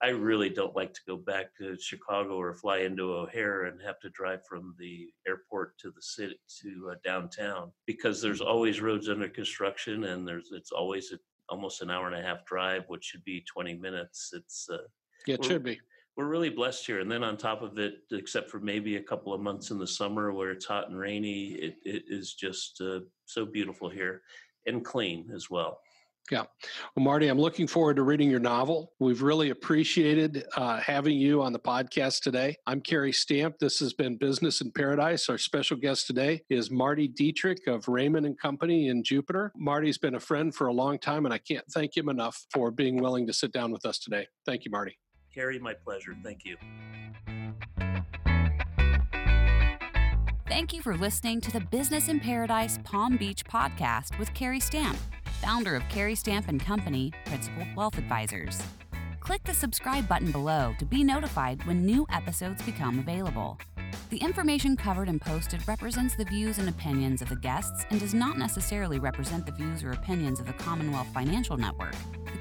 I 0.01 0.09
really 0.09 0.49
don't 0.49 0.75
like 0.75 0.93
to 0.93 1.01
go 1.07 1.17
back 1.17 1.55
to 1.57 1.77
Chicago 1.79 2.37
or 2.39 2.53
fly 2.53 2.79
into 2.79 3.13
O'Hare 3.13 3.63
and 3.63 3.81
have 3.81 3.99
to 4.01 4.09
drive 4.09 4.45
from 4.45 4.75
the 4.77 5.07
airport 5.27 5.77
to 5.79 5.91
the 5.91 6.01
city 6.01 6.39
to 6.61 6.91
uh, 6.91 6.95
downtown 7.03 7.71
because 7.85 8.21
there's 8.21 8.41
always 8.41 8.81
roads 8.81 9.09
under 9.09 9.27
construction 9.27 10.03
and 10.05 10.27
there's 10.27 10.49
it's 10.51 10.71
always 10.71 11.11
a, 11.13 11.17
almost 11.49 11.81
an 11.81 11.89
hour 11.89 12.07
and 12.07 12.15
a 12.15 12.21
half 12.21 12.45
drive, 12.45 12.83
which 12.87 13.05
should 13.05 13.23
be 13.23 13.43
20 13.51 13.75
minutes. 13.75 14.31
It's 14.33 14.69
uh, 14.71 14.77
yeah, 15.25 15.35
it 15.35 15.45
should 15.45 15.63
be. 15.63 15.79
We're 16.15 16.25
really 16.25 16.49
blessed 16.49 16.85
here, 16.87 16.99
and 16.99 17.12
then 17.12 17.23
on 17.23 17.37
top 17.37 17.62
of 17.62 17.77
it, 17.77 17.99
except 18.12 18.49
for 18.49 18.60
maybe 18.60 18.95
a 18.95 19.04
couple 19.04 19.33
of 19.33 19.41
months 19.41 19.69
in 19.69 19.77
the 19.77 19.85
summer 19.85 20.33
where 20.33 20.49
it's 20.49 20.65
hot 20.65 20.89
and 20.89 20.97
rainy, 20.97 21.49
it, 21.49 21.75
it 21.83 22.06
is 22.08 22.33
just 22.33 22.81
uh, 22.81 23.02
so 23.25 23.45
beautiful 23.45 23.87
here 23.87 24.23
and 24.65 24.83
clean 24.83 25.29
as 25.33 25.49
well. 25.49 25.79
Yeah. 26.30 26.44
Well, 26.96 27.04
Marty, 27.06 27.28
I'm 27.28 27.40
looking 27.40 27.67
forward 27.67 27.96
to 27.96 28.04
reading 28.04 28.30
your 28.30 28.42
novel. 28.42 28.92
We've 29.00 29.21
really 29.21 29.50
appreciated 29.52 30.46
uh, 30.58 30.78
having 30.80 31.17
you 31.17 31.42
on 31.42 31.54
the 31.54 31.60
podcast 31.60 32.21
today. 32.21 32.58
I'm 32.67 32.82
Kerry 32.82 33.13
Stamp. 33.13 33.60
This 33.60 33.80
has 33.80 33.94
been 33.94 34.17
Business 34.17 34.60
in 34.60 34.71
Paradise. 34.71 35.30
Our 35.30 35.38
special 35.38 35.78
guest 35.78 36.06
today 36.06 36.42
is 36.50 36.69
Marty 36.69 37.08
Dytrych 37.08 37.67
of 37.67 37.86
Rehmann 37.86 38.25
and 38.25 38.38
Company 38.38 38.90
in 38.90 39.04
Jupiter. 39.04 39.54
Marty's 39.56 39.98
been 39.98 40.15
a 40.15 40.19
friend 40.19 40.54
for 40.54 40.67
a 40.67 40.73
long 40.73 41.00
time, 41.00 41.25
and 41.25 41.34
I 41.34 41.38
can't 41.38 41.65
thank 41.71 41.96
him 41.96 42.10
enough 42.10 42.46
for 42.52 42.71
being 42.71 42.98
willing 42.98 43.25
to 43.28 43.34
sit 43.34 43.54
down 43.54 43.71
with 43.71 43.86
us 43.86 43.98
today. 43.98 44.28
Thank 44.46 44.65
you, 44.65 44.71
Marty. 44.71 44.98
Kerry, 45.34 45.60
my 45.60 45.75
pleasure. 45.75 46.15
Thank 46.23 46.44
you. 46.44 46.58
Thank 50.48 50.73
you 50.73 50.82
for 50.82 50.98
listening 50.98 51.40
to 51.42 51.52
the 51.52 51.60
Business 51.60 52.08
in 52.08 52.19
Paradise 52.19 52.80
Palm 52.84 53.17
Beach 53.17 53.46
podcast 53.46 54.17
with 54.17 54.34
Kerry 54.34 54.60
Stamp, 54.60 54.98
founder 55.38 55.75
of 55.75 55.88
Kerry 55.90 56.15
Stamp 56.15 56.48
and 56.48 56.60
Company, 56.60 57.13
Principal 57.25 57.65
Wealth 57.75 57.98
Advisors. 57.98 58.62
Click 59.19 59.44
the 59.44 59.54
subscribe 59.54 60.08
button 60.08 60.31
below 60.31 60.73
to 60.79 60.85
be 60.85 61.04
notified 61.04 61.63
when 61.65 61.85
new 61.85 62.06
episodes 62.12 62.62
become 62.63 63.00
available. 63.00 63.60
The 64.10 64.17
information 64.17 64.75
covered 64.75 65.10
and 65.10 65.21
posted 65.21 65.67
represents 65.67 66.15
the 66.15 66.25
views 66.25 66.60
and 66.60 66.69
opinions 66.69 67.21
of 67.21 67.29
the 67.29 67.35
guests 67.35 67.85
and 67.90 68.00
does 68.00 68.13
not 68.13 68.38
necessarily 68.38 69.00
represent 69.00 69.46
the 69.46 69.52
views 69.52 69.83
or 69.83 69.92
opinions 69.92 70.40
of 70.40 70.48
the 70.48 70.54
Commonwealth 70.54 71.08
Financial 71.13 71.58
Network. 71.58 71.96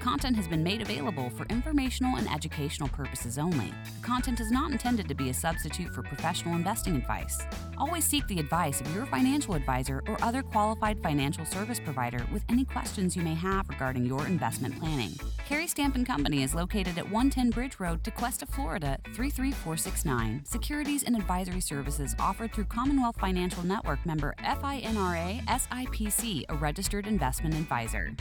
Content 0.07 0.37
has 0.37 0.47
been 0.47 0.63
made 0.63 0.83
available 0.83 1.31
for 1.31 1.45
informational 1.47 2.15
and 2.15 2.31
educational 2.31 2.89
purposes 2.91 3.39
only. 3.39 3.75
The 4.01 4.07
content 4.07 4.39
is 4.39 4.53
not 4.53 4.71
intended 4.71 5.09
to 5.09 5.17
be 5.17 5.31
a 5.31 5.35
substitute 5.35 5.93
for 5.93 6.05
professional 6.05 6.55
investing 6.55 6.95
advice. 6.95 7.41
Always 7.77 8.05
seek 8.05 8.25
the 8.29 8.39
advice 8.39 8.81
of 8.81 8.95
your 8.95 9.05
financial 9.07 9.55
advisor 9.55 10.05
or 10.07 10.17
other 10.23 10.45
qualified 10.45 11.03
financial 11.03 11.45
service 11.45 11.81
provider 11.81 12.25
with 12.33 12.45
any 12.49 12.65
questions 12.65 13.17
you 13.17 13.23
may 13.23 13.35
have 13.35 13.69
regarding 13.69 14.07
your 14.07 14.25
investment 14.29 14.79
planning. 14.79 15.11
Kerry 15.45 15.67
Stamp 15.67 15.97
Company 16.07 16.45
is 16.45 16.55
located 16.55 16.99
at 16.99 17.11
110 17.11 17.51
Bridge 17.51 17.81
Road, 17.81 18.05
Tequesta, 18.05 18.47
Florida 18.47 18.99
33469. 19.07 20.45
Securities 20.45 21.03
and 21.03 21.17
advisory 21.17 21.61
services 21.61 22.15
offered 22.21 22.55
through 22.55 22.67
Commonwealth 22.67 23.17
Financial 23.19 23.67
Network 23.67 24.07
member 24.07 24.37
FINRA 24.39 25.45
SIPC, 25.47 26.45
a 26.49 26.55
registered 26.55 27.09
investment 27.09 27.57
advisor 27.57 28.15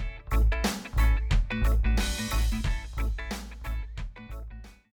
thank 1.66 1.86
you 1.86 1.94